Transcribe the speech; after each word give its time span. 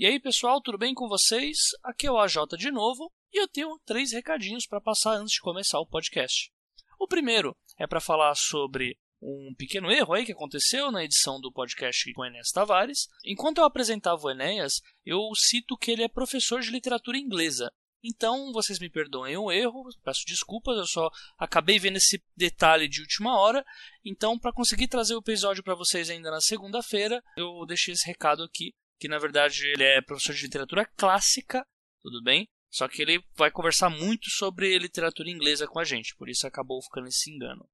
E 0.00 0.06
aí, 0.06 0.18
pessoal, 0.18 0.62
tudo 0.62 0.78
bem 0.78 0.94
com 0.94 1.06
vocês? 1.06 1.58
Aqui 1.84 2.06
é 2.06 2.10
o 2.10 2.16
AJ 2.16 2.56
de 2.56 2.70
novo 2.70 3.12
e 3.30 3.38
eu 3.38 3.46
tenho 3.46 3.78
três 3.84 4.12
recadinhos 4.12 4.66
para 4.66 4.80
passar 4.80 5.18
antes 5.18 5.34
de 5.34 5.40
começar 5.42 5.78
o 5.78 5.86
podcast. 5.86 6.50
O 6.98 7.06
primeiro 7.06 7.54
é 7.78 7.86
para 7.86 8.00
falar 8.00 8.34
sobre 8.34 8.96
um 9.20 9.54
pequeno 9.58 9.92
erro 9.92 10.14
aí 10.14 10.24
que 10.24 10.32
aconteceu 10.32 10.90
na 10.90 11.04
edição 11.04 11.38
do 11.38 11.52
podcast 11.52 12.10
com 12.14 12.24
Enéas 12.24 12.50
Tavares. 12.50 13.08
Enquanto 13.26 13.58
eu 13.58 13.64
apresentava 13.64 14.22
o 14.22 14.30
Enéas, 14.30 14.80
eu 15.04 15.20
cito 15.36 15.76
que 15.76 15.90
ele 15.90 16.02
é 16.02 16.08
professor 16.08 16.62
de 16.62 16.70
literatura 16.70 17.18
inglesa. 17.18 17.70
Então, 18.02 18.50
vocês 18.52 18.78
me 18.78 18.88
perdoem 18.88 19.36
o 19.36 19.52
erro, 19.52 19.86
peço 20.02 20.24
desculpas, 20.26 20.78
eu 20.78 20.86
só 20.86 21.10
acabei 21.38 21.78
vendo 21.78 21.98
esse 21.98 22.24
detalhe 22.34 22.88
de 22.88 23.02
última 23.02 23.38
hora. 23.38 23.62
Então, 24.02 24.38
para 24.38 24.50
conseguir 24.50 24.88
trazer 24.88 25.14
o 25.14 25.18
episódio 25.18 25.62
para 25.62 25.74
vocês 25.74 26.08
ainda 26.08 26.30
na 26.30 26.40
segunda-feira, 26.40 27.22
eu 27.36 27.66
deixei 27.66 27.92
esse 27.92 28.06
recado 28.06 28.42
aqui, 28.42 28.72
que 29.00 29.08
na 29.08 29.18
verdade 29.18 29.66
ele 29.66 29.82
é 29.82 30.02
professor 30.02 30.34
de 30.34 30.42
literatura 30.42 30.84
clássica, 30.84 31.66
tudo 32.02 32.22
bem? 32.22 32.46
Só 32.70 32.86
que 32.86 33.02
ele 33.02 33.24
vai 33.34 33.50
conversar 33.50 33.88
muito 33.88 34.28
sobre 34.30 34.78
literatura 34.78 35.30
inglesa 35.30 35.66
com 35.66 35.80
a 35.80 35.84
gente, 35.84 36.14
por 36.14 36.28
isso 36.28 36.46
acabou 36.46 36.80
ficando 36.82 37.08
esse 37.08 37.30
engano. 37.30 37.68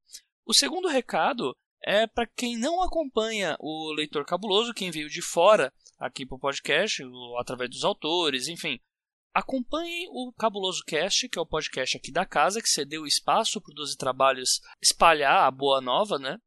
O 0.47 0.55
segundo 0.55 0.89
recado 0.89 1.55
é 1.83 2.07
para 2.07 2.27
quem 2.27 2.57
não 2.57 2.81
acompanha 2.81 3.57
o 3.59 3.93
Leitor 3.93 4.25
Cabuloso, 4.25 4.73
quem 4.73 4.91
veio 4.91 5.11
de 5.11 5.21
fora 5.21 5.73
aqui 5.99 6.25
para 6.25 6.37
o 6.37 6.41
podcast, 6.41 7.03
através 7.39 7.69
dos 7.71 7.85
autores, 7.85 8.49
enfim. 8.49 8.79
Acompanhem 9.35 10.09
o 10.09 10.33
Cabuloso 10.33 10.83
Cast, 10.87 11.29
que 11.29 11.39
é 11.39 11.43
o 11.43 11.47
podcast 11.47 11.97
aqui 11.97 12.11
da 12.11 12.25
casa, 12.25 12.63
que 12.63 12.69
cedeu 12.69 13.05
espaço 13.05 13.61
para 13.61 13.73
o 13.73 13.75
12 13.75 13.97
Trabalhos 13.97 14.63
espalhar 14.81 15.47
a 15.47 15.51
boa 15.51 15.81
nova, 15.81 16.19
né? 16.19 16.39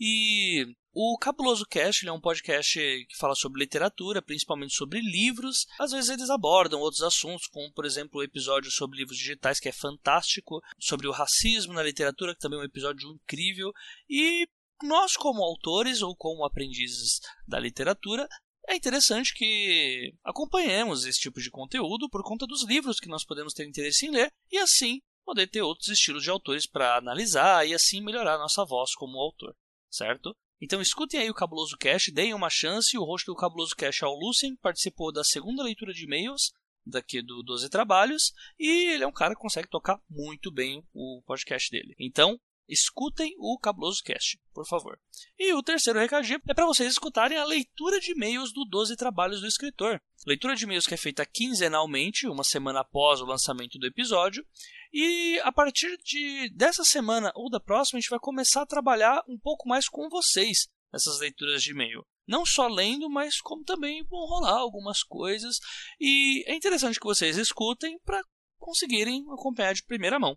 E 0.00 0.64
o 0.92 1.16
Cabuloso 1.18 1.64
Cast 1.66 2.06
é 2.06 2.12
um 2.12 2.20
podcast 2.20 2.78
que 2.78 3.16
fala 3.16 3.34
sobre 3.34 3.60
literatura, 3.60 4.20
principalmente 4.20 4.74
sobre 4.74 5.00
livros. 5.00 5.66
Às 5.78 5.92
vezes 5.92 6.10
eles 6.10 6.30
abordam 6.30 6.80
outros 6.80 7.02
assuntos, 7.02 7.46
como 7.46 7.72
por 7.72 7.84
exemplo 7.84 8.20
o 8.20 8.24
episódio 8.24 8.70
sobre 8.70 8.98
livros 8.98 9.16
digitais, 9.16 9.60
que 9.60 9.68
é 9.68 9.72
fantástico, 9.72 10.60
sobre 10.78 11.06
o 11.06 11.12
racismo 11.12 11.72
na 11.72 11.82
literatura, 11.82 12.34
que 12.34 12.40
também 12.40 12.58
é 12.58 12.62
um 12.62 12.66
episódio 12.66 13.08
incrível. 13.08 13.72
E 14.08 14.48
nós, 14.82 15.16
como 15.16 15.44
autores 15.44 16.02
ou 16.02 16.16
como 16.16 16.44
aprendizes 16.44 17.20
da 17.46 17.60
literatura, 17.60 18.28
é 18.68 18.74
interessante 18.74 19.32
que 19.34 20.12
acompanhemos 20.24 21.04
esse 21.04 21.20
tipo 21.20 21.40
de 21.40 21.50
conteúdo 21.50 22.08
por 22.08 22.22
conta 22.24 22.46
dos 22.46 22.64
livros 22.64 22.98
que 22.98 23.08
nós 23.08 23.24
podemos 23.24 23.54
ter 23.54 23.66
interesse 23.66 24.06
em 24.06 24.10
ler 24.10 24.32
e 24.50 24.58
assim 24.58 25.00
poder 25.24 25.46
ter 25.46 25.62
outros 25.62 25.88
estilos 25.88 26.22
de 26.22 26.30
autores 26.30 26.66
para 26.66 26.96
analisar 26.96 27.66
e 27.66 27.74
assim 27.74 28.00
melhorar 28.00 28.38
nossa 28.38 28.64
voz 28.64 28.94
como 28.94 29.18
autor, 29.18 29.54
certo? 29.88 30.36
Então 30.60 30.80
escutem 30.80 31.20
aí 31.20 31.30
o 31.30 31.34
Cabuloso 31.34 31.76
Cast, 31.76 32.12
deem 32.12 32.34
uma 32.34 32.50
chance. 32.50 32.96
O 32.98 33.04
host 33.04 33.26
do 33.26 33.34
Cabuloso 33.34 33.74
Cast 33.74 34.04
é 34.04 34.06
o 34.06 34.14
Lucien, 34.14 34.56
participou 34.56 35.12
da 35.12 35.24
segunda 35.24 35.62
leitura 35.62 35.92
de 35.92 36.04
e-mails 36.04 36.52
daqui 36.84 37.22
do 37.22 37.42
12 37.42 37.68
Trabalhos 37.68 38.32
e 38.58 38.92
ele 38.92 39.04
é 39.04 39.06
um 39.06 39.12
cara 39.12 39.34
que 39.34 39.40
consegue 39.40 39.68
tocar 39.68 39.98
muito 40.08 40.52
bem 40.52 40.84
o 40.92 41.22
podcast 41.26 41.70
dele. 41.70 41.94
Então, 41.98 42.38
escutem 42.68 43.34
o 43.38 43.58
Cabuloso 43.58 44.02
Cast, 44.02 44.38
por 44.54 44.66
favor. 44.66 44.98
E 45.38 45.52
o 45.52 45.62
terceiro 45.62 45.98
recadinho 45.98 46.40
é 46.48 46.54
para 46.54 46.66
vocês 46.66 46.92
escutarem 46.92 47.36
a 47.36 47.44
leitura 47.44 47.98
de 47.98 48.12
e-mails 48.12 48.52
do 48.52 48.64
12 48.64 48.96
Trabalhos 48.96 49.40
do 49.40 49.46
Escritor. 49.46 50.00
Leitura 50.26 50.54
de 50.54 50.64
e-mails 50.64 50.86
que 50.86 50.94
é 50.94 50.96
feita 50.96 51.26
quinzenalmente, 51.26 52.28
uma 52.28 52.44
semana 52.44 52.80
após 52.80 53.20
o 53.20 53.26
lançamento 53.26 53.78
do 53.78 53.86
episódio. 53.86 54.46
E 54.92 55.38
a 55.40 55.52
partir 55.52 55.96
de 55.98 56.50
dessa 56.50 56.84
semana 56.84 57.30
ou 57.34 57.48
da 57.48 57.60
próxima, 57.60 57.98
a 57.98 58.00
gente 58.00 58.10
vai 58.10 58.18
começar 58.18 58.62
a 58.62 58.66
trabalhar 58.66 59.22
um 59.28 59.38
pouco 59.38 59.68
mais 59.68 59.88
com 59.88 60.08
vocês 60.08 60.68
nessas 60.92 61.20
leituras 61.20 61.62
de 61.62 61.70
e-mail. 61.70 62.04
Não 62.26 62.44
só 62.44 62.66
lendo, 62.68 63.08
mas 63.08 63.40
como 63.40 63.64
também 63.64 64.04
vão 64.04 64.26
rolar 64.26 64.58
algumas 64.58 65.02
coisas. 65.02 65.58
E 66.00 66.44
é 66.46 66.54
interessante 66.54 66.98
que 66.98 67.06
vocês 67.06 67.36
escutem 67.36 67.98
para 68.04 68.22
conseguirem 68.58 69.24
acompanhar 69.32 69.74
de 69.74 69.84
primeira 69.84 70.18
mão. 70.18 70.36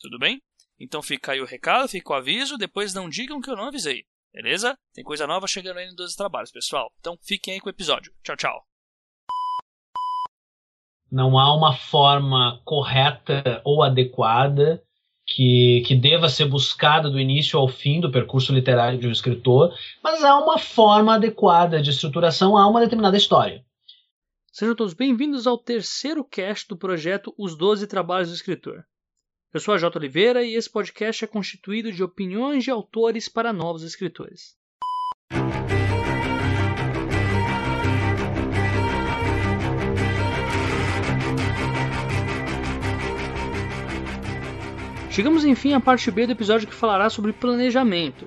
Tudo 0.00 0.18
bem? 0.18 0.42
Então 0.78 1.02
fica 1.02 1.32
aí 1.32 1.40
o 1.40 1.46
recado, 1.46 1.88
fica 1.88 2.12
o 2.12 2.16
aviso, 2.16 2.58
depois 2.58 2.92
não 2.92 3.08
digam 3.08 3.40
que 3.40 3.50
eu 3.50 3.56
não 3.56 3.68
avisei. 3.68 4.04
Beleza? 4.32 4.76
Tem 4.92 5.04
coisa 5.04 5.26
nova 5.26 5.46
chegando 5.46 5.78
aí 5.78 5.86
no 5.86 5.94
12 5.94 6.16
Trabalhos, 6.16 6.50
pessoal. 6.50 6.92
Então 6.98 7.16
fiquem 7.22 7.54
aí 7.54 7.60
com 7.60 7.68
o 7.68 7.70
episódio. 7.70 8.12
Tchau, 8.22 8.36
tchau. 8.36 8.73
Não 11.14 11.38
há 11.38 11.54
uma 11.54 11.72
forma 11.72 12.60
correta 12.64 13.62
ou 13.64 13.84
adequada 13.84 14.82
que, 15.24 15.84
que 15.86 15.94
deva 15.94 16.28
ser 16.28 16.46
buscada 16.46 17.08
do 17.08 17.20
início 17.20 17.56
ao 17.56 17.68
fim 17.68 18.00
do 18.00 18.10
percurso 18.10 18.52
literário 18.52 18.98
de 18.98 19.06
um 19.06 19.12
escritor, 19.12 19.72
mas 20.02 20.24
há 20.24 20.36
uma 20.36 20.58
forma 20.58 21.14
adequada 21.14 21.80
de 21.80 21.90
estruturação 21.90 22.58
a 22.58 22.68
uma 22.68 22.80
determinada 22.80 23.16
história. 23.16 23.64
Sejam 24.50 24.74
todos 24.74 24.92
bem-vindos 24.92 25.46
ao 25.46 25.56
terceiro 25.56 26.24
cast 26.24 26.66
do 26.66 26.76
projeto 26.76 27.32
Os 27.38 27.56
Doze 27.56 27.86
Trabalhos 27.86 28.30
do 28.30 28.34
Escritor. 28.34 28.82
Eu 29.52 29.60
sou 29.60 29.72
a 29.72 29.78
J. 29.78 29.96
Oliveira 29.96 30.42
e 30.42 30.56
esse 30.56 30.68
podcast 30.68 31.24
é 31.24 31.28
constituído 31.28 31.92
de 31.92 32.02
opiniões 32.02 32.64
de 32.64 32.72
autores 32.72 33.28
para 33.28 33.52
novos 33.52 33.84
escritores. 33.84 34.56
Chegamos 45.14 45.44
enfim 45.44 45.74
à 45.74 45.80
parte 45.80 46.10
B 46.10 46.26
do 46.26 46.32
episódio 46.32 46.66
que 46.66 46.74
falará 46.74 47.08
sobre 47.08 47.32
planejamento. 47.32 48.26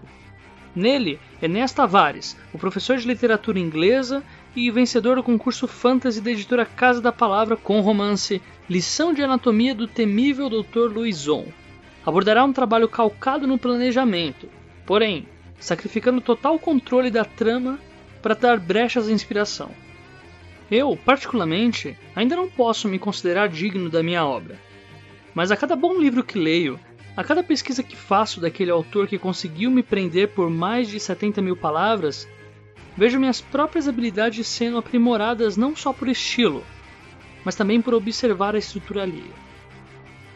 Nele, 0.73 1.19
Enéas 1.41 1.73
Tavares, 1.73 2.37
o 2.53 2.57
professor 2.57 2.95
de 2.95 3.05
literatura 3.05 3.59
inglesa 3.59 4.23
e 4.55 4.71
vencedor 4.71 5.17
do 5.17 5.23
concurso 5.23 5.67
Fantasy 5.67 6.21
da 6.21 6.31
editora 6.31 6.65
Casa 6.65 7.01
da 7.01 7.11
Palavra 7.11 7.57
com 7.57 7.77
o 7.77 7.81
romance 7.81 8.41
Lição 8.69 9.13
de 9.13 9.21
Anatomia 9.21 9.75
do 9.75 9.85
Temível 9.85 10.49
Dr. 10.49 10.93
Luizon. 10.93 11.47
Abordará 12.05 12.45
um 12.45 12.53
trabalho 12.53 12.87
calcado 12.87 13.45
no 13.45 13.57
planejamento, 13.57 14.47
porém, 14.85 15.27
sacrificando 15.59 16.21
total 16.21 16.57
controle 16.57 17.11
da 17.11 17.25
trama 17.25 17.77
para 18.21 18.33
dar 18.33 18.57
brechas 18.61 19.09
à 19.09 19.11
inspiração. 19.11 19.71
Eu, 20.71 20.95
particularmente, 20.95 21.97
ainda 22.15 22.37
não 22.37 22.49
posso 22.49 22.87
me 22.87 22.97
considerar 22.97 23.49
digno 23.49 23.89
da 23.89 24.01
minha 24.01 24.25
obra. 24.25 24.66
Mas 25.37 25.51
a 25.51 25.55
cada 25.55 25.75
bom 25.75 25.99
livro 25.99 26.23
que 26.23 26.39
leio, 26.39 26.79
a 27.15 27.23
cada 27.23 27.43
pesquisa 27.43 27.83
que 27.83 27.95
faço 27.95 28.41
daquele 28.41 28.71
autor 28.71 29.05
que 29.05 29.19
conseguiu 29.19 29.69
me 29.69 29.83
prender 29.83 30.29
por 30.29 30.49
mais 30.49 30.89
de 30.89 30.99
70 30.99 31.43
mil 31.43 31.55
palavras, 31.55 32.27
vejo 32.97 33.19
minhas 33.19 33.39
próprias 33.39 33.87
habilidades 33.87 34.47
sendo 34.47 34.79
aprimoradas 34.79 35.55
não 35.55 35.75
só 35.75 35.93
por 35.93 36.07
estilo, 36.07 36.63
mas 37.45 37.53
também 37.53 37.79
por 37.79 37.93
observar 37.93 38.55
a 38.55 38.57
estrutura 38.57 39.03
alheia. 39.03 39.29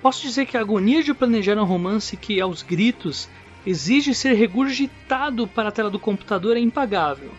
Posso 0.04 0.22
dizer 0.22 0.46
que 0.46 0.56
a 0.56 0.60
agonia 0.60 1.02
de 1.02 1.16
planejar 1.16 1.58
um 1.58 1.66
romance 1.66 2.16
que, 2.16 2.40
aos 2.40 2.62
gritos, 2.62 3.28
exige 3.66 4.14
ser 4.14 4.34
regurgitado 4.34 5.48
para 5.48 5.70
a 5.70 5.72
tela 5.72 5.90
do 5.90 5.98
computador 5.98 6.56
é 6.56 6.60
impagável. 6.60 7.32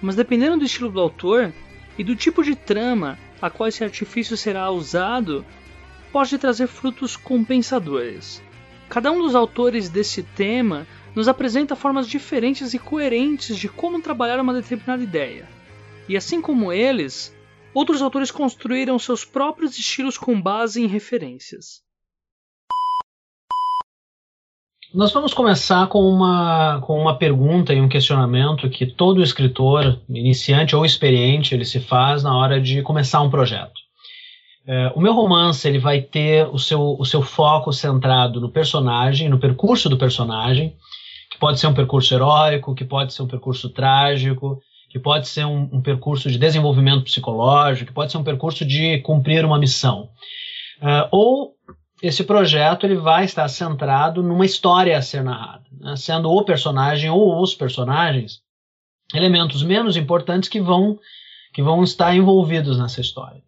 Mas 0.00 0.14
dependendo 0.14 0.58
do 0.58 0.64
estilo 0.64 0.92
do 0.92 1.00
autor 1.00 1.52
e 1.98 2.04
do 2.04 2.14
tipo 2.14 2.44
de 2.44 2.54
trama 2.54 3.18
a 3.42 3.50
qual 3.50 3.68
esse 3.68 3.82
artifício 3.82 4.36
será 4.36 4.70
usado, 4.70 5.44
pode 6.16 6.38
trazer 6.38 6.66
frutos 6.66 7.16
compensadores. 7.16 8.42
Cada 8.88 9.12
um 9.12 9.20
dos 9.20 9.34
autores 9.34 9.88
desse 9.88 10.22
tema 10.22 10.86
nos 11.14 11.28
apresenta 11.28 11.76
formas 11.76 12.08
diferentes 12.08 12.72
e 12.72 12.78
coerentes 12.78 13.56
de 13.56 13.68
como 13.68 14.00
trabalhar 14.00 14.40
uma 14.40 14.54
determinada 14.54 15.02
ideia. 15.02 15.48
E 16.08 16.16
assim 16.16 16.40
como 16.40 16.72
eles, 16.72 17.36
Outros 17.76 18.00
autores 18.00 18.30
construíram 18.30 18.98
seus 18.98 19.22
próprios 19.22 19.78
estilos 19.78 20.16
com 20.16 20.40
base 20.40 20.82
em 20.82 20.86
referências. 20.86 21.82
Nós 24.94 25.12
vamos 25.12 25.34
começar 25.34 25.86
com 25.88 25.98
uma, 25.98 26.80
com 26.80 26.98
uma 26.98 27.18
pergunta 27.18 27.74
e 27.74 27.80
um 27.82 27.86
questionamento 27.86 28.70
que 28.70 28.86
todo 28.86 29.22
escritor, 29.22 30.00
iniciante 30.08 30.74
ou 30.74 30.86
experiente, 30.86 31.54
ele 31.54 31.66
se 31.66 31.78
faz 31.78 32.22
na 32.22 32.34
hora 32.34 32.58
de 32.58 32.80
começar 32.80 33.20
um 33.20 33.28
projeto. 33.28 33.85
É, 34.66 34.92
o 34.96 35.00
meu 35.00 35.12
romance 35.12 35.66
ele 35.68 35.78
vai 35.78 36.00
ter 36.00 36.46
o 36.48 36.58
seu, 36.58 36.96
o 36.98 37.04
seu 37.04 37.22
foco 37.22 37.72
centrado 37.72 38.40
no 38.40 38.50
personagem, 38.50 39.28
no 39.28 39.38
percurso 39.38 39.88
do 39.88 39.96
personagem, 39.96 40.74
que 41.30 41.38
pode 41.38 41.60
ser 41.60 41.68
um 41.68 41.74
percurso 41.74 42.12
heróico, 42.12 42.74
que 42.74 42.84
pode 42.84 43.14
ser 43.14 43.22
um 43.22 43.28
percurso 43.28 43.70
trágico, 43.70 44.60
que 44.90 44.98
pode 44.98 45.28
ser 45.28 45.44
um, 45.44 45.68
um, 45.72 45.80
percurso 45.80 46.28
de 46.30 46.38
desenvolvimento 46.38 47.04
psicológico, 47.04 47.86
que 47.86 47.94
pode 47.94 48.10
ser 48.10 48.18
um 48.18 48.24
percurso 48.24 48.64
de 48.64 48.98
cumprir 48.98 49.44
uma 49.44 49.58
missão. 49.58 50.08
Uh, 50.80 51.08
ou 51.12 51.54
esse 52.02 52.24
projeto 52.24 52.84
ele 52.84 52.96
vai 52.96 53.24
estar 53.24 53.46
centrado 53.48 54.22
numa 54.22 54.44
história 54.44 54.98
a 54.98 55.02
ser 55.02 55.22
narrada, 55.22 55.64
né? 55.70 55.94
sendo 55.96 56.30
o 56.30 56.44
personagem 56.44 57.08
ou 57.08 57.40
os 57.40 57.54
personagens 57.54 58.40
elementos 59.14 59.62
menos 59.62 59.96
importantes 59.96 60.48
que 60.48 60.60
vão, 60.60 60.98
que 61.54 61.62
vão 61.62 61.84
estar 61.84 62.14
envolvidos 62.14 62.78
nessa 62.78 63.00
história. 63.00 63.45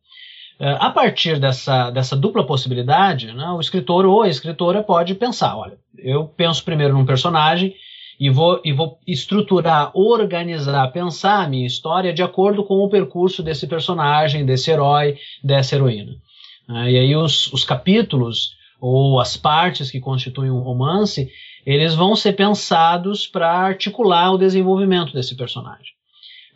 Uh, 0.61 0.75
a 0.81 0.91
partir 0.91 1.39
dessa, 1.39 1.91
dessa 1.91 2.17
dupla 2.17 2.45
possibilidade, 2.45 3.33
né, 3.33 3.49
o 3.51 3.61
escritor 3.61 4.05
ou 4.05 4.23
a 4.23 4.29
escritora 4.29 4.83
pode 4.83 5.15
pensar: 5.15 5.57
olha, 5.57 5.79
eu 5.97 6.25
penso 6.25 6.65
primeiro 6.65 6.95
num 6.95 7.07
personagem 7.07 7.75
e 8.19 8.29
vou, 8.29 8.61
e 8.65 8.73
vou 8.73 8.99
estruturar, 9.07 9.93
organizar, 9.95 10.89
pensar 10.89 11.45
a 11.45 11.49
minha 11.49 11.67
história 11.67 12.13
de 12.13 12.23
acordo 12.23 12.65
com 12.65 12.75
o 12.75 12.89
percurso 12.89 13.43
desse 13.43 13.67
personagem, 13.67 14.45
desse 14.45 14.71
herói, 14.71 15.17
dessa 15.43 15.77
heroína. 15.77 16.17
Ah, 16.69 16.91
e 16.91 16.99
aí 16.99 17.15
os, 17.15 17.53
os 17.53 17.65
capítulos 17.65 18.57
ou 18.81 19.21
as 19.21 19.37
partes 19.37 19.91
que 19.91 20.01
constituem 20.01 20.51
um 20.51 20.61
romance, 20.61 21.31
eles 21.65 21.95
vão 21.95 22.17
ser 22.17 22.33
pensados 22.35 23.27
para 23.27 23.51
articular 23.51 24.33
o 24.33 24.39
desenvolvimento 24.39 25.13
desse 25.13 25.37
personagem. 25.37 25.98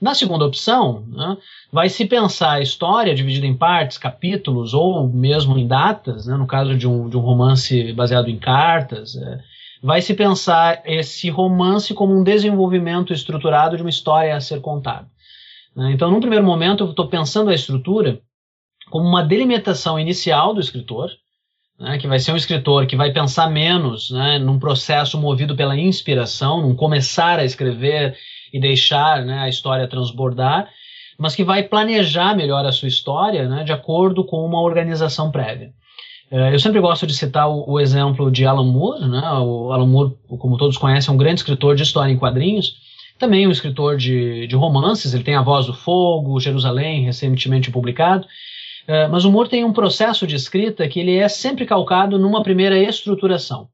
Na 0.03 0.15
segunda 0.15 0.45
opção, 0.45 1.05
né, 1.07 1.37
vai 1.71 1.89
se 1.89 2.05
pensar 2.07 2.55
a 2.55 2.61
história 2.61 3.15
dividida 3.15 3.47
em 3.47 3.57
partes, 3.57 3.97
capítulos 3.97 4.75
ou 4.75 5.09
mesmo 5.09 5.57
em 5.57 5.65
datas, 5.65 6.27
né, 6.27 6.37
no 6.37 6.45
caso 6.45 6.77
de 6.77 6.89
um, 6.89 7.09
de 7.09 7.17
um 7.17 7.21
romance 7.21 7.93
baseado 7.93 8.29
em 8.29 8.37
cartas, 8.37 9.15
é, 9.15 9.39
vai 9.81 10.03
se 10.03 10.13
pensar 10.13 10.83
esse 10.85 11.31
romance 11.31 11.95
como 11.95 12.19
um 12.19 12.25
desenvolvimento 12.25 13.13
estruturado 13.13 13.77
de 13.77 13.83
uma 13.85 13.91
história 13.91 14.35
a 14.35 14.41
ser 14.41 14.61
contada. 14.61 15.07
Né? 15.77 15.93
Então, 15.93 16.11
num 16.11 16.19
primeiro 16.19 16.45
momento, 16.45 16.83
eu 16.83 16.91
estou 16.91 17.07
pensando 17.07 17.51
a 17.51 17.55
estrutura 17.55 18.19
como 18.91 19.07
uma 19.07 19.23
delimitação 19.23 20.01
inicial 20.01 20.53
do 20.53 20.61
escritor, 20.61 21.11
né, 21.79 21.97
que 21.97 22.09
vai 22.09 22.19
ser 22.19 22.33
um 22.33 22.37
escritor 22.37 22.89
que 22.89 22.97
vai 22.97 23.13
pensar 23.13 23.49
menos 23.49 24.11
né, 24.11 24.37
num 24.37 24.59
processo 24.59 25.17
movido 25.17 25.55
pela 25.55 25.79
inspiração, 25.79 26.61
num 26.61 26.75
começar 26.75 27.39
a 27.39 27.45
escrever 27.45 28.17
e 28.53 28.61
deixar 28.61 29.25
né, 29.25 29.39
a 29.41 29.49
história 29.49 29.89
transbordar, 29.89 30.69
mas 31.19 31.35
que 31.35 31.45
vai 31.45 31.63
planejar 31.63 32.37
melhor 32.37 32.65
a 32.67 32.73
sua 32.73 32.89
história 32.89 33.49
né, 33.49 33.65
de 33.65 33.73
acordo 33.73 34.25
com 34.25 34.45
uma 34.45 34.61
organização 34.61 35.31
prévia. 35.31 35.73
É, 36.31 36.55
eu 36.55 36.59
sempre 36.59 36.81
gosto 36.81 37.07
de 37.07 37.15
citar 37.15 37.49
o, 37.49 37.73
o, 37.73 37.79
exemplo 37.79 38.31
de 38.31 38.47
Alan 38.47 38.65
Moore. 38.65 39.07
Né? 39.07 39.21
O 39.41 39.71
Alan 39.71 39.87
Moore, 39.87 40.15
como 40.27 40.57
todos 40.57 40.79
conhecem, 40.79 41.11
é 41.11 41.15
um 41.15 41.19
grande 41.19 41.41
escritor 41.41 41.77
de 41.77 41.83
história 41.83 42.11
em 42.11 42.17
quadrinhos, 42.17 42.77
também 43.19 43.47
um 43.47 43.51
escritor 43.51 43.99
de, 43.99 44.47
de 44.47 44.57
romances. 44.57 45.13
Ele 45.13 45.23
tem 45.23 45.35
A 45.35 45.43
Voz 45.43 45.67
do 45.67 45.75
Fogo, 45.75 46.41
Jerusalém, 46.41 47.05
recentemente 47.05 47.71
publicado. 47.71 48.27
É, 48.89 49.07
mas 49.09 49.27
o 49.27 49.31
Moore 49.31 49.51
tem 49.51 49.63
um 49.63 49.75
processo 49.75 50.27
de 50.27 50.35
escrita 50.35 50.89
que 50.89 50.99
ele 50.99 51.17
é 51.17 51.29
sempre 51.29 51.67
calcado 51.67 52.19
numa 52.19 52.43
primeira 52.43 52.79
estruturação. 52.79 53.69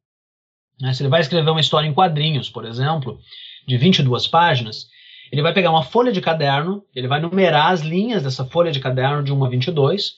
Né? 0.81 0.93
Se 0.93 1.03
ele 1.03 1.11
vai 1.11 1.21
escrever 1.21 1.51
uma 1.51 1.61
história 1.61 1.87
em 1.87 1.95
quadrinhos, 1.95 2.51
por 2.51 2.65
exemplo, 2.65 3.21
de 3.69 3.77
22 3.77 4.27
páginas, 4.27 4.89
ele 5.31 5.43
vai 5.43 5.53
pegar 5.53 5.71
uma 5.71 5.83
folha 5.83 6.11
de 6.11 6.23
caderno, 6.23 6.83
ele 6.95 7.07
vai 7.07 7.21
numerar 7.21 7.73
as 7.73 7.83
linhas 7.83 8.23
dessa 8.23 8.47
folha 8.47 8.73
de 8.73 8.81
caderno 8.81 9.23
de 9.23 9.33
1 9.33 9.45
a 9.45 9.49
22, 9.49 10.15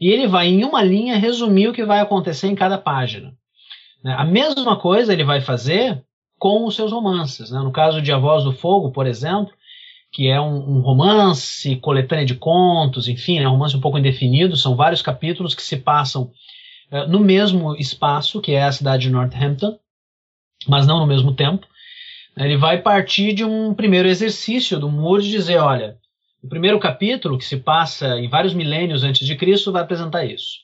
e 0.00 0.08
ele 0.08 0.28
vai, 0.28 0.46
em 0.46 0.64
uma 0.64 0.82
linha, 0.82 1.18
resumir 1.18 1.68
o 1.68 1.72
que 1.72 1.84
vai 1.84 2.00
acontecer 2.00 2.46
em 2.46 2.54
cada 2.54 2.78
página. 2.78 3.34
Né? 4.02 4.14
A 4.16 4.24
mesma 4.24 4.76
coisa 4.76 5.12
ele 5.12 5.24
vai 5.24 5.40
fazer 5.40 6.02
com 6.38 6.64
os 6.64 6.76
seus 6.76 6.92
romances. 6.92 7.50
Né? 7.50 7.60
No 7.60 7.72
caso 7.72 8.00
de 8.00 8.12
A 8.12 8.18
Voz 8.18 8.44
do 8.44 8.52
Fogo, 8.52 8.92
por 8.92 9.06
exemplo, 9.06 9.52
que 10.12 10.28
é 10.28 10.40
um, 10.40 10.76
um 10.76 10.80
romance, 10.80 11.76
coletânea 11.76 12.24
de 12.24 12.34
contos, 12.34 13.08
enfim, 13.08 13.38
é 13.38 13.48
um 13.48 13.52
romance 13.52 13.76
um 13.76 13.80
pouco 13.80 13.98
indefinido, 13.98 14.56
são 14.56 14.76
vários 14.76 15.02
capítulos 15.02 15.54
que 15.54 15.62
se 15.62 15.76
passam 15.76 16.30
uh, 16.90 17.08
no 17.08 17.18
mesmo 17.18 17.74
espaço, 17.76 18.40
que 18.40 18.52
é 18.52 18.62
a 18.62 18.72
cidade 18.72 19.04
de 19.04 19.10
Northampton, 19.10 19.78
mas 20.68 20.86
não 20.86 21.00
no 21.00 21.06
mesmo 21.06 21.32
tempo. 21.32 21.66
Ele 22.36 22.56
vai 22.56 22.78
partir 22.78 23.32
de 23.32 23.44
um 23.44 23.74
primeiro 23.74 24.08
exercício 24.08 24.78
do 24.78 24.88
Moore 24.88 25.22
de 25.22 25.30
dizer, 25.30 25.58
olha, 25.58 25.96
o 26.42 26.48
primeiro 26.48 26.78
capítulo, 26.78 27.38
que 27.38 27.44
se 27.44 27.58
passa 27.58 28.18
em 28.18 28.28
vários 28.28 28.54
milênios 28.54 29.04
antes 29.04 29.26
de 29.26 29.36
Cristo, 29.36 29.70
vai 29.70 29.82
apresentar 29.82 30.24
isso. 30.24 30.62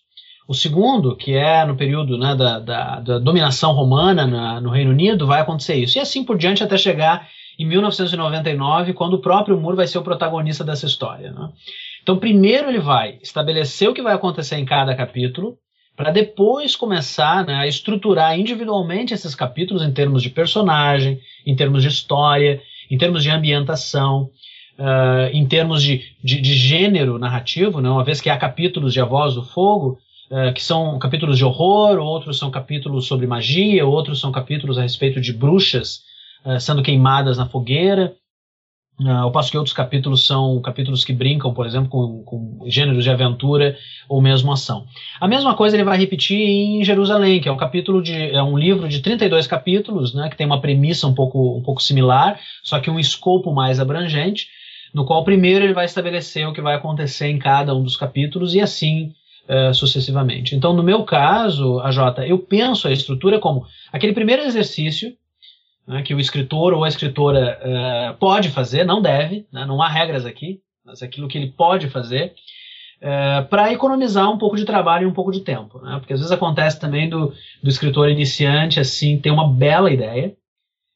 O 0.49 0.55
segundo, 0.55 1.15
que 1.15 1.35
é 1.35 1.65
no 1.65 1.77
período 1.77 2.17
né, 2.17 2.35
da, 2.35 2.59
da, 2.59 3.01
da, 3.01 3.19
dominação 3.19 3.73
romana 3.73 4.27
na, 4.27 4.61
no 4.61 4.71
Reino 4.71 4.91
Unido, 4.91 5.27
vai 5.27 5.41
acontecer 5.41 5.75
isso. 5.75 5.99
E 5.99 6.01
assim 6.01 6.25
por 6.25 6.39
diante 6.39 6.65
até 6.65 6.77
chegar 6.79 7.29
em 7.59 7.67
1999, 7.67 8.95
quando 8.95 9.15
o 9.15 9.21
próprio 9.21 9.61
Moore 9.61 9.77
vai 9.77 9.87
ser 9.87 9.99
o 9.99 10.03
protagonista 10.03 10.65
dessa 10.65 10.87
história. 10.87 11.33
Né? 11.33 11.51
Então, 12.03 12.19
primeiro 12.19 12.71
ele 12.71 12.79
vai 12.79 13.19
estabelecer 13.23 13.89
o 13.89 13.95
que 13.95 14.01
vai 14.01 14.15
acontecer 14.15 14.57
em 14.57 14.65
cada 14.65 14.95
capítulo, 14.95 15.59
para 15.99 16.13
depois 16.13 16.77
começar 16.77 17.45
né, 17.45 17.57
a 17.57 17.67
estruturar 17.67 18.39
individualmente 18.39 19.13
esses 19.13 19.35
capítulos 19.35 19.83
em 19.83 19.91
termos 19.91 20.23
de 20.23 20.31
personagem, 20.31 21.21
em 21.45 21.57
termos 21.57 21.83
de 21.83 21.89
história, 21.89 22.63
em 22.89 22.97
termos 22.97 23.21
de 23.21 23.31
ambientação, 23.31 24.31
uh, 24.79 25.29
em 25.33 25.45
termos 25.45 25.83
de, 25.83 26.05
de, 26.23 26.41
de, 26.41 26.55
gênero 26.55 27.19
narrativo, 27.19 27.81
né, 27.81 27.91
uma 27.91 28.05
vez 28.05 28.21
que 28.21 28.31
há 28.31 28.37
capítulos 28.37 28.93
de 28.93 29.01
A 29.01 29.05
Voz 29.05 29.35
do 29.35 29.43
Fogo, 29.43 29.99
uh, 30.31 30.55
que 30.55 30.63
são 30.63 31.01
capítulos 31.01 31.37
de 31.37 31.45
horror, 31.45 31.99
outros 31.99 32.39
são 32.39 32.49
capítulos 32.49 33.09
sobre 33.09 33.27
magia, 33.27 33.85
outros 33.85 34.21
são 34.21 34.31
capítulos 34.31 34.79
a 34.79 34.83
respeito 34.83 35.21
de 35.21 35.33
bruxas 35.33 36.03
uh, 36.45 36.61
sendo 36.61 36.81
queimadas 36.81 37.37
na 37.37 37.47
fogueira. 37.49 38.15
Ao 39.07 39.31
passo 39.31 39.51
que 39.51 39.57
outros 39.57 39.75
capítulos 39.75 40.27
são 40.27 40.61
capítulos 40.61 41.05
que 41.05 41.13
brincam, 41.13 41.55
por 41.55 41.67
exemplo, 41.67 41.89
com, 41.89 42.23
com, 42.25 42.69
gêneros 42.69 43.05
de 43.05 43.11
aventura 43.11 43.77
ou 44.09 44.21
mesmo 44.21 44.51
ação. 44.51 44.87
A 45.21 45.29
mesma 45.29 45.55
coisa 45.55 45.77
ele 45.77 45.85
vai 45.85 45.97
repetir 45.97 46.37
em 46.37 46.83
Jerusalém, 46.83 47.41
que 47.41 47.49
é 47.49 47.53
um 47.53 47.57
capítulo 47.57 48.03
de 48.03 48.31
é 48.35 48.43
um 48.43 48.59
livro 48.59 48.89
de 48.89 49.01
32 49.01 49.47
capítulos, 49.47 50.13
né, 50.13 50.29
que 50.29 50.37
tem 50.37 50.47
uma 50.47 50.61
premissa 50.61 51.07
um 51.07 51.15
pouco, 51.15 51.57
um 51.57 51.63
pouco 51.63 51.81
similar, 51.81 52.41
só 52.63 52.81
que 52.81 52.91
um 52.91 52.99
escopo 52.99 53.53
mais 53.53 53.79
abrangente 53.79 54.49
no 54.93 55.05
qual 55.05 55.23
primeiro 55.23 55.65
ele 55.65 55.75
vai 55.75 55.85
estabelecer 55.85 56.47
o 56.49 56.53
que 56.53 56.61
vai 56.61 56.75
acontecer 56.75 57.29
em 57.29 57.39
cada 57.39 57.75
um 57.75 57.83
dos 57.83 57.97
capítulos 57.97 58.55
e 58.55 58.61
assim 58.61 59.13
uh, 59.49 59.73
sucessivamente. 59.73 60.55
Então, 60.55 60.73
no 60.73 60.83
meu 60.83 61.05
caso, 61.05 61.81
a 61.81 61.91
Jota, 61.91 62.27
eu 62.27 62.39
penso 62.39 62.89
a 62.89 62.93
estrutura 62.93 63.39
como 63.39 63.67
aquele 63.93 64.13
primeiro 64.13 64.43
exercício 64.43 65.13
né, 65.89 66.03
que 66.03 66.15
o 66.15 66.21
escritor 66.21 66.75
ou 66.75 66.85
a 66.85 66.89
escritora 66.89 67.59
uh, 67.63 68.19
pode 68.19 68.51
fazer, 68.51 68.85
não 68.85 69.01
deve, 69.01 69.47
né, 69.51 69.65
não 69.65 69.81
há 69.81 69.89
regras 69.89 70.27
aqui, 70.27 70.61
mas 70.85 71.03
aquilo 71.03 71.27
que 71.27 71.39
ele 71.39 71.51
pode 71.51 71.89
fazer, 71.89 72.35
uh, 73.03 73.07
eh, 73.07 73.43
para 73.49 73.73
economizar 73.73 74.31
um 74.31 74.37
pouco 74.37 74.57
de 74.57 74.67
trabalho 74.67 75.05
e 75.05 75.07
um 75.07 75.15
pouco 75.15 75.33
de 75.33 75.41
tempo. 75.41 75.81
Né, 75.81 75.97
porque 75.99 76.13
às 76.13 76.21
vezes 76.21 76.33
acontece 76.33 76.79
também 76.79 77.09
do, 77.09 77.33
do 77.63 77.69
escritor 77.69 78.11
iniciante 78.11 78.79
assim 78.79 79.19
ter 79.19 79.31
uma 79.31 79.49
bela 79.49 79.91
ideia, 79.91 80.37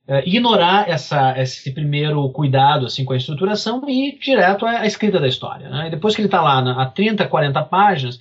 é, 0.07 0.29
ignorar 0.29 0.91
essa, 0.91 1.41
esse 1.41 1.73
primeiro 1.73 2.29
cuidado 2.31 2.87
assim 2.87 3.05
com 3.05 3.13
a 3.13 3.17
estruturação 3.17 3.89
e 3.89 4.09
ir 4.09 4.19
direto 4.19 4.67
à, 4.67 4.81
à 4.81 4.87
escrita 4.87 5.21
da 5.21 5.29
história. 5.29 5.71
Né? 5.71 5.87
E 5.87 5.91
depois 5.91 6.15
que 6.15 6.21
ele 6.21 6.27
está 6.27 6.43
lá 6.43 6.61
na, 6.61 6.83
a 6.83 6.87
30, 6.87 7.27
40 7.29 7.63
páginas, 7.65 8.21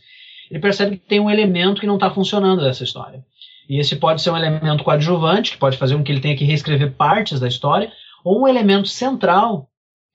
ele 0.50 0.60
percebe 0.60 0.98
que 0.98 1.08
tem 1.08 1.20
um 1.20 1.30
elemento 1.30 1.82
que 1.82 1.88
não 1.88 1.96
está 1.96 2.12
funcionando 2.12 2.62
dessa 2.62 2.84
história. 2.84 3.26
E 3.72 3.80
esse 3.80 3.96
pode 3.96 4.22
ser 4.22 4.32
um 4.32 4.36
elemento 4.36 4.84
coadjuvante, 4.84 5.52
que 5.52 5.58
pode 5.58 5.78
fazer 5.78 5.96
com 5.96 6.04
que 6.04 6.12
ele 6.12 6.20
tenha 6.20 6.36
que 6.36 6.44
reescrever 6.44 6.92
partes 6.92 7.40
da 7.40 7.48
história, 7.48 7.90
ou 8.22 8.42
um 8.42 8.46
elemento 8.46 8.90
central, 8.90 9.70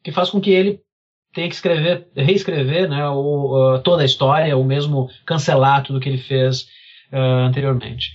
que 0.04 0.12
faz 0.12 0.28
com 0.28 0.38
que 0.38 0.50
ele 0.50 0.80
tenha 1.32 1.48
que 1.48 1.54
escrever, 1.54 2.06
reescrever 2.14 2.86
né, 2.86 3.08
ou, 3.08 3.76
uh, 3.76 3.78
toda 3.80 4.02
a 4.02 4.04
história, 4.04 4.54
ou 4.54 4.62
mesmo 4.62 5.08
cancelar 5.24 5.82
tudo 5.82 6.00
que 6.00 6.06
ele 6.06 6.18
fez 6.18 6.64
uh, 7.10 7.46
anteriormente. 7.46 8.12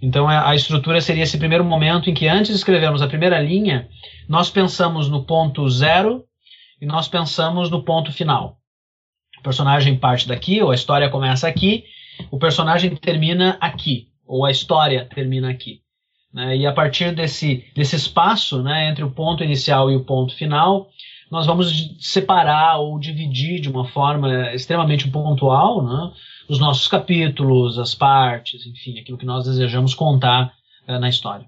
Então 0.00 0.28
a 0.28 0.54
estrutura 0.54 1.00
seria 1.00 1.24
esse 1.24 1.38
primeiro 1.38 1.64
momento 1.64 2.08
em 2.08 2.14
que 2.14 2.28
antes 2.28 2.52
de 2.52 2.56
escrevermos 2.56 3.02
a 3.02 3.08
primeira 3.08 3.40
linha, 3.40 3.88
nós 4.28 4.48
pensamos 4.48 5.08
no 5.08 5.24
ponto 5.24 5.68
zero 5.68 6.24
e 6.80 6.86
nós 6.86 7.08
pensamos 7.08 7.68
no 7.68 7.82
ponto 7.82 8.12
final. 8.12 8.58
O 9.40 9.42
personagem 9.42 9.96
parte 9.98 10.28
daqui, 10.28 10.62
ou 10.62 10.70
a 10.70 10.74
história 10.76 11.10
começa 11.10 11.48
aqui, 11.48 11.82
o 12.30 12.38
personagem 12.38 12.94
termina 12.94 13.58
aqui, 13.60 14.13
ou 14.26 14.44
a 14.44 14.50
história 14.50 15.08
termina 15.12 15.50
aqui. 15.50 15.80
Né? 16.32 16.56
E 16.56 16.66
a 16.66 16.72
partir 16.72 17.14
desse, 17.14 17.64
desse 17.74 17.94
espaço 17.94 18.62
né, 18.62 18.90
entre 18.90 19.04
o 19.04 19.10
ponto 19.10 19.44
inicial 19.44 19.90
e 19.90 19.96
o 19.96 20.04
ponto 20.04 20.34
final, 20.34 20.90
nós 21.30 21.46
vamos 21.46 21.96
separar 22.00 22.78
ou 22.78 22.98
dividir 22.98 23.60
de 23.60 23.68
uma 23.68 23.86
forma 23.86 24.52
extremamente 24.52 25.08
pontual 25.08 25.82
né, 25.82 26.12
os 26.48 26.58
nossos 26.58 26.88
capítulos, 26.88 27.78
as 27.78 27.94
partes, 27.94 28.66
enfim, 28.66 28.98
aquilo 28.98 29.18
que 29.18 29.26
nós 29.26 29.44
desejamos 29.44 29.94
contar 29.94 30.52
uh, 30.86 30.98
na 30.98 31.08
história. 31.08 31.46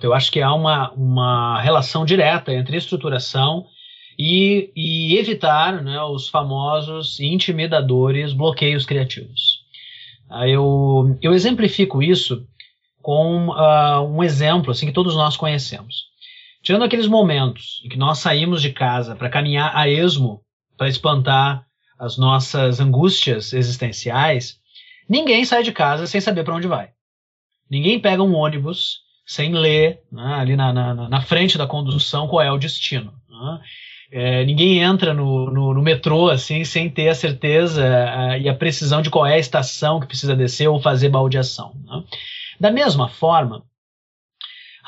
Eu 0.00 0.12
acho 0.12 0.30
que 0.30 0.42
há 0.42 0.52
uma, 0.52 0.90
uma 0.92 1.60
relação 1.60 2.04
direta 2.04 2.52
entre 2.52 2.76
estruturação 2.76 3.66
e, 4.18 4.70
e 4.76 5.16
evitar 5.18 5.82
né, 5.82 6.00
os 6.02 6.28
famosos 6.28 7.18
intimidadores 7.20 8.32
bloqueios 8.32 8.84
criativos. 8.84 9.55
Uh, 10.30 10.44
eu, 10.44 11.18
eu 11.22 11.34
exemplifico 11.34 12.02
isso 12.02 12.46
com 13.00 13.48
uh, 13.48 14.02
um 14.02 14.22
exemplo 14.22 14.70
assim 14.70 14.86
que 14.86 14.92
todos 14.92 15.14
nós 15.14 15.36
conhecemos. 15.36 16.06
Tirando 16.62 16.82
aqueles 16.82 17.06
momentos 17.06 17.80
em 17.84 17.88
que 17.88 17.96
nós 17.96 18.18
saímos 18.18 18.60
de 18.60 18.72
casa 18.72 19.14
para 19.14 19.30
caminhar 19.30 19.70
a 19.76 19.88
esmo 19.88 20.42
para 20.76 20.88
espantar 20.88 21.64
as 21.98 22.18
nossas 22.18 22.80
angústias 22.80 23.52
existenciais, 23.52 24.58
ninguém 25.08 25.44
sai 25.44 25.62
de 25.62 25.72
casa 25.72 26.06
sem 26.06 26.20
saber 26.20 26.44
para 26.44 26.54
onde 26.54 26.66
vai. 26.66 26.90
Ninguém 27.70 28.00
pega 28.00 28.22
um 28.22 28.34
ônibus 28.34 29.00
sem 29.24 29.52
ler 29.52 30.02
né, 30.12 30.34
ali 30.34 30.56
na, 30.56 30.72
na, 30.72 31.08
na, 31.08 31.20
frente 31.20 31.58
da 31.58 31.66
condução 31.66 32.28
qual 32.28 32.42
é 32.42 32.50
o 32.50 32.58
destino. 32.58 33.12
Né? 33.28 33.60
É, 34.10 34.44
ninguém 34.44 34.80
entra 34.80 35.12
no, 35.12 35.50
no, 35.50 35.74
no, 35.74 35.82
metrô 35.82 36.28
assim 36.28 36.64
sem 36.64 36.88
ter 36.88 37.08
a 37.08 37.14
certeza 37.14 37.84
a, 37.84 38.38
e 38.38 38.48
a 38.48 38.54
precisão 38.54 39.02
de 39.02 39.10
qual 39.10 39.26
é 39.26 39.34
a 39.34 39.38
estação 39.38 39.98
que 39.98 40.06
precisa 40.06 40.36
descer 40.36 40.68
ou 40.68 40.80
fazer 40.80 41.08
baldeação. 41.08 41.74
Né? 41.84 42.04
Da 42.60 42.70
mesma 42.70 43.08
forma, 43.08 43.64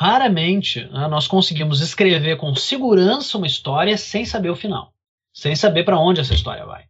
Raramente 0.01 0.89
né, 0.93 1.09
nós 1.09 1.27
conseguimos 1.27 1.81
escrever 1.81 2.37
com 2.37 2.55
segurança 2.55 3.37
uma 3.37 3.49
história 3.49 3.97
sem 3.97 4.25
saber 4.25 4.49
o 4.49 4.55
final, 4.55 4.93
sem 5.33 5.57
saber 5.57 5.83
para 5.83 5.99
onde 5.99 6.21
essa 6.21 6.33
história 6.33 6.65
vai. 6.65 6.85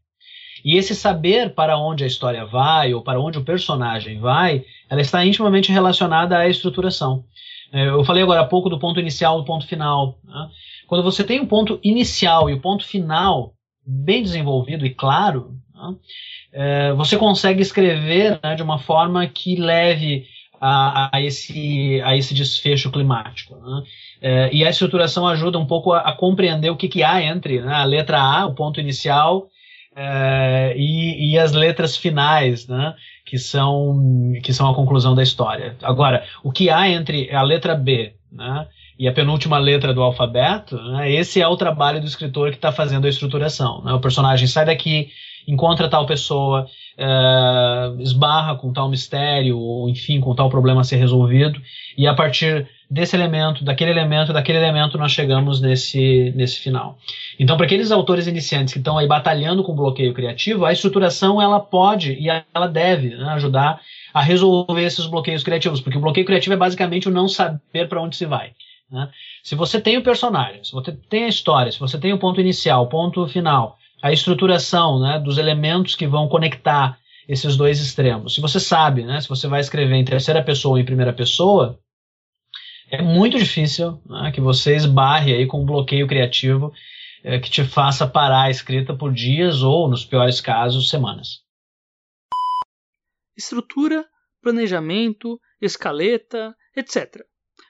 E 0.62 0.76
esse 0.76 0.94
saber 0.94 1.54
para 1.54 1.78
onde 1.78 2.04
a 2.04 2.06
história 2.06 2.44
vai 2.44 2.92
ou 2.92 3.00
para 3.00 3.18
onde 3.18 3.38
o 3.38 3.44
personagem 3.44 4.20
vai, 4.20 4.62
ela 4.90 5.00
está 5.00 5.24
intimamente 5.24 5.72
relacionada 5.72 6.36
à 6.36 6.48
estruturação. 6.50 7.24
É, 7.72 7.88
eu 7.88 8.04
falei 8.04 8.22
agora 8.22 8.42
há 8.42 8.46
pouco 8.46 8.68
do 8.68 8.78
ponto 8.78 9.00
inicial 9.00 9.38
do 9.38 9.44
ponto 9.46 9.66
final. 9.66 10.18
Né? 10.22 10.50
Quando 10.88 11.04
você 11.04 11.22
tem 11.22 11.38
um 11.38 11.46
ponto 11.46 11.78
inicial 11.84 12.48
e 12.48 12.54
o 12.54 12.60
ponto 12.60 12.84
final 12.84 13.52
bem 13.86 14.22
desenvolvido 14.22 14.86
e 14.86 14.94
claro, 14.94 15.52
né? 15.74 15.94
é, 16.52 16.92
você 16.94 17.18
consegue 17.18 17.60
escrever 17.60 18.40
né, 18.42 18.54
de 18.54 18.62
uma 18.62 18.78
forma 18.78 19.24
que 19.26 19.54
leve 19.54 20.26
a, 20.58 21.14
a, 21.14 21.20
esse, 21.20 22.00
a 22.02 22.16
esse 22.16 22.32
desfecho 22.32 22.90
climático. 22.90 23.54
Né? 23.54 23.82
É, 24.22 24.50
e 24.50 24.64
a 24.64 24.70
estruturação 24.70 25.28
ajuda 25.28 25.58
um 25.58 25.66
pouco 25.66 25.92
a, 25.92 26.00
a 26.00 26.12
compreender 26.12 26.70
o 26.70 26.76
que, 26.76 26.88
que 26.88 27.02
há 27.02 27.22
entre 27.22 27.60
né, 27.60 27.74
a 27.74 27.84
letra 27.84 28.18
A, 28.18 28.46
o 28.46 28.54
ponto 28.54 28.80
inicial, 28.80 29.46
é, 29.94 30.74
e, 30.74 31.32
e, 31.32 31.38
as 31.38 31.52
letras 31.52 31.96
finais, 31.96 32.66
né, 32.66 32.94
que, 33.26 33.36
são, 33.36 34.32
que 34.42 34.54
são 34.54 34.70
a 34.70 34.74
conclusão 34.74 35.14
da 35.14 35.22
história. 35.22 35.76
Agora, 35.82 36.24
o 36.42 36.50
que 36.50 36.70
há 36.70 36.88
entre 36.88 37.30
a 37.34 37.42
letra 37.42 37.74
B 37.74 38.14
né, 38.32 38.66
e 38.98 39.06
a 39.06 39.12
penúltima 39.12 39.58
letra 39.58 39.94
do 39.94 40.02
alfabeto, 40.02 40.76
né, 40.76 41.12
esse 41.12 41.40
é 41.40 41.46
o 41.46 41.56
trabalho 41.56 42.00
do 42.00 42.06
escritor 42.06 42.50
que 42.50 42.56
está 42.56 42.72
fazendo 42.72 43.06
a 43.06 43.08
estruturação. 43.08 43.82
Né? 43.84 43.92
O 43.92 44.00
personagem 44.00 44.48
sai 44.48 44.66
daqui, 44.66 45.10
encontra 45.46 45.88
tal 45.88 46.04
pessoa, 46.04 46.66
uh, 46.98 48.00
esbarra 48.00 48.56
com 48.56 48.72
tal 48.72 48.88
mistério, 48.88 49.56
ou 49.56 49.88
enfim, 49.88 50.20
com 50.20 50.34
tal 50.34 50.50
problema 50.50 50.80
a 50.80 50.84
ser 50.84 50.96
resolvido, 50.96 51.60
e 51.96 52.06
a 52.06 52.14
partir 52.14 52.68
desse 52.90 53.14
elemento, 53.14 53.64
daquele 53.64 53.90
elemento, 53.90 54.32
daquele 54.32 54.58
elemento, 54.58 54.98
nós 54.98 55.12
chegamos 55.12 55.60
nesse, 55.60 56.32
nesse 56.34 56.58
final. 56.58 56.98
Então, 57.38 57.56
para 57.56 57.66
aqueles 57.66 57.92
autores 57.92 58.26
iniciantes 58.26 58.72
que 58.72 58.78
estão 58.78 58.98
aí 58.98 59.06
batalhando 59.06 59.62
com 59.62 59.74
bloqueio 59.74 60.14
criativo, 60.14 60.64
a 60.64 60.72
estruturação 60.72 61.40
ela 61.40 61.60
pode 61.60 62.14
e 62.14 62.28
ela 62.28 62.66
deve 62.66 63.10
né, 63.10 63.28
ajudar 63.30 63.80
a 64.12 64.22
resolver 64.22 64.82
esses 64.82 65.06
bloqueios 65.06 65.44
criativos, 65.44 65.80
porque 65.80 65.98
o 65.98 66.00
bloqueio 66.00 66.26
criativo 66.26 66.54
é 66.54 66.56
basicamente 66.56 67.08
o 67.08 67.12
não 67.12 67.28
saber 67.28 67.88
para 67.88 68.00
onde 68.00 68.16
se 68.16 68.26
vai. 68.26 68.52
Né? 68.90 69.10
Se 69.42 69.54
você 69.54 69.80
tem 69.80 69.98
o 69.98 70.02
personagem, 70.02 70.64
se 70.64 70.72
você 70.72 70.92
tem 70.92 71.24
a 71.24 71.28
história, 71.28 71.70
se 71.70 71.78
você 71.78 71.98
tem 71.98 72.12
o 72.12 72.18
ponto 72.18 72.40
inicial, 72.40 72.84
o 72.84 72.88
ponto 72.88 73.26
final, 73.28 73.78
a 74.02 74.12
estruturação 74.12 75.00
né, 75.00 75.18
dos 75.18 75.38
elementos 75.38 75.94
que 75.94 76.06
vão 76.06 76.28
conectar 76.28 76.98
esses 77.28 77.56
dois 77.56 77.80
extremos. 77.80 78.34
Se 78.34 78.40
você 78.40 78.58
sabe, 78.58 79.04
né, 79.04 79.20
se 79.20 79.28
você 79.28 79.46
vai 79.46 79.60
escrever 79.60 79.96
em 79.96 80.04
terceira 80.04 80.42
pessoa 80.42 80.72
ou 80.72 80.78
em 80.78 80.84
primeira 80.84 81.12
pessoa, 81.12 81.78
é 82.90 83.02
muito 83.02 83.38
difícil 83.38 84.00
né, 84.06 84.32
que 84.32 84.40
você 84.40 84.74
esbarre 84.74 85.34
aí 85.34 85.46
com 85.46 85.62
um 85.62 85.66
bloqueio 85.66 86.06
criativo 86.06 86.72
é, 87.22 87.38
que 87.38 87.50
te 87.50 87.64
faça 87.64 88.06
parar 88.06 88.44
a 88.44 88.50
escrita 88.50 88.94
por 88.94 89.12
dias 89.12 89.62
ou, 89.62 89.88
nos 89.88 90.04
piores 90.04 90.40
casos, 90.40 90.88
semanas. 90.88 91.42
Estrutura, 93.36 94.06
planejamento, 94.40 95.38
escaleta, 95.60 96.56
etc. 96.74 97.27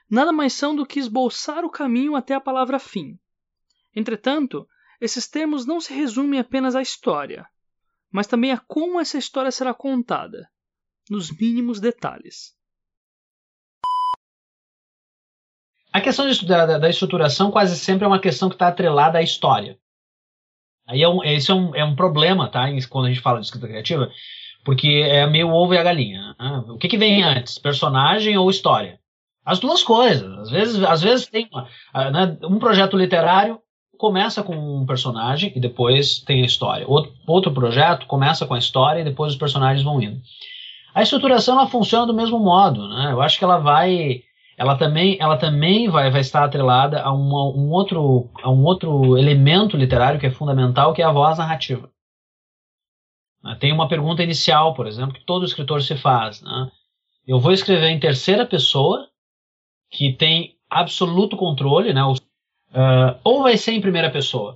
Nada 0.09 0.31
mais 0.31 0.53
são 0.53 0.75
do 0.75 0.85
que 0.85 0.99
esboçar 0.99 1.63
o 1.63 1.69
caminho 1.69 2.15
até 2.15 2.33
a 2.33 2.41
palavra 2.41 2.79
fim. 2.79 3.19
Entretanto, 3.95 4.67
esses 4.99 5.27
termos 5.27 5.65
não 5.65 5.79
se 5.79 5.93
resumem 5.93 6.39
apenas 6.39 6.75
à 6.75 6.81
história, 6.81 7.47
mas 8.11 8.27
também 8.27 8.51
a 8.51 8.57
como 8.57 8.99
essa 8.99 9.17
história 9.17 9.51
será 9.51 9.73
contada, 9.73 10.49
nos 11.09 11.31
mínimos 11.31 11.79
detalhes. 11.79 12.57
A 15.91 16.01
questão 16.01 16.25
da, 16.45 16.77
da, 16.77 16.89
estruturação 16.89 17.49
quase 17.49 17.77
sempre 17.77 18.05
é 18.05 18.07
uma 18.07 18.21
questão 18.21 18.47
que 18.47 18.55
está 18.55 18.67
atrelada 18.67 19.17
à 19.17 19.21
história. 19.21 19.79
Aí 20.87 21.01
é 21.01 21.09
um, 21.09 21.23
esse 21.23 21.49
é 21.51 21.53
um, 21.53 21.75
é 21.75 21.83
um 21.83 21.95
problema, 21.95 22.49
tá? 22.49 22.65
Quando 22.89 23.05
a 23.05 23.09
gente 23.09 23.21
fala 23.21 23.39
de 23.39 23.45
escrita 23.45 23.67
criativa, 23.67 24.11
porque 24.63 24.87
é 24.87 25.25
meio 25.27 25.49
ovo 25.49 25.73
e 25.73 25.77
a 25.77 25.83
galinha. 25.83 26.35
Né? 26.39 26.63
O 26.67 26.77
que, 26.77 26.87
que 26.87 26.97
vem 26.97 27.23
antes, 27.23 27.57
personagem 27.57 28.37
ou 28.37 28.49
história? 28.49 28.99
As 29.45 29.59
duas 29.59 29.83
coisas. 29.83 30.37
Às 30.39 30.49
vezes, 30.49 30.83
às 30.83 31.01
vezes 31.01 31.27
tem 31.27 31.49
né, 31.93 32.37
um 32.43 32.59
projeto 32.59 32.97
literário 32.97 33.59
começa 33.99 34.41
com 34.41 34.55
um 34.55 34.85
personagem 34.85 35.51
e 35.53 35.59
depois 35.59 36.19
tem 36.19 36.41
a 36.41 36.45
história. 36.45 36.87
Outro, 36.87 37.11
outro 37.27 37.51
projeto 37.51 38.07
começa 38.07 38.47
com 38.47 38.53
a 38.53 38.57
história 38.57 39.01
e 39.01 39.03
depois 39.03 39.33
os 39.33 39.37
personagens 39.37 39.83
vão 39.83 40.01
indo. 40.01 40.21
A 40.95 41.03
estruturação 41.03 41.59
ela 41.59 41.67
funciona 41.67 42.07
do 42.07 42.13
mesmo 42.13 42.39
modo, 42.39 42.87
né? 42.87 43.11
Eu 43.11 43.21
acho 43.21 43.37
que 43.37 43.43
ela 43.43 43.57
vai, 43.57 44.21
ela 44.57 44.77
também, 44.77 45.17
ela 45.19 45.35
também 45.35 45.89
vai, 45.89 46.09
vai 46.09 46.21
estar 46.21 46.45
atrelada 46.45 47.01
a, 47.01 47.11
uma, 47.11 47.43
um 47.53 47.69
outro, 47.71 48.29
a 48.41 48.49
um 48.49 48.63
outro 48.63 49.17
elemento 49.17 49.75
literário 49.75 50.17
que 50.17 50.27
é 50.27 50.31
fundamental, 50.31 50.93
que 50.93 51.01
é 51.01 51.05
a 51.05 51.11
voz 51.11 51.37
narrativa. 51.37 51.89
Né? 53.43 53.57
Tem 53.59 53.73
uma 53.73 53.89
pergunta 53.89 54.23
inicial, 54.23 54.73
por 54.73 54.87
exemplo, 54.87 55.13
que 55.13 55.25
todo 55.25 55.45
escritor 55.45 55.83
se 55.83 55.97
faz. 55.97 56.41
Né? 56.41 56.71
Eu 57.27 57.37
vou 57.37 57.51
escrever 57.51 57.89
em 57.89 57.99
terceira 57.99 58.45
pessoa, 58.45 59.08
que 59.89 60.13
tem 60.13 60.55
absoluto 60.69 61.35
controle, 61.35 61.93
né? 61.93 62.03
Uh, 62.05 63.17
ou 63.23 63.43
vai 63.43 63.57
ser 63.57 63.73
em 63.73 63.81
primeira 63.81 64.11
pessoa? 64.11 64.55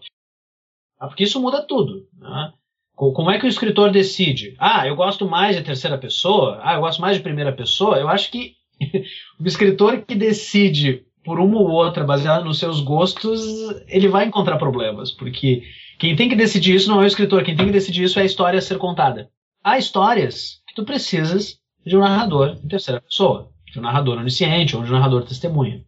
Ah, 0.99 1.07
porque 1.07 1.23
isso 1.23 1.41
muda 1.41 1.65
tudo. 1.65 2.07
Né? 2.17 2.53
Como 2.95 3.31
é 3.31 3.39
que 3.39 3.45
o 3.45 3.49
escritor 3.49 3.91
decide? 3.91 4.55
Ah, 4.59 4.87
eu 4.87 4.95
gosto 4.95 5.27
mais 5.27 5.55
de 5.55 5.63
terceira 5.63 5.97
pessoa? 5.97 6.59
Ah, 6.61 6.75
eu 6.75 6.81
gosto 6.81 7.01
mais 7.01 7.17
de 7.17 7.23
primeira 7.23 7.51
pessoa? 7.51 7.97
Eu 7.97 8.07
acho 8.07 8.31
que 8.31 8.55
o 9.39 9.45
escritor 9.45 10.01
que 10.03 10.15
decide 10.15 11.05
por 11.23 11.39
uma 11.39 11.57
ou 11.57 11.69
outra, 11.69 12.03
baseado 12.03 12.43
nos 12.43 12.59
seus 12.59 12.81
gostos, 12.81 13.41
ele 13.87 14.09
vai 14.09 14.25
encontrar 14.25 14.57
problemas, 14.57 15.11
porque 15.11 15.63
quem 15.97 16.15
tem 16.15 16.27
que 16.27 16.35
decidir 16.35 16.75
isso 16.75 16.89
não 16.89 17.01
é 17.01 17.05
o 17.05 17.07
escritor, 17.07 17.43
quem 17.43 17.55
tem 17.55 17.67
que 17.67 17.71
decidir 17.71 18.03
isso 18.03 18.19
é 18.19 18.23
a 18.23 18.25
história 18.25 18.59
a 18.59 18.61
ser 18.61 18.77
contada. 18.77 19.29
Há 19.63 19.77
histórias 19.77 20.61
que 20.67 20.75
tu 20.75 20.83
precisas 20.83 21.57
de 21.85 21.95
um 21.95 22.01
narrador 22.01 22.57
em 22.61 22.67
terceira 22.67 22.99
pessoa, 22.99 23.49
de 23.73 23.79
um 23.79 23.81
narrador 23.81 24.19
onisciente 24.19 24.75
ou 24.75 24.83
de 24.83 24.89
um 24.91 24.93
narrador 24.93 25.25
testemunha. 25.25 25.83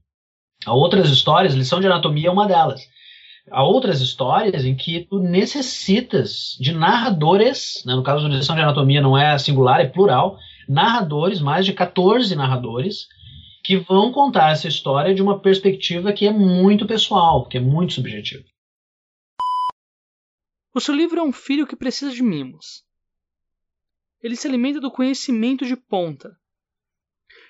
Há 0.66 0.74
outras 0.74 1.10
histórias, 1.10 1.54
lição 1.54 1.80
de 1.80 1.86
anatomia 1.86 2.30
é 2.30 2.32
uma 2.32 2.48
delas. 2.48 2.82
Há 3.52 3.64
outras 3.64 4.02
histórias 4.02 4.66
em 4.66 4.76
que 4.76 5.06
tu 5.08 5.20
necessitas 5.20 6.58
de 6.60 6.74
narradores, 6.74 7.84
né, 7.86 7.94
no 7.94 8.02
caso 8.02 8.28
da 8.28 8.36
lição 8.36 8.56
de 8.56 8.62
anatomia 8.62 9.02
não 9.02 9.16
é 9.16 9.38
singular, 9.38 9.80
é 9.80 9.88
plural, 9.88 10.40
narradores, 10.68 11.40
mais 11.40 11.64
de 11.64 11.74
14 11.74 12.36
narradores, 12.36 13.08
que 13.64 13.78
vão 13.78 14.12
contar 14.12 14.52
essa 14.52 14.68
história 14.68 15.14
de 15.14 15.22
uma 15.22 15.40
perspectiva 15.40 16.12
que 16.12 16.26
é 16.26 16.32
muito 16.32 16.88
pessoal, 16.88 17.48
que 17.48 17.58
é 17.58 17.62
muito 17.62 17.94
subjetiva. 17.94 18.44
O 20.74 20.80
seu 20.80 20.96
livro 20.96 21.20
é 21.20 21.24
um 21.24 21.32
filho 21.32 21.68
que 21.68 21.76
precisa 21.76 22.12
de 22.12 22.24
mimos. 22.24 22.84
Ele 24.24 24.36
se 24.36 24.48
alimenta 24.48 24.80
do 24.82 24.90
conhecimento 24.90 25.68
de 25.68 25.76
ponta. 25.76 26.36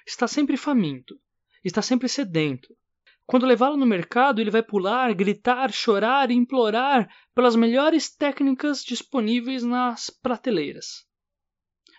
Está 0.06 0.28
sempre 0.28 0.56
faminto. 0.56 1.20
Está 1.64 1.82
sempre 1.82 2.08
sedento. 2.08 2.76
Quando 3.26 3.48
levá-lo 3.48 3.76
no 3.76 3.88
mercado, 3.88 4.40
ele 4.40 4.52
vai 4.52 4.62
pular, 4.62 5.12
gritar, 5.16 5.72
chorar 5.74 6.30
e 6.30 6.36
implorar 6.36 7.10
pelas 7.34 7.56
melhores 7.56 8.16
técnicas 8.16 8.84
disponíveis 8.84 9.64
nas 9.64 10.12
prateleiras. 10.12 11.08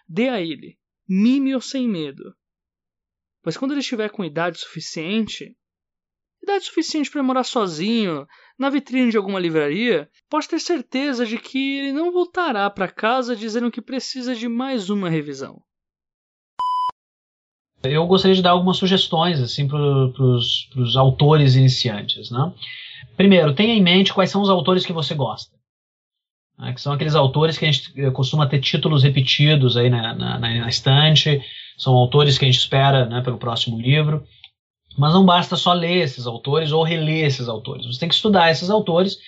Dê 0.08 0.28
a 0.28 0.40
ele, 0.40 0.78
mime-o 1.08 1.60
sem 1.60 1.88
medo. 1.88 2.32
Pois 3.42 3.56
quando 3.56 3.72
ele 3.72 3.80
estiver 3.80 4.08
com 4.08 4.24
idade 4.24 4.58
suficiente, 4.58 5.56
idade 6.40 6.64
suficiente 6.64 7.10
para 7.10 7.24
morar 7.24 7.42
sozinho, 7.42 8.24
na 8.56 8.70
vitrine 8.70 9.10
de 9.10 9.16
alguma 9.16 9.40
livraria, 9.40 10.08
pode 10.28 10.48
ter 10.48 10.60
certeza 10.60 11.26
de 11.26 11.38
que 11.38 11.78
ele 11.78 11.92
não 11.92 12.12
voltará 12.12 12.70
para 12.70 12.90
casa 12.90 13.34
dizendo 13.34 13.70
que 13.70 13.82
precisa 13.82 14.32
de 14.32 14.48
mais 14.48 14.90
uma 14.90 15.10
revisão. 15.10 15.60
Eu 17.82 18.06
gostaria 18.06 18.34
de 18.34 18.42
dar 18.42 18.50
algumas 18.50 18.76
sugestões 18.76 19.40
assim 19.40 19.68
para 19.68 19.78
os 19.78 20.96
autores 20.96 21.56
iniciantes. 21.56 22.30
Né? 22.30 22.52
Primeiro, 23.16 23.54
tenha 23.54 23.74
em 23.74 23.82
mente 23.82 24.12
quais 24.12 24.30
são 24.30 24.42
os 24.42 24.50
autores 24.50 24.84
que 24.84 24.92
você 24.92 25.14
gosta. 25.14 25.54
Né? 26.58 26.72
Que 26.72 26.80
são 26.80 26.92
aqueles 26.92 27.14
autores 27.14 27.58
que 27.58 27.64
a 27.64 27.70
gente 27.70 27.92
eh, 27.96 28.10
costuma 28.10 28.46
ter 28.46 28.60
títulos 28.60 29.02
repetidos 29.02 29.76
aí 29.76 29.90
na, 29.90 30.14
na, 30.14 30.38
na 30.38 30.68
estante, 30.68 31.40
são 31.76 31.94
autores 31.94 32.38
que 32.38 32.44
a 32.44 32.50
gente 32.50 32.60
espera 32.60 33.06
né, 33.06 33.20
pelo 33.20 33.38
próximo 33.38 33.80
livro. 33.80 34.24
Mas 34.98 35.12
não 35.12 35.26
basta 35.26 35.56
só 35.56 35.74
ler 35.74 36.02
esses 36.02 36.26
autores 36.26 36.72
ou 36.72 36.82
reler 36.82 37.26
esses 37.26 37.48
autores. 37.48 37.86
Você 37.86 38.00
tem 38.00 38.08
que 38.08 38.14
estudar 38.14 38.50
esses 38.50 38.70
autores 38.70 39.18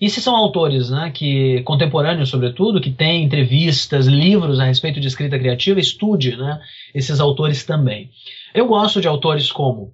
e 0.00 0.08
se 0.08 0.20
são 0.20 0.34
autores 0.34 0.90
né, 0.90 1.10
que 1.10 1.62
contemporâneos, 1.62 2.30
sobretudo, 2.30 2.80
que 2.80 2.90
têm 2.90 3.24
entrevistas, 3.24 4.06
livros 4.06 4.58
a 4.58 4.64
respeito 4.64 5.00
de 5.00 5.06
escrita 5.06 5.38
criativa, 5.38 5.80
estude 5.80 6.36
né, 6.36 6.60
esses 6.94 7.20
autores 7.20 7.64
também. 7.64 8.10
Eu 8.54 8.66
gosto 8.66 9.00
de 9.00 9.08
autores 9.08 9.50
como, 9.50 9.92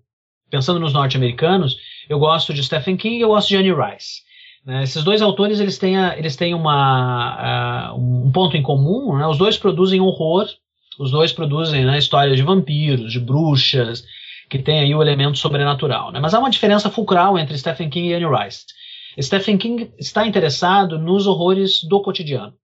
pensando 0.50 0.80
nos 0.80 0.92
norte-americanos, 0.92 1.76
eu 2.08 2.18
gosto 2.18 2.54
de 2.54 2.62
Stephen 2.62 2.96
King 2.96 3.16
e 3.16 3.20
eu 3.20 3.28
gosto 3.28 3.48
de 3.48 3.56
Annie 3.56 3.72
Rice. 3.72 4.22
Né, 4.64 4.82
esses 4.82 5.02
dois 5.04 5.22
autores 5.22 5.60
eles 5.60 5.78
têm, 5.78 5.96
a, 5.96 6.16
eles 6.18 6.36
têm 6.36 6.54
uma, 6.54 7.94
um 7.94 8.30
ponto 8.32 8.56
em 8.56 8.62
comum, 8.62 9.16
né, 9.16 9.26
os 9.26 9.38
dois 9.38 9.56
produzem 9.56 10.00
horror, 10.00 10.46
os 10.98 11.10
dois 11.10 11.32
produzem 11.32 11.84
né, 11.84 11.98
histórias 11.98 12.36
de 12.36 12.42
vampiros, 12.42 13.12
de 13.12 13.20
bruxas, 13.20 14.04
que 14.48 14.58
tem 14.58 14.80
aí 14.80 14.94
o 14.94 15.02
elemento 15.02 15.38
sobrenatural. 15.38 16.10
Né? 16.10 16.20
Mas 16.20 16.34
há 16.34 16.38
uma 16.38 16.50
diferença 16.50 16.90
fulcral 16.90 17.38
entre 17.38 17.56
Stephen 17.56 17.90
King 17.90 18.08
e 18.08 18.14
Anne 18.14 18.26
Rice. 18.26 18.64
Stephen 19.20 19.58
King 19.58 19.90
está 19.98 20.26
interessado 20.26 20.98
nos 20.98 21.26
horrores 21.26 21.82
do 21.82 22.00
cotidiano. 22.00 22.54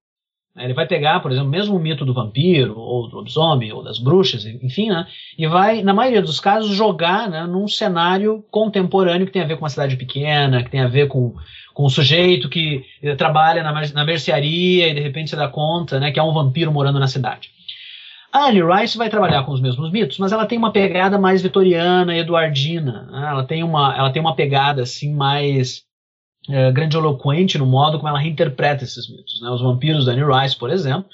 Ele 0.57 0.73
vai 0.73 0.87
pegar, 0.87 1.19
por 1.19 1.31
exemplo, 1.31 1.49
mesmo 1.49 1.75
o 1.75 1.79
mito 1.79 2.05
do 2.05 2.13
vampiro, 2.13 2.79
ou 2.79 3.09
do 3.09 3.17
lobisomem, 3.17 3.73
ou 3.73 3.83
das 3.83 3.99
bruxas, 3.99 4.45
enfim, 4.45 4.87
né, 4.87 5.05
e 5.37 5.45
vai, 5.47 5.81
na 5.83 5.93
maioria 5.93 6.21
dos 6.21 6.39
casos, 6.39 6.73
jogar 6.73 7.29
né, 7.29 7.45
num 7.45 7.67
cenário 7.67 8.41
contemporâneo 8.49 9.25
que 9.25 9.33
tem 9.33 9.41
a 9.41 9.45
ver 9.45 9.55
com 9.57 9.63
uma 9.63 9.69
cidade 9.69 9.97
pequena, 9.97 10.63
que 10.63 10.71
tem 10.71 10.79
a 10.79 10.87
ver 10.87 11.09
com, 11.09 11.35
com 11.73 11.85
um 11.85 11.89
sujeito 11.89 12.47
que 12.47 12.85
trabalha 13.17 13.61
na, 13.61 13.73
na 13.89 14.05
mercearia 14.05 14.87
e 14.87 14.93
de 14.93 15.01
repente 15.01 15.31
se 15.31 15.35
dá 15.35 15.49
conta 15.49 15.99
né, 15.99 16.11
que 16.11 16.19
há 16.19 16.23
um 16.23 16.33
vampiro 16.33 16.71
morando 16.71 16.99
na 16.99 17.07
cidade. 17.07 17.49
A 18.31 18.47
Anne 18.47 18.61
Rice 18.61 18.97
vai 18.97 19.09
trabalhar 19.09 19.43
com 19.43 19.51
os 19.51 19.61
mesmos 19.61 19.91
mitos, 19.91 20.17
mas 20.19 20.31
ela 20.31 20.45
tem 20.45 20.57
uma 20.57 20.71
pegada 20.71 21.17
mais 21.17 21.41
vitoriana, 21.41 22.17
eduardina. 22.17 23.07
Né? 23.11 23.27
Ela, 23.29 23.43
tem 23.43 23.63
uma, 23.63 23.95
ela 23.97 24.09
tem 24.09 24.21
uma 24.21 24.35
pegada 24.35 24.83
assim 24.83 25.13
mais 25.13 25.85
é, 26.49 26.71
grandiloquente 26.71 27.57
no 27.57 27.65
modo 27.65 27.97
como 27.97 28.09
ela 28.09 28.19
reinterpreta 28.19 28.83
esses 28.83 29.09
mitos. 29.09 29.41
Né? 29.41 29.49
Os 29.49 29.61
vampiros 29.61 30.05
da 30.05 30.11
Anne 30.11 30.23
Rice, 30.23 30.55
por 30.55 30.69
exemplo, 30.69 31.09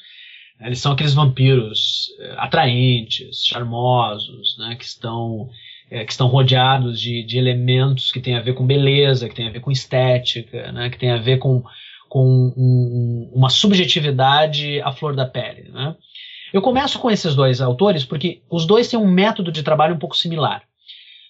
eles 0.60 0.80
são 0.80 0.92
aqueles 0.92 1.14
vampiros 1.14 2.10
é, 2.20 2.36
atraentes, 2.38 3.46
charmosos, 3.46 4.58
né? 4.58 4.76
que 4.76 4.86
estão 4.86 5.50
é, 5.90 6.06
que 6.06 6.12
estão 6.12 6.28
rodeados 6.28 7.00
de, 7.02 7.24
de, 7.24 7.38
elementos 7.38 8.12
que 8.12 8.22
têm 8.22 8.36
a 8.36 8.42
ver 8.42 8.54
com 8.54 8.66
beleza, 8.66 9.28
que 9.28 9.36
têm 9.36 9.48
a 9.48 9.52
ver 9.52 9.60
com 9.60 9.72
estética, 9.72 10.72
né? 10.72 10.90
que 10.90 10.98
têm 10.98 11.12
a 11.12 11.18
ver 11.18 11.38
com, 11.38 11.64
com 12.08 12.54
um, 12.56 13.32
uma 13.34 13.50
subjetividade 13.50 14.80
à 14.82 14.92
flor 14.94 15.16
da 15.16 15.26
pele. 15.26 15.70
Né? 15.70 15.96
Eu 16.54 16.62
começo 16.62 16.98
com 16.98 17.12
esses 17.12 17.36
dois 17.36 17.60
autores 17.60 18.06
porque 18.06 18.42
os 18.50 18.66
dois 18.66 18.88
têm 18.88 19.00
um 19.00 19.08
método 19.08 19.52
de 19.52 19.64
trabalho 19.64 19.96
um 19.96 20.00
pouco 20.00 20.16
similar. 20.16 20.64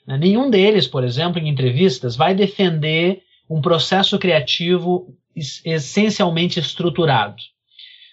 Né? 0.05 0.17
Nenhum 0.17 0.49
deles, 0.49 0.87
por 0.87 1.03
exemplo, 1.03 1.39
em 1.39 1.49
entrevistas, 1.49 2.15
vai 2.15 2.35
defender 2.35 3.23
um 3.51 3.61
processo 3.61 4.17
criativo 4.17 5.13
essencialmente 5.35 6.57
estruturado, 6.57 7.35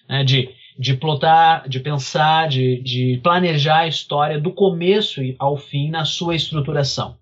né? 0.08 0.24
de, 0.24 0.50
de 0.76 0.94
plotar, 0.94 1.68
de 1.68 1.78
pensar, 1.78 2.48
de, 2.48 2.82
de 2.82 3.20
planejar 3.22 3.80
a 3.80 3.86
história 3.86 4.40
do 4.40 4.52
começo 4.52 5.20
ao 5.38 5.56
fim 5.56 5.90
na 5.90 6.04
sua 6.04 6.34
estruturação. 6.34 7.16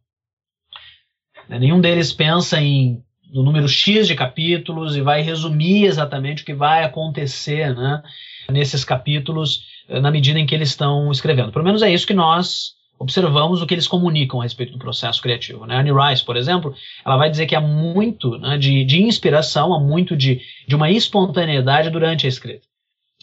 Né? 1.46 1.58
Nenhum 1.58 1.80
deles 1.80 2.12
pensa 2.12 2.60
em 2.60 3.02
no 3.30 3.42
número 3.42 3.68
X 3.68 4.06
de 4.06 4.14
capítulos 4.14 4.96
e 4.96 5.02
vai 5.02 5.20
resumir 5.20 5.84
exatamente 5.84 6.42
o 6.42 6.46
que 6.46 6.54
vai 6.54 6.84
acontecer 6.84 7.74
né, 7.74 8.00
nesses 8.48 8.84
capítulos 8.84 9.66
eh, 9.88 10.00
na 10.00 10.12
medida 10.12 10.38
em 10.38 10.46
que 10.46 10.54
eles 10.54 10.68
estão 10.70 11.10
escrevendo. 11.10 11.50
Pelo 11.50 11.64
menos 11.64 11.82
é 11.82 11.92
isso 11.92 12.06
que 12.06 12.14
nós 12.14 12.75
observamos 12.98 13.60
o 13.60 13.66
que 13.66 13.74
eles 13.74 13.86
comunicam 13.86 14.40
a 14.40 14.42
respeito 14.42 14.72
do 14.72 14.78
processo 14.78 15.20
criativo. 15.20 15.66
Né? 15.66 15.76
Anne 15.76 15.92
Rice, 15.92 16.24
por 16.24 16.36
exemplo, 16.36 16.74
ela 17.04 17.16
vai 17.16 17.30
dizer 17.30 17.46
que 17.46 17.54
há 17.54 17.60
muito 17.60 18.38
né, 18.38 18.56
de, 18.56 18.84
de, 18.84 19.02
inspiração, 19.02 19.74
há 19.74 19.80
muito 19.80 20.16
de, 20.16 20.40
de 20.66 20.74
uma 20.74 20.90
espontaneidade 20.90 21.90
durante 21.90 22.26
a 22.26 22.28
escrita. 22.28 22.66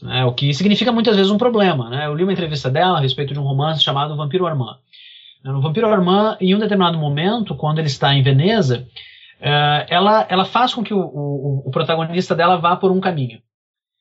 Né? 0.01 0.23
O 0.25 0.33
que 0.33 0.53
significa 0.53 0.91
muitas 0.91 1.15
vezes 1.15 1.31
um 1.31 1.37
problema. 1.37 1.89
Né? 1.89 2.05
Eu 2.05 2.13
li 2.13 2.23
uma 2.23 2.33
entrevista 2.33 2.69
dela 2.69 2.97
a 2.97 3.01
respeito 3.01 3.33
de 3.33 3.39
um 3.39 3.43
romance 3.43 3.83
chamado 3.83 4.15
Vampiro 4.15 4.45
Armand. 4.45 4.77
No 5.43 5.61
Vampiro 5.61 5.87
Armand, 5.87 6.37
em 6.39 6.55
um 6.55 6.59
determinado 6.59 6.97
momento, 6.97 7.55
quando 7.55 7.79
ele 7.79 7.87
está 7.87 8.13
em 8.13 8.23
Veneza, 8.23 8.87
uh, 9.41 9.85
ela, 9.89 10.25
ela 10.29 10.45
faz 10.45 10.73
com 10.73 10.81
que 10.81 10.93
o, 10.93 11.01
o, 11.01 11.63
o 11.65 11.71
protagonista 11.71 12.33
dela 12.33 12.55
vá 12.55 12.77
por 12.77 12.91
um 12.91 13.01
caminho. 13.01 13.41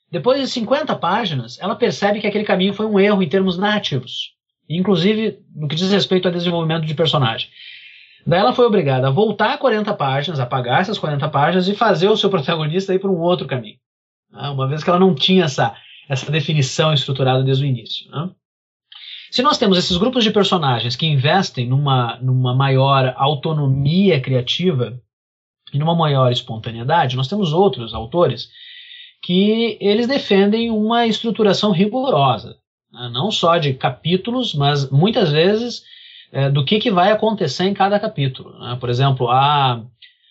Depois 0.08 0.40
de 0.40 0.46
50 0.46 0.94
páginas, 0.96 1.58
ela 1.60 1.74
percebe 1.74 2.20
que 2.20 2.28
aquele 2.28 2.44
caminho 2.44 2.74
foi 2.74 2.86
um 2.86 3.00
erro 3.00 3.22
em 3.22 3.28
termos 3.28 3.58
narrativos 3.58 4.36
inclusive 4.68 5.38
no 5.54 5.68
que 5.68 5.76
diz 5.76 5.90
respeito 5.90 6.28
ao 6.28 6.34
desenvolvimento 6.34 6.86
de 6.86 6.94
personagem. 6.94 7.48
Daí 8.26 8.40
ela 8.40 8.54
foi 8.54 8.64
obrigada 8.64 9.08
a 9.08 9.10
voltar 9.10 9.58
40 9.58 9.92
páginas, 9.94 10.38
apagar 10.38 10.80
essas 10.80 10.98
40 10.98 11.28
páginas 11.28 11.68
e 11.68 11.74
fazer 11.74 12.08
o 12.08 12.16
seu 12.16 12.30
protagonista 12.30 12.94
ir 12.94 13.00
para 13.00 13.10
um 13.10 13.20
outro 13.20 13.46
caminho. 13.46 13.78
Né? 14.30 14.48
Uma 14.48 14.68
vez 14.68 14.84
que 14.84 14.90
ela 14.90 14.98
não 14.98 15.14
tinha 15.14 15.44
essa, 15.44 15.74
essa 16.08 16.30
definição 16.30 16.92
estruturada 16.92 17.42
desde 17.42 17.64
o 17.64 17.66
início. 17.66 18.10
Né? 18.10 18.30
Se 19.30 19.42
nós 19.42 19.58
temos 19.58 19.78
esses 19.78 19.96
grupos 19.96 20.22
de 20.22 20.30
personagens 20.30 20.94
que 20.94 21.06
investem 21.06 21.66
numa, 21.66 22.18
numa 22.20 22.54
maior 22.54 23.14
autonomia 23.16 24.20
criativa 24.20 25.00
e 25.72 25.78
numa 25.78 25.94
maior 25.94 26.30
espontaneidade, 26.30 27.16
nós 27.16 27.28
temos 27.28 27.52
outros 27.52 27.94
autores 27.94 28.50
que 29.22 29.78
eles 29.80 30.06
defendem 30.06 30.70
uma 30.70 31.06
estruturação 31.06 31.72
rigorosa. 31.72 32.58
Né? 32.92 33.10
não 33.12 33.30
só 33.30 33.56
de 33.58 33.72
capítulos, 33.74 34.54
mas 34.54 34.90
muitas 34.90 35.30
vezes 35.30 35.84
é, 36.32 36.48
do 36.48 36.64
que, 36.64 36.78
que 36.78 36.90
vai 36.90 37.12
acontecer 37.12 37.64
em 37.64 37.74
cada 37.74 38.00
capítulo. 38.00 38.58
Né? 38.58 38.76
Por 38.80 38.88
exemplo, 38.88 39.28
há, 39.28 39.82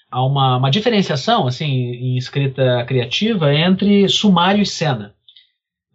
há 0.09 0.25
uma, 0.25 0.57
uma, 0.57 0.71
diferenciação 0.71 1.47
assim, 1.47 1.65
em 1.65 2.17
escrita 2.17 2.83
criativa 2.85 3.53
entre 3.53 4.09
sumário 4.09 4.61
e 4.61 4.65
cena. 4.65 5.13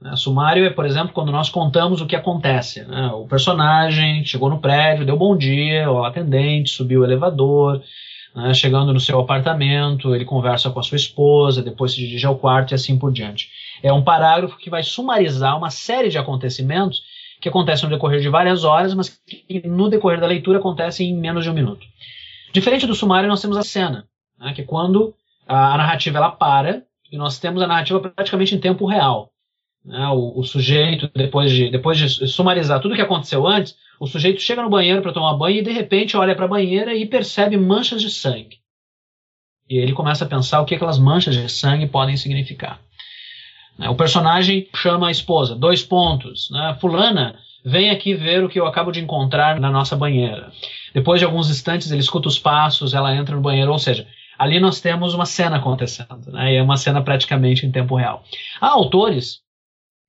Né? 0.01 0.15
Sumário 0.17 0.65
é, 0.65 0.71
por 0.71 0.87
exemplo, 0.87 1.13
quando 1.13 1.33
nós 1.33 1.49
contamos 1.49 2.01
o 2.01 2.07
que 2.07 2.17
acontece. 2.17 2.85
Né? 2.85 3.09
O 3.09 3.27
personagem 3.27 4.25
chegou 4.25 4.49
no 4.49 4.61
prédio, 4.61 5.07
deu 5.07 5.17
bom 5.17 5.37
dia 5.37 5.87
ao 5.87 6.05
atendente, 6.05 6.71
subiu 6.71 7.01
o 7.01 7.05
elevador, 7.05 7.83
né? 8.35 8.55
chegando 8.55 8.93
no 8.93 9.01
seu 9.01 9.19
apartamento, 9.19 10.15
ele 10.15 10.25
conversa 10.25 10.71
com 10.71 10.79
a 10.79 10.83
sua 10.83 10.97
esposa, 10.97 11.63
depois 11.63 11.93
se 11.93 11.99
dirige 11.99 12.27
ao 12.27 12.39
quarto 12.39 12.73
e 12.73 12.75
assim 12.75 12.97
por 12.97 13.13
diante. 13.13 13.49
É 13.83 13.93
um 13.93 14.03
parágrafo 14.03 14.57
que 14.59 14.71
vai 14.71 14.83
sumarizar 14.83 15.57
uma 15.57 15.71
série 15.71 16.09
de 16.09 16.19
acontecimentos 16.19 17.03
que 17.41 17.49
acontecem 17.49 17.89
no 17.89 17.95
decorrer 17.95 18.21
de 18.21 18.29
várias 18.29 18.65
horas, 18.65 18.95
mas 18.95 19.21
que 19.27 19.67
no 19.67 19.89
decorrer 19.89 20.21
da 20.21 20.27
leitura 20.27 20.59
acontecem 20.59 21.11
em 21.11 21.17
menos 21.17 21.45
de 21.45 21.51
um 21.51 21.55
minuto. 21.55 21.87
Diferente 22.53 22.87
do 22.87 22.95
sumário, 22.95 23.29
nós 23.29 23.43
temos 23.43 23.57
a 23.57 23.63
cena, 23.63 24.07
né, 24.39 24.53
que 24.55 24.63
é 24.63 24.65
quando 24.65 25.15
a 25.47 25.77
narrativa 25.77 26.19
ela 26.19 26.31
para 26.31 26.83
e 27.11 27.17
nós 27.17 27.39
temos 27.39 27.63
a 27.63 27.67
narrativa 27.67 28.01
praticamente 28.01 28.55
em 28.55 28.59
tempo 28.59 28.87
real. 28.87 29.31
Né, 29.85 30.09
o, 30.09 30.41
o, 30.41 30.43
sujeito, 30.43 31.11
depois 31.15 31.51
de, 31.51 31.71
depois 31.71 31.99
de 31.99 32.27
sumarizar 32.27 32.81
tudo 32.81 32.93
o 32.93 32.95
que 32.97 33.03
aconteceu 33.03 33.47
antes, 33.47 33.77
o 34.01 34.07
sujeito 34.07 34.41
chega 34.41 34.63
no 34.63 34.71
banheiro 34.71 35.03
para 35.03 35.13
tomar 35.13 35.35
banho 35.35 35.59
e 35.59 35.63
de 35.63 35.71
repente 35.71 36.17
olha 36.17 36.35
para 36.35 36.47
a 36.47 36.49
banheira 36.49 36.95
e 36.95 37.07
percebe 37.07 37.57
manchas 37.57 38.03
de 38.03 38.11
sangue. 38.11 38.59
E 39.69 39.79
ele 39.79 39.93
começa 39.93 40.25
a 40.25 40.29
pensar 40.29 40.61
o 40.61 40.65
que 40.65 40.75
aquelas 40.75 40.99
manchas 40.99 41.35
de 41.35 41.49
sangue 41.49 41.87
podem 41.87 42.17
significar. 42.17 42.81
Né? 43.79 43.89
O 43.89 43.95
personagem 43.95 44.69
chama 44.75 45.09
a 45.09 45.11
esposa, 45.11 45.55
dois 45.55 45.83
pontos. 45.83 46.51
Né? 46.51 46.77
Fulana, 46.81 47.39
vem 47.65 47.91
aqui 47.91 48.15
ver 48.15 48.45
o 48.45 48.49
que 48.49 48.59
eu 48.59 48.67
acabo 48.67 48.93
de 48.93 49.01
encontrar 49.01 49.61
na 49.61 49.71
nossa 49.71 49.97
banheira. 49.97 50.53
Depois 50.95 51.21
de 51.21 51.27
alguns 51.27 51.51
instantes, 51.51 51.91
ele 51.91 52.01
escuta 52.01 52.29
os 52.29 52.39
passos, 52.39 52.95
ela 52.95 53.15
entra 53.15 53.35
no 53.35 53.43
banheiro, 53.43 53.73
ou 53.73 53.79
seja, 53.79 54.07
ali 54.39 54.61
nós 54.61 54.81
temos 54.81 55.15
uma 55.15 55.27
cena 55.27 55.57
acontecendo, 55.57 56.31
né? 56.33 56.53
e 56.53 56.57
é 56.57 56.63
uma 56.63 56.77
cena 56.77 57.03
praticamente 57.03 57.67
em 57.67 57.73
tempo 57.73 57.97
real. 57.97 58.25
Há 58.61 58.69
autores 58.69 59.41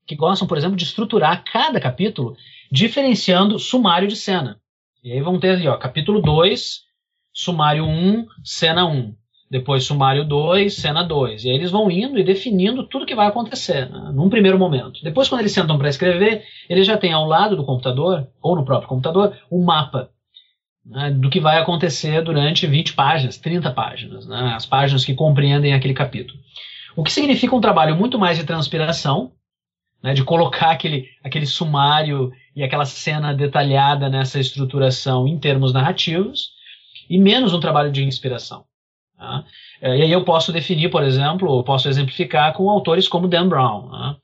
que 0.06 0.16
gostam, 0.16 0.48
por 0.48 0.58
exemplo, 0.58 0.78
de 0.78 0.86
estruturar 0.86 1.44
cada 1.44 1.80
capítulo 1.80 2.38
diferenciando 2.72 3.60
sumário 3.60 4.08
de 4.08 4.16
cena. 4.16 4.60
E 5.04 5.12
aí 5.12 5.22
vão 5.22 5.40
ter 5.40 5.52
ali, 5.52 5.68
ó, 5.68 5.78
capítulo 5.78 6.22
2, 6.22 6.82
sumário 7.34 7.86
1, 7.86 7.90
um, 7.90 8.28
cena 8.44 8.86
1. 8.86 8.92
Um 8.96 9.16
depois 9.50 9.86
sumário 9.86 10.26
2, 10.26 10.74
cena 10.76 11.04
2. 11.04 11.46
E 11.46 11.50
aí 11.50 11.56
eles 11.56 11.72
vão 11.72 11.90
indo 11.90 12.20
e 12.20 12.24
definindo 12.24 12.84
tudo 12.84 13.06
que 13.06 13.16
vai 13.16 13.28
acontecer, 13.28 13.90
né, 13.90 14.12
num 14.14 14.30
primeiro 14.30 14.60
momento. 14.60 15.02
Depois, 15.04 15.30
quando 15.30 15.42
eles 15.42 15.54
sentam 15.54 15.78
para 15.78 15.90
escrever, 15.90 16.44
eles 16.70 16.86
já 16.86 16.98
têm 16.98 17.14
ao 17.14 17.26
lado 17.26 17.56
do 17.56 17.66
computador, 17.66 18.28
ou 18.42 18.56
no 18.56 18.66
próprio 18.66 18.90
computador, 18.90 19.38
um 19.52 19.64
mapa 19.64 20.10
né, 20.86 21.12
do 21.12 21.30
que 21.30 21.40
vai 21.40 21.60
acontecer 21.60 22.22
durante 22.22 22.68
20 22.68 22.94
páginas, 22.94 23.38
30 23.38 23.72
páginas, 23.72 24.28
né, 24.28 24.54
as 24.56 24.66
páginas 24.66 25.06
que 25.06 25.14
compreendem 25.14 25.74
aquele 25.74 25.94
capítulo. 25.94 26.40
O 26.96 27.04
que 27.04 27.12
significa 27.12 27.56
um 27.56 27.62
trabalho 27.62 27.96
muito 27.96 28.18
mais 28.20 28.38
de 28.38 28.44
transpiração, 28.44 29.32
né, 30.04 30.14
de 30.14 30.24
colocar 30.24 30.72
aquele, 30.72 31.08
aquele 31.24 31.46
sumário 31.46 32.32
e 32.56 32.64
aquela 32.64 32.86
cena 32.86 33.34
detalhada 33.34 34.10
nessa 34.10 34.40
estruturação 34.40 35.28
em 35.28 35.38
termos 35.38 35.74
narrativos, 35.74 36.52
e 37.10 37.18
menos 37.18 37.54
um 37.54 37.60
trabalho 37.60 37.92
de 37.92 38.04
inspiração. 38.04 38.66
Tá? 39.18 39.44
É, 39.82 39.98
e 39.98 40.02
aí 40.04 40.12
eu 40.12 40.24
posso 40.24 40.52
definir, 40.52 40.90
por 40.90 41.04
exemplo, 41.04 41.64
posso 41.64 41.90
exemplificar 41.90 42.54
com 42.54 42.70
autores 42.70 43.08
como 43.08 43.28
Dan 43.28 43.50
Brown. 43.50 43.90
Né? 43.90 44.16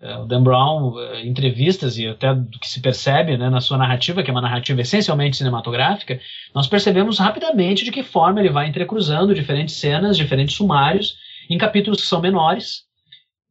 É, 0.00 0.18
o 0.18 0.26
Dan 0.26 0.42
Brown, 0.42 0.98
é, 0.98 1.26
entrevistas 1.26 1.96
e 1.96 2.06
até 2.06 2.34
do 2.34 2.58
que 2.58 2.68
se 2.68 2.80
percebe 2.80 3.36
né, 3.36 3.48
na 3.48 3.60
sua 3.60 3.78
narrativa, 3.78 4.22
que 4.22 4.30
é 4.30 4.32
uma 4.34 4.40
narrativa 4.40 4.80
essencialmente 4.80 5.36
cinematográfica, 5.36 6.20
nós 6.54 6.66
percebemos 6.66 7.18
rapidamente 7.18 7.84
de 7.84 7.92
que 7.92 8.02
forma 8.02 8.40
ele 8.40 8.50
vai 8.50 8.68
entrecruzando 8.68 9.34
diferentes 9.34 9.76
cenas, 9.76 10.16
diferentes 10.16 10.56
sumários, 10.56 11.16
em 11.48 11.56
capítulos 11.56 12.00
que 12.00 12.06
são 12.06 12.20
menores, 12.20 12.82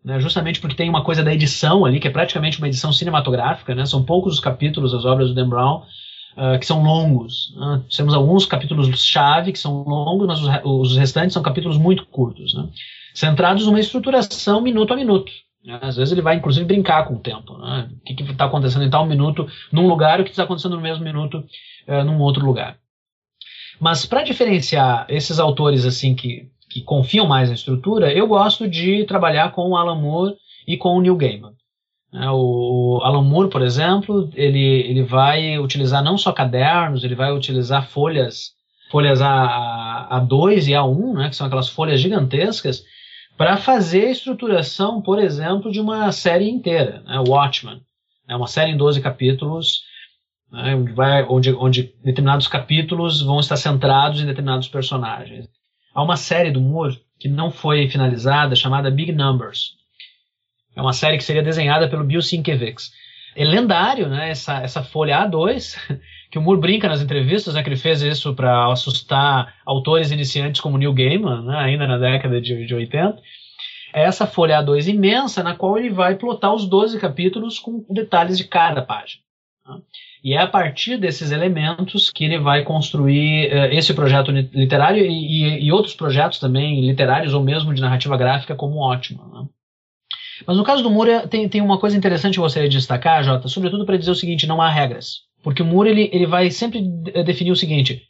né, 0.04 0.20
justamente 0.20 0.60
porque 0.60 0.76
tem 0.76 0.90
uma 0.90 1.04
coisa 1.04 1.24
da 1.24 1.34
edição 1.34 1.86
ali, 1.86 2.00
que 2.00 2.08
é 2.08 2.12
praticamente 2.12 2.58
uma 2.58 2.68
edição 2.68 2.92
cinematográfica, 2.92 3.74
né, 3.74 3.86
são 3.86 4.04
poucos 4.04 4.34
os 4.34 4.40
capítulos 4.40 4.92
das 4.92 5.06
obras 5.06 5.30
do 5.30 5.36
Dan 5.36 5.48
Brown, 5.48 5.84
uh, 6.38 6.60
que 6.60 6.66
são 6.66 6.84
longos. 6.84 7.54
Né? 7.56 7.82
Temos 7.96 8.14
alguns 8.14 8.46
capítulos-chave 8.46 9.52
que 9.52 9.60
são 9.60 9.84
longos, 9.84 10.28
mas 10.28 10.42
os, 10.42 10.92
os, 10.92 10.98
restantes 10.98 11.34
são 11.34 11.44
capítulos 11.44 11.78
muito 11.78 12.06
curtos, 12.06 12.54
né? 12.54 12.68
centrados 13.14 13.66
numa 13.66 13.80
estruturação 13.80 14.62
minuto 14.62 14.94
a 14.94 14.96
minuto. 14.96 15.32
Né? 15.64 15.80
Às 15.82 15.96
vezes 15.96 16.12
ele 16.12 16.22
vai, 16.22 16.36
inclusive, 16.36 16.66
brincar 16.66 17.08
com 17.08 17.16
o 17.16 17.20
tempo. 17.20 17.58
Né? 17.58 17.90
O 18.02 18.16
que 18.16 18.24
está 18.24 18.46
acontecendo 18.46 18.86
em 18.86 18.90
tal 18.90 19.06
minuto 19.06 19.48
num 19.72 19.88
lugar 19.88 20.20
e 20.20 20.22
o 20.22 20.26
que 20.26 20.32
está 20.32 20.44
acontecendo 20.44 20.76
no 20.76 20.82
mesmo 20.82 21.04
minuto 21.04 21.44
uh, 21.88 22.04
num 22.04 22.20
outro 22.20 22.46
lugar. 22.46 22.78
Mas 23.80 24.06
para 24.06 24.24
diferenciar 24.24 25.06
esses 25.10 25.40
autores 25.40 25.86
assim 25.86 26.16
que, 26.16 26.48
que 26.70 26.82
confiam 26.82 27.28
mais 27.28 27.50
na 27.50 27.56
estrutura, 27.56 28.14
eu 28.14 28.28
gosto 28.28 28.68
de 28.68 29.04
trabalhar 29.06 29.52
com 29.52 29.70
o 29.70 29.76
Alan 29.76 30.00
Moore 30.00 30.36
e 30.68 30.78
com 30.78 30.96
o 30.96 31.02
Neil 31.02 31.16
Gaiman. 31.16 31.54
É, 32.14 32.30
o 32.30 33.00
Alan 33.04 33.24
Moore, 33.24 33.50
por 33.50 33.64
exemplo, 33.64 34.30
ele, 34.36 34.60
ele 34.60 35.02
vai 35.02 35.58
utilizar 35.58 36.04
não 36.04 36.16
só 36.18 36.32
cadernos, 36.32 37.04
ele 37.04 37.16
vai 37.16 37.32
utilizar 37.32 37.88
folhas, 37.88 38.52
folhas 38.92 39.20
A, 39.20 40.08
A2 40.12 40.68
e 40.68 40.72
A1, 40.74 41.14
né, 41.16 41.30
que 41.30 41.36
são 41.36 41.48
aquelas 41.48 41.70
folhas 41.70 42.00
gigantescas, 42.00 42.84
para 43.36 43.58
fazer 43.58 44.06
a 44.06 44.12
estruturação, 44.12 45.02
por 45.02 45.18
exemplo, 45.18 45.72
de 45.72 45.82
uma 45.82 46.12
série 46.12 46.48
inteira, 46.48 47.02
né, 47.04 47.18
Watchmen. 47.28 47.82
É 48.30 48.36
uma 48.36 48.48
série 48.48 48.72
em 48.72 48.78
12 48.78 49.02
capítulos, 49.02 49.82
né, 50.52 50.76
onde, 50.76 50.92
vai, 50.94 51.26
onde, 51.28 51.52
onde 51.54 51.96
determinados 52.04 52.48
capítulos 52.48 53.24
vão 53.24 53.40
estar 53.40 53.58
centrados 53.58 54.22
em 54.22 54.28
determinados 54.28 54.68
personagens. 54.68 55.50
Há 55.96 56.04
uma 56.04 56.16
série 56.16 56.52
do 56.52 56.62
Moore 56.62 57.02
que 57.20 57.28
não 57.28 57.50
foi 57.50 57.90
finalizada, 57.90 58.56
chamada 58.56 58.92
Big 58.92 59.12
Numbers. 59.12 59.82
É 60.76 60.82
uma 60.82 60.94
série 60.94 61.18
que 61.18 61.24
seria 61.24 61.44
desenhada 61.44 61.88
pelo 61.88 62.04
Bill 62.04 62.22
Sienkiewicz. 62.22 62.92
É 63.36 63.44
lendário, 63.44 64.08
né? 64.08 64.30
Essa, 64.30 64.62
essa 64.62 64.84
folha 64.84 65.28
A2, 65.28 65.76
que 66.30 66.38
o 66.38 66.42
Moore 66.42 66.62
brinca 66.62 66.88
nas 66.88 67.02
entrevistas, 67.02 67.56
né? 67.56 67.64
Que 67.64 67.70
ele 67.70 67.76
fez 67.76 68.02
isso 68.02 68.34
para 68.36 68.72
assustar 68.72 69.56
autores 69.66 70.12
iniciantes 70.12 70.62
como 70.62 70.78
Neil 70.78 70.94
Gaiman, 70.94 71.44
né, 71.44 71.58
ainda 71.58 71.88
na 71.88 71.98
década 71.98 72.40
de, 72.40 72.66
de 72.66 72.76
80. 72.76 73.22
É 73.94 74.04
essa 74.04 74.26
folha 74.26 74.60
A2 74.60 74.88
imensa, 74.88 75.44
na 75.44 75.56
qual 75.56 75.78
ele 75.78 75.92
vai 75.92 76.16
plotar 76.16 76.54
os 76.54 76.68
12 76.68 77.00
capítulos 77.00 77.60
com 77.60 77.86
detalhes 77.90 78.38
de 78.38 78.46
cada 78.46 78.82
página. 78.82 79.22
Né? 79.68 79.82
E 80.24 80.34
é 80.34 80.40
a 80.40 80.48
partir 80.48 80.98
desses 80.98 81.32
elementos 81.32 82.10
que 82.10 82.24
ele 82.24 82.40
vai 82.40 82.64
construir 82.64 83.52
uh, 83.52 83.66
esse 83.72 83.94
projeto 83.94 84.32
literário 84.32 85.06
e, 85.06 85.10
e, 85.10 85.66
e, 85.66 85.72
outros 85.72 85.94
projetos 85.94 86.40
também 86.40 86.82
literários 86.82 87.34
ou 87.34 87.44
mesmo 87.44 87.74
de 87.74 87.82
narrativa 87.82 88.18
gráfica 88.18 88.56
como 88.56 88.80
ótimo. 88.80 89.24
Né? 89.28 89.48
Mas 90.46 90.58
no 90.58 90.64
caso 90.64 90.82
do 90.82 90.90
Moore, 90.90 91.28
tem, 91.28 91.48
tem 91.48 91.62
uma 91.62 91.78
coisa 91.78 91.96
interessante 91.96 92.34
que 92.34 92.40
eu 92.40 92.44
gostaria 92.44 92.70
de 92.70 92.78
destacar, 92.78 93.24
Jota, 93.24 93.48
sobretudo 93.48 93.86
para 93.86 93.98
dizer 93.98 94.12
o 94.12 94.16
seguinte: 94.16 94.48
não 94.48 94.62
há 94.62 94.70
regras. 94.70 95.22
Porque 95.44 95.62
o 95.62 95.66
Moore 95.66 95.90
ele, 95.90 96.10
ele 96.14 96.26
vai 96.26 96.50
sempre 96.50 96.82
definir 97.26 97.52
o 97.52 97.56
seguinte: 97.56 98.04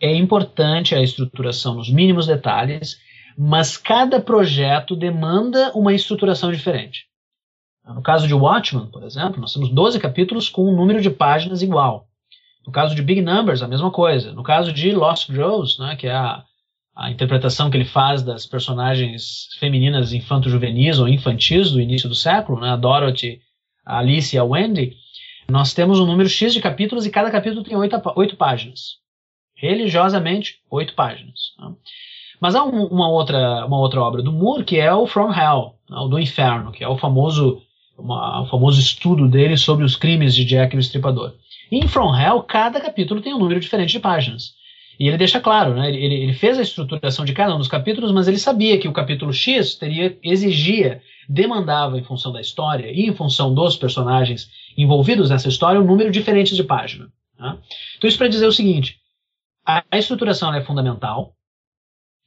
é 0.00 0.14
importante 0.14 0.94
a 0.94 1.02
estruturação 1.02 1.74
nos 1.74 1.90
mínimos 1.90 2.26
detalhes, 2.26 2.98
mas 3.36 3.76
cada 3.76 4.20
projeto 4.20 4.94
demanda 4.94 5.72
uma 5.74 5.92
estruturação 5.92 6.52
diferente. 6.52 7.06
No 7.86 8.02
caso 8.02 8.26
de 8.26 8.34
Watchmen, 8.34 8.86
por 8.86 9.02
exemplo, 9.02 9.40
nós 9.40 9.52
temos 9.52 9.68
12 9.68 10.00
capítulos 10.00 10.48
com 10.48 10.70
um 10.70 10.74
número 10.74 11.02
de 11.02 11.10
páginas 11.10 11.60
igual. 11.60 12.06
No 12.66 12.72
caso 12.72 12.94
de 12.94 13.02
Big 13.02 13.20
Numbers, 13.20 13.62
a 13.62 13.68
mesma 13.68 13.90
coisa. 13.90 14.32
No 14.32 14.42
caso 14.42 14.72
de 14.72 14.92
Lost 14.92 15.30
Girls, 15.30 15.78
né, 15.78 15.94
que 15.96 16.06
é 16.06 16.14
a, 16.14 16.42
a 16.94 17.10
interpretação 17.10 17.70
que 17.70 17.76
ele 17.76 17.84
faz 17.84 18.22
das 18.22 18.46
personagens 18.46 19.48
femininas 19.58 20.12
infanto-juvenis 20.12 20.98
ou 20.98 21.08
infantis 21.08 21.70
do 21.70 21.80
início 21.80 22.08
do 22.08 22.14
século, 22.14 22.60
né, 22.60 22.70
a 22.70 22.76
Dorothy, 22.76 23.40
a 23.84 23.98
Alice 23.98 24.34
e 24.34 24.38
a 24.38 24.44
Wendy, 24.44 24.96
nós 25.48 25.74
temos 25.74 25.98
um 25.98 26.06
número 26.06 26.28
X 26.28 26.52
de 26.54 26.60
capítulos 26.60 27.04
e 27.04 27.10
cada 27.10 27.30
capítulo 27.30 27.64
tem 27.64 27.76
oito, 27.76 28.00
oito 28.16 28.36
páginas. 28.36 28.98
Religiosamente, 29.56 30.60
oito 30.70 30.94
páginas. 30.94 31.54
Né. 31.58 31.72
Mas 32.40 32.54
há 32.54 32.64
um, 32.64 32.86
uma, 32.86 33.08
outra, 33.08 33.66
uma 33.66 33.78
outra 33.78 34.00
obra 34.00 34.22
do 34.22 34.32
Moore 34.32 34.64
que 34.64 34.78
é 34.78 34.92
o 34.94 35.06
From 35.06 35.32
Hell, 35.32 35.74
né, 35.90 35.96
o 35.96 36.08
do 36.08 36.18
Inferno, 36.18 36.70
que 36.70 36.84
é 36.84 36.88
o 36.88 36.96
famoso, 36.96 37.60
uma, 37.98 38.42
o 38.42 38.46
famoso 38.46 38.80
estudo 38.80 39.28
dele 39.28 39.56
sobre 39.56 39.84
os 39.84 39.96
crimes 39.96 40.34
de 40.34 40.44
Jack 40.44 40.76
o 40.76 40.80
Estripador. 40.80 41.34
E 41.72 41.78
em 41.78 41.88
From 41.88 42.16
Hell, 42.16 42.42
cada 42.42 42.80
capítulo 42.80 43.20
tem 43.20 43.34
um 43.34 43.38
número 43.38 43.58
diferente 43.58 43.90
de 43.90 44.00
páginas. 44.00 44.54
E 44.98 45.08
ele 45.08 45.18
deixa 45.18 45.40
claro, 45.40 45.74
né? 45.74 45.88
Ele, 45.88 46.14
ele, 46.14 46.34
fez 46.34 46.58
a 46.58 46.62
estruturação 46.62 47.24
de 47.24 47.32
cada 47.32 47.54
um 47.54 47.58
dos 47.58 47.68
capítulos, 47.68 48.12
mas 48.12 48.28
ele 48.28 48.38
sabia 48.38 48.78
que 48.78 48.88
o 48.88 48.92
capítulo 48.92 49.32
X 49.32 49.74
teria, 49.74 50.16
exigia, 50.22 51.02
demandava 51.28 51.98
em 51.98 52.04
função 52.04 52.32
da 52.32 52.40
história 52.40 52.90
e 52.92 53.06
em 53.06 53.14
função 53.14 53.52
dos 53.52 53.76
personagens 53.76 54.48
envolvidos 54.76 55.30
nessa 55.30 55.48
história 55.48 55.80
um 55.80 55.84
número 55.84 56.10
diferente 56.10 56.54
de 56.54 56.62
página. 56.62 57.08
Tá? 57.36 57.58
Então 57.96 58.08
isso 58.08 58.18
para 58.18 58.28
dizer 58.28 58.46
o 58.46 58.52
seguinte: 58.52 58.98
a, 59.66 59.82
a 59.90 59.98
estruturação 59.98 60.54
é 60.54 60.62
fundamental. 60.62 61.34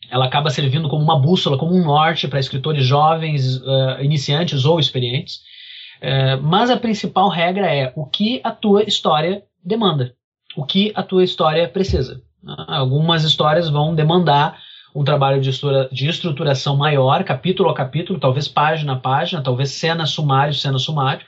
Ela 0.09 0.25
acaba 0.25 0.49
servindo 0.49 0.89
como 0.89 1.03
uma 1.03 1.19
bússola, 1.19 1.57
como 1.57 1.73
um 1.73 1.83
norte 1.83 2.27
para 2.27 2.39
escritores 2.39 2.85
jovens, 2.85 3.57
uh, 3.57 4.01
iniciantes 4.01 4.63
ou 4.63 4.79
experientes. 4.79 5.37
Uh, 5.97 6.41
mas 6.43 6.69
a 6.69 6.77
principal 6.77 7.29
regra 7.29 7.73
é 7.73 7.91
o 7.95 8.05
que 8.05 8.39
a 8.43 8.51
tua 8.51 8.83
história 8.83 9.43
demanda, 9.63 10.15
o 10.55 10.63
que 10.63 10.91
a 10.95 11.01
tua 11.01 11.23
história 11.23 11.67
precisa. 11.67 12.21
Algumas 12.45 13.23
histórias 13.23 13.69
vão 13.69 13.95
demandar 13.95 14.59
um 14.95 15.03
trabalho 15.03 15.41
de, 15.41 15.49
estrutura, 15.49 15.89
de 15.91 16.07
estruturação 16.07 16.75
maior, 16.75 17.23
capítulo 17.23 17.69
a 17.69 17.73
capítulo, 17.73 18.19
talvez 18.19 18.47
página 18.47 18.93
a 18.93 18.99
página, 18.99 19.41
talvez 19.41 19.71
cena 19.71 20.05
sumário, 20.05 20.53
cena 20.53 20.79
sumário, 20.79 21.25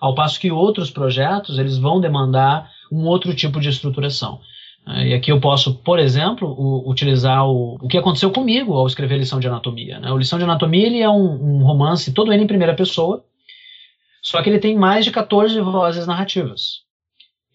ao 0.00 0.14
passo 0.14 0.38
que 0.38 0.50
outros 0.50 0.90
projetos 0.90 1.58
eles 1.58 1.78
vão 1.78 2.00
demandar 2.00 2.70
um 2.92 3.06
outro 3.06 3.34
tipo 3.34 3.60
de 3.60 3.68
estruturação. 3.68 4.40
E 4.86 5.12
aqui 5.14 5.32
eu 5.32 5.40
posso, 5.40 5.74
por 5.74 5.98
exemplo, 5.98 6.54
utilizar 6.88 7.44
o, 7.44 7.74
o 7.74 7.88
que 7.88 7.98
aconteceu 7.98 8.30
comigo 8.30 8.72
ao 8.72 8.86
escrever 8.86 9.18
Lição 9.18 9.40
de 9.40 9.48
Anatomia. 9.48 9.98
Né? 9.98 10.12
O 10.12 10.16
Lição 10.16 10.38
de 10.38 10.44
Anatomia 10.44 10.86
ele 10.86 11.00
é 11.00 11.10
um, 11.10 11.56
um 11.58 11.64
romance 11.64 12.12
todo 12.12 12.32
ele 12.32 12.44
em 12.44 12.46
primeira 12.46 12.74
pessoa, 12.74 13.24
só 14.22 14.40
que 14.42 14.48
ele 14.48 14.60
tem 14.60 14.76
mais 14.76 15.04
de 15.04 15.10
14 15.10 15.60
vozes 15.60 16.06
narrativas. 16.06 16.85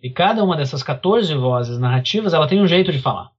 E 0.02 0.10
cada 0.10 0.44
uma 0.44 0.58
dessas 0.58 0.82
14 0.82 1.34
vozes 1.36 1.78
narrativas, 1.78 2.34
ela 2.34 2.48
tem 2.48 2.62
um 2.62 2.68
jeito 2.68 2.92
de 2.92 3.00
falar. 3.00 3.30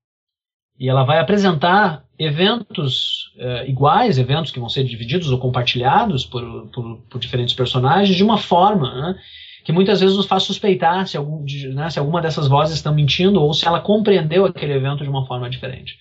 E 0.79 0.89
ela 0.89 1.05
vai 1.05 1.19
apresentar 1.19 2.05
eventos 2.19 3.33
eh, 3.37 3.69
iguais, 3.69 4.19
eventos 4.19 4.53
que 4.53 4.61
vão 4.61 4.69
ser 4.69 4.85
divididos 4.85 5.31
ou 5.31 5.39
compartilhados 5.39 6.25
por, 6.25 6.69
por, 6.69 6.99
por 7.11 7.21
diferentes 7.21 7.55
personagens, 7.55 8.17
de 8.17 8.23
uma 8.23 8.39
forma 8.39 8.95
né, 8.95 9.21
que 9.65 9.73
muitas 9.73 10.01
vezes 10.01 10.17
nos 10.17 10.27
faz 10.27 10.45
suspeitar 10.45 11.07
se, 11.07 11.17
algum, 11.17 11.45
de, 11.45 11.69
né, 11.69 11.91
se 11.91 11.99
alguma 11.99 12.21
dessas 12.21 12.49
vozes 12.49 12.77
estão 12.77 12.95
mentindo 12.95 13.43
ou 13.43 13.53
se 13.53 13.67
ela 13.67 13.81
compreendeu 13.81 14.45
aquele 14.45 14.73
evento 14.73 15.03
de 15.03 15.11
uma 15.11 15.27
forma 15.27 15.51
diferente. 15.51 15.99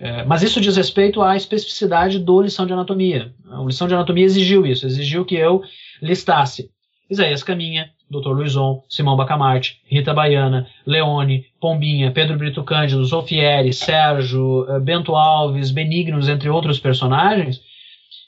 Eh, 0.00 0.24
mas 0.24 0.42
isso 0.42 0.60
diz 0.60 0.76
respeito 0.76 1.22
à 1.22 1.36
especificidade 1.36 2.18
do 2.18 2.40
lição 2.40 2.66
de 2.66 2.72
anatomia. 2.72 3.34
A 3.50 3.62
lição 3.62 3.86
de 3.86 3.94
anatomia 3.94 4.24
exigiu 4.24 4.66
isso, 4.66 4.86
exigiu 4.86 5.24
que 5.24 5.34
eu 5.34 5.62
listasse 6.00 6.70
Isaías 7.08 7.42
Caminha, 7.42 7.90
Dr. 8.10 8.30
Luizon, 8.30 8.82
Simão 8.88 9.16
Bacamarte, 9.16 9.80
Rita 9.86 10.14
Baiana, 10.14 10.66
Leone, 10.86 11.46
Pombinha, 11.60 12.10
Pedro 12.10 12.36
Brito 12.36 12.62
Cândido, 12.62 13.04
Zofieri, 13.04 13.72
Sérgio, 13.72 14.66
eh, 14.68 14.80
Bento 14.80 15.14
Alves, 15.14 15.70
Benignos, 15.70 16.28
entre 16.28 16.48
outros 16.48 16.78
personagens, 16.78 17.60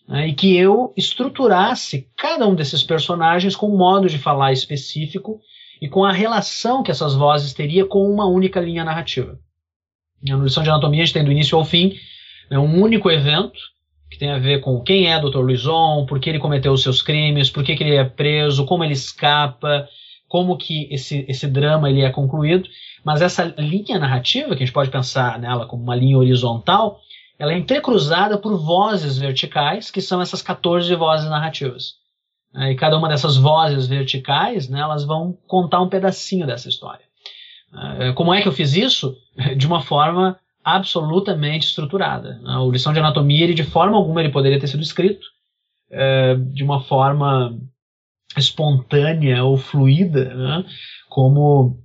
né, 0.09 0.29
e 0.29 0.35
que 0.35 0.57
eu 0.57 0.93
estruturasse 0.97 2.09
cada 2.17 2.47
um 2.47 2.55
desses 2.55 2.83
personagens 2.83 3.57
com 3.57 3.69
um 3.69 3.77
modo 3.77 4.09
de 4.09 4.19
falar 4.19 4.53
específico 4.53 5.41
e 5.81 5.89
com 5.89 6.05
a 6.05 6.13
relação 6.13 6.83
que 6.83 6.91
essas 6.91 7.15
vozes 7.15 7.53
teriam 7.53 7.87
com 7.89 8.11
uma 8.11 8.27
única 8.27 8.61
linha 8.61 8.85
narrativa. 8.85 9.39
Na 10.23 10.37
lição 10.37 10.63
de 10.63 10.71
anatomia 10.71 11.03
a 11.03 11.05
gente 11.05 11.15
tem 11.15 11.25
do 11.25 11.33
início 11.33 11.57
ao 11.57 11.65
fim 11.65 11.95
né, 12.51 12.59
um 12.59 12.83
único 12.83 13.11
evento 13.11 13.59
que 14.17 14.21
tem 14.21 14.31
a 14.31 14.39
ver 14.39 14.63
com 14.63 14.81
quem 14.81 15.13
é 15.13 15.21
Dr. 15.21 15.41
Luizon, 15.41 16.07
por 16.07 16.19
que 16.19 16.31
ele 16.31 16.39
cometeu 16.39 16.73
os 16.73 16.83
seus 16.83 17.03
crimes, 17.03 17.51
por 17.51 17.63
que, 17.63 17.77
que 17.77 17.85
ele 17.85 17.97
é 17.97 18.05
preso, 18.05 18.65
como 18.65 18.83
ele 18.83 18.95
escapa, 18.95 19.87
como 20.27 20.57
que 20.57 20.89
esse, 20.91 21.27
esse 21.29 21.47
drama 21.47 21.91
ele 21.91 22.01
é 22.01 22.09
concluído. 22.09 22.67
Mas 23.05 23.21
essa 23.21 23.45
linha 23.59 23.99
narrativa, 23.99 24.49
que 24.49 24.63
a 24.63 24.67
gente 24.67 24.73
pode 24.73 24.91
pensar 24.91 25.39
nela 25.39 25.67
como 25.67 25.83
uma 25.83 25.95
linha 25.95 26.17
horizontal, 26.17 26.99
ela 27.39 27.53
é 27.53 27.59
entrecruzada 27.59 28.39
por 28.39 28.57
vozes 28.57 29.19
verticais, 29.19 29.91
que 29.91 30.01
são 30.01 30.23
essas 30.23 30.41
14 30.41 30.95
vozes 30.95 31.29
narrativas. 31.29 31.97
E 32.55 32.75
cada 32.75 32.97
uma 32.97 33.11
dessas 33.11 33.37
vozes 33.37 33.87
verticais, 33.87 34.67
né, 34.67 34.81
elas 34.81 35.05
vão 35.05 35.37
contar 35.47 35.83
um 35.83 35.91
pedacinho 35.91 36.47
dessa 36.47 36.71
história. 36.71 37.05
Como 38.15 38.33
é 38.33 38.41
que 38.41 38.49
eu 38.49 38.53
fiz 38.53 38.75
isso? 38.75 39.15
De 39.59 39.67
uma 39.67 39.83
forma 39.83 40.39
absolutamente 40.67 41.69
estruturada. 41.69 42.41
O 42.61 42.73
lição 42.73 42.93
de 42.93 42.99
anatomia, 42.99 43.45
ele, 43.45 43.55
de 43.55 43.63
forma 43.63 43.97
alguma, 43.97 44.21
ele 44.21 44.33
poderia 44.33 44.59
ter 44.59 44.67
sido 44.67 44.83
escrito 44.83 45.25
é, 45.89 46.35
de 46.35 46.65
uma 46.65 46.83
forma 46.83 47.57
espontânea 48.37 49.45
ou 49.45 49.57
fluida, 49.57 50.35
né? 50.35 50.65
como 51.09 51.81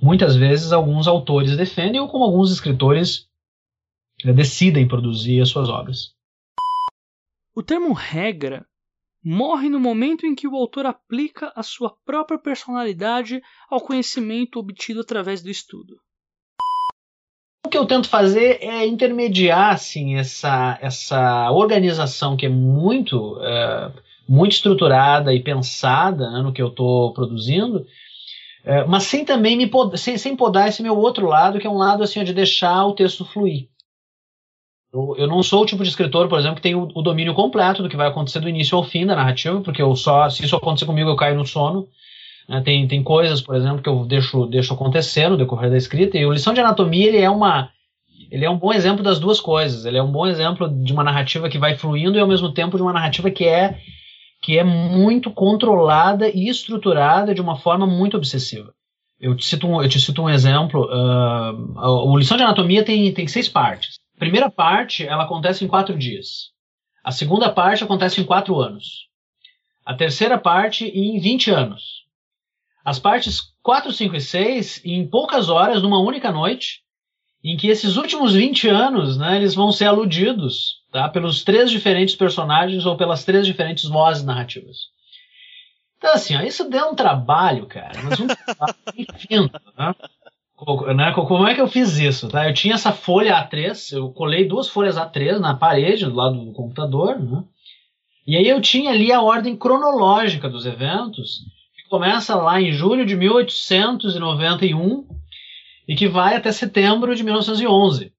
muitas 0.00 0.34
vezes 0.34 0.72
alguns 0.72 1.06
autores 1.06 1.54
defendem 1.54 2.00
ou 2.00 2.08
como 2.08 2.24
alguns 2.24 2.50
escritores 2.50 3.28
é, 4.24 4.32
decidem 4.32 4.88
produzir 4.88 5.42
as 5.42 5.50
suas 5.50 5.68
obras. 5.68 6.14
O 7.54 7.62
termo 7.62 7.92
regra 7.92 8.66
morre 9.22 9.68
no 9.68 9.78
momento 9.78 10.24
em 10.24 10.34
que 10.34 10.48
o 10.48 10.56
autor 10.56 10.86
aplica 10.86 11.52
a 11.54 11.62
sua 11.62 11.94
própria 12.06 12.38
personalidade 12.38 13.42
ao 13.68 13.82
conhecimento 13.82 14.58
obtido 14.58 15.02
através 15.02 15.42
do 15.42 15.50
estudo. 15.50 16.05
O 17.66 17.68
que 17.68 17.76
eu 17.76 17.84
tento 17.84 18.08
fazer 18.08 18.60
é 18.62 18.86
intermediar 18.86 19.74
assim, 19.74 20.14
essa, 20.14 20.78
essa 20.80 21.50
organização 21.50 22.36
que 22.36 22.46
é 22.46 22.48
muito, 22.48 23.40
é, 23.42 23.90
muito 24.28 24.52
estruturada 24.52 25.34
e 25.34 25.42
pensada 25.42 26.30
né, 26.30 26.42
no 26.42 26.52
que 26.52 26.62
eu 26.62 26.68
estou 26.68 27.12
produzindo, 27.12 27.84
É, 28.64 28.84
mas 28.84 29.04
sem 29.04 29.24
também 29.24 29.56
me 29.56 29.68
pod 29.68 29.96
sem, 29.96 30.18
sem 30.18 30.34
podar 30.36 30.68
esse 30.68 30.82
meu 30.82 30.96
outro 30.98 31.26
lado, 31.26 31.58
que 31.60 31.66
é 31.66 31.70
um 31.70 31.78
lado 31.78 32.02
assim 32.02 32.22
de 32.24 32.32
deixar 32.32 32.84
o 32.86 32.94
texto 32.94 33.24
fluir. 33.24 33.68
Eu, 34.92 35.26
não 35.26 35.42
sou 35.42 35.62
o 35.62 35.66
tipo 35.66 35.82
de 35.82 35.88
escritor, 35.88 36.28
por 36.28 36.38
exemplo, 36.38 36.56
que 36.56 36.62
tem 36.62 36.74
o, 36.74 36.88
o, 36.94 37.02
domínio 37.02 37.34
completo 37.34 37.82
do 37.82 37.88
que 37.88 37.96
vai 37.96 38.08
acontecer 38.08 38.40
do 38.40 38.48
início 38.48 38.76
ao 38.76 38.82
fim 38.84 39.06
da 39.06 39.14
narrativa, 39.14 39.60
porque 39.60 39.82
eu 39.82 39.94
só 39.94 40.28
se 40.30 40.44
isso 40.44 40.56
acontecer 40.56 40.86
comigo 40.86 41.10
eu 41.10 41.16
caio 41.16 41.36
no 41.36 41.46
sono. 41.46 41.88
Né? 42.48 42.60
Tem, 42.60 42.86
tem 42.86 43.02
coisas, 43.02 43.40
por 43.40 43.54
exemplo, 43.54 43.82
que 43.82 43.88
eu 43.88 44.04
deixo, 44.04 44.46
deixo 44.46 44.74
acontecer 44.74 45.28
no 45.28 45.36
decorrer 45.36 45.70
da 45.70 45.76
escrita. 45.76 46.16
E 46.16 46.26
o 46.26 46.32
lição 46.32 46.54
de 46.54 46.60
anatomia 46.60 47.06
ele 47.06 47.18
é 47.18 47.30
uma 47.30 47.70
ele 48.28 48.44
é 48.44 48.50
um 48.50 48.58
bom 48.58 48.72
exemplo 48.72 49.04
das 49.04 49.20
duas 49.20 49.40
coisas. 49.40 49.84
Ele 49.84 49.98
é 49.98 50.02
um 50.02 50.10
bom 50.10 50.26
exemplo 50.26 50.68
de 50.68 50.92
uma 50.92 51.04
narrativa 51.04 51.48
que 51.48 51.58
vai 51.58 51.76
fluindo 51.76 52.18
e 52.18 52.20
ao 52.20 52.26
mesmo 52.26 52.52
tempo 52.52 52.76
de 52.76 52.82
uma 52.82 52.92
narrativa 52.92 53.30
que 53.30 53.44
é 53.44 53.78
que 54.42 54.58
é 54.58 54.64
muito 54.64 55.30
controlada 55.30 56.28
e 56.28 56.48
estruturada 56.48 57.34
de 57.34 57.40
uma 57.40 57.56
forma 57.56 57.86
muito 57.86 58.16
obsessiva. 58.16 58.72
Eu 59.18 59.34
te 59.34 59.44
cito 59.46 59.66
um, 59.66 59.82
eu 59.82 59.88
te 59.88 59.98
cito 59.98 60.22
um 60.22 60.28
exemplo. 60.28 60.84
Uh, 60.84 62.10
o 62.10 62.16
lição 62.16 62.36
de 62.36 62.42
anatomia 62.42 62.84
tem, 62.84 63.12
tem 63.12 63.26
seis 63.26 63.48
partes. 63.48 63.96
A 64.14 64.18
primeira 64.18 64.50
parte 64.50 65.06
ela 65.06 65.24
acontece 65.24 65.64
em 65.64 65.68
quatro 65.68 65.96
dias. 65.96 66.50
A 67.02 67.10
segunda 67.10 67.50
parte 67.50 67.82
acontece 67.82 68.20
em 68.20 68.24
quatro 68.24 68.60
anos. 68.60 69.06
A 69.84 69.94
terceira 69.94 70.36
parte 70.36 70.84
em 70.86 71.18
20 71.18 71.50
anos. 71.50 72.05
As 72.86 73.00
partes 73.00 73.52
4, 73.64 73.92
5 73.92 74.14
e 74.14 74.20
6 74.20 74.82
em 74.84 75.04
poucas 75.08 75.48
horas, 75.48 75.82
numa 75.82 75.98
única 75.98 76.30
noite, 76.30 76.82
em 77.42 77.56
que 77.56 77.66
esses 77.66 77.96
últimos 77.96 78.32
20 78.32 78.68
anos, 78.68 79.16
né, 79.16 79.34
eles 79.34 79.56
vão 79.56 79.72
ser 79.72 79.86
aludidos 79.86 80.82
tá, 80.92 81.08
pelos 81.08 81.42
três 81.42 81.68
diferentes 81.68 82.14
personagens 82.14 82.86
ou 82.86 82.96
pelas 82.96 83.24
três 83.24 83.44
diferentes 83.44 83.86
vozes 83.88 84.22
narrativas. 84.22 84.76
Então, 85.98 86.14
assim, 86.14 86.36
ó, 86.36 86.42
isso 86.42 86.70
deu 86.70 86.90
um 86.90 86.94
trabalho, 86.94 87.66
cara, 87.66 88.00
mas 88.04 88.20
um 88.20 88.28
trabalho 88.28 88.76
infinito, 88.96 89.60
né? 89.76 89.94
né? 90.94 91.12
Como 91.12 91.48
é 91.48 91.56
que 91.56 91.60
eu 91.60 91.66
fiz 91.66 91.98
isso? 91.98 92.28
Tá? 92.28 92.48
Eu 92.48 92.54
tinha 92.54 92.74
essa 92.74 92.92
folha 92.92 93.34
A3, 93.34 93.96
eu 93.96 94.12
colei 94.12 94.46
duas 94.46 94.68
folhas 94.68 94.94
A3 94.94 95.40
na 95.40 95.56
parede 95.56 96.04
do 96.04 96.14
lado 96.14 96.38
do 96.38 96.52
computador, 96.52 97.18
né? 97.18 97.42
e 98.24 98.36
aí 98.36 98.48
eu 98.48 98.60
tinha 98.60 98.92
ali 98.92 99.10
a 99.10 99.20
ordem 99.20 99.56
cronológica 99.56 100.48
dos 100.48 100.64
eventos, 100.66 101.40
que 101.86 101.90
começa 101.90 102.34
lá 102.34 102.60
em 102.60 102.72
julho 102.72 103.06
de 103.06 103.16
1891 103.16 105.06
e 105.86 105.94
que 105.94 106.08
vai 106.08 106.34
até 106.34 106.50
setembro 106.50 107.14
de 107.14 107.22
1911. 107.22 108.12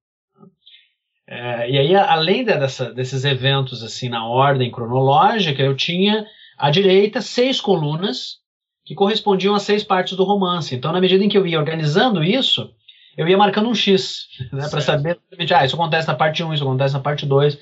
É, 1.27 1.69
e 1.69 1.77
aí, 1.77 1.95
além 1.95 2.45
dessa, 2.45 2.93
desses 2.93 3.25
eventos 3.25 3.83
assim 3.83 4.07
na 4.07 4.25
ordem 4.25 4.71
cronológica, 4.71 5.61
eu 5.61 5.75
tinha 5.75 6.25
à 6.57 6.71
direita 6.71 7.21
seis 7.21 7.59
colunas 7.59 8.37
que 8.85 8.95
correspondiam 8.95 9.53
a 9.53 9.59
seis 9.59 9.83
partes 9.83 10.15
do 10.15 10.23
romance. 10.23 10.73
Então, 10.73 10.93
na 10.93 11.01
medida 11.01 11.21
em 11.21 11.27
que 11.27 11.37
eu 11.37 11.45
ia 11.45 11.59
organizando 11.59 12.23
isso, 12.23 12.71
eu 13.17 13.27
ia 13.27 13.37
marcando 13.37 13.67
um 13.67 13.75
X, 13.75 14.27
né, 14.53 14.69
para 14.69 14.79
saber, 14.79 15.19
ah, 15.53 15.65
isso 15.65 15.75
acontece 15.75 16.07
na 16.07 16.15
parte 16.15 16.41
1, 16.41 16.53
isso 16.53 16.63
acontece 16.63 16.93
na 16.93 17.01
parte 17.01 17.25
2. 17.25 17.59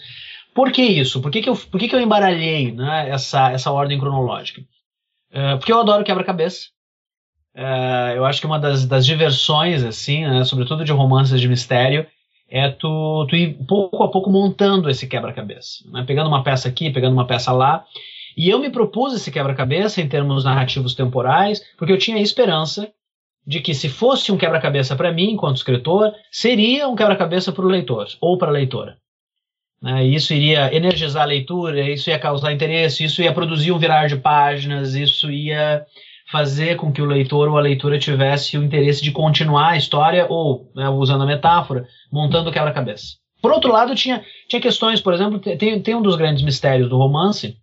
Por 0.54 0.72
que 0.72 0.84
isso? 0.84 1.20
Por 1.20 1.32
que, 1.32 1.42
que, 1.42 1.50
eu, 1.50 1.56
por 1.56 1.80
que, 1.80 1.88
que 1.88 1.96
eu 1.96 2.00
embaralhei 2.00 2.72
né, 2.72 3.10
essa, 3.10 3.52
essa 3.52 3.72
ordem 3.72 4.00
cronológica? 4.00 4.62
Uh, 5.36 5.58
porque 5.58 5.74
eu 5.74 5.80
adoro 5.80 6.04
quebra-cabeça. 6.04 6.68
Uh, 7.54 8.16
eu 8.16 8.26
acho 8.26 8.40
que 8.40 8.48
uma 8.48 8.60
das, 8.60 8.86
das 8.86 9.06
diversões, 9.06 9.84
assim, 9.84 10.26
né, 10.26 10.44
sobretudo 10.46 10.86
de 10.86 10.92
romances 10.94 11.42
de 11.42 11.48
mistério, 11.48 12.08
é 12.50 12.70
tu, 12.70 13.26
tu 13.30 13.36
ir 13.36 13.58
pouco 13.68 14.04
a 14.04 14.10
pouco 14.10 14.30
montando 14.30 14.90
esse 14.90 15.08
quebra-cabeça. 15.08 15.84
Né? 15.92 16.04
Pegando 16.06 16.28
uma 16.28 16.44
peça 16.44 16.70
aqui, 16.70 16.90
pegando 16.90 17.14
uma 17.14 17.28
peça 17.28 17.52
lá. 17.52 17.84
E 18.38 18.50
eu 18.50 18.60
me 18.60 18.70
propus 18.70 19.14
esse 19.14 19.32
quebra-cabeça 19.32 20.02
em 20.02 20.08
termos 20.08 20.44
narrativos 20.44 20.94
temporais, 20.94 21.62
porque 21.78 21.92
eu 21.92 21.98
tinha 21.98 22.18
a 22.18 22.22
esperança 22.22 22.92
de 23.48 23.60
que 23.60 23.74
se 23.74 23.90
fosse 23.90 24.32
um 24.32 24.38
quebra-cabeça 24.38 24.96
para 24.96 25.12
mim, 25.12 25.32
enquanto 25.32 25.58
escritor, 25.58 26.14
seria 26.32 26.88
um 26.88 26.96
quebra-cabeça 26.96 27.52
para 27.52 27.66
o 27.66 27.70
leitor 27.70 28.08
ou 28.20 28.38
para 28.38 28.50
a 28.50 28.54
leitora. 28.54 28.98
Né? 29.86 30.04
Isso 30.04 30.34
iria 30.34 30.76
energizar 30.76 31.22
a 31.22 31.28
leitura, 31.28 31.88
isso 31.88 32.10
ia 32.10 32.18
causar 32.18 32.52
interesse, 32.52 33.04
isso 33.04 33.22
ia 33.22 33.32
produzir 33.32 33.72
um 33.72 33.78
virar 33.78 34.08
de 34.08 34.16
páginas, 34.16 34.96
isso 34.96 35.30
ia 35.30 35.86
fazer 36.32 36.76
com 36.76 36.92
que 36.92 37.04
o 37.04 37.06
leitor 37.06 37.48
ou 37.48 37.56
a 37.56 37.62
leitura 37.62 38.00
tivesse 38.00 38.58
o 38.58 38.64
interesse 38.64 39.04
de 39.04 39.12
continuar 39.12 39.74
a 39.74 39.78
história 39.78 40.26
ou, 40.28 40.72
né, 40.76 40.90
usando 40.90 41.22
a 41.22 41.28
metáfora, 41.28 41.86
montando 42.12 42.50
o 42.50 42.52
quebra-cabeça. 42.52 43.18
Por 43.40 43.52
outro 43.52 43.72
lado, 43.72 43.94
tinha, 43.94 44.26
tinha 44.50 44.60
questões, 44.60 45.00
por 45.00 45.14
exemplo, 45.14 45.38
tem, 45.38 45.80
tem 45.80 45.94
um 45.94 46.02
dos 46.02 46.16
grandes 46.16 46.44
mistérios 46.44 46.90
do 46.90 46.98
romance, 46.98 47.56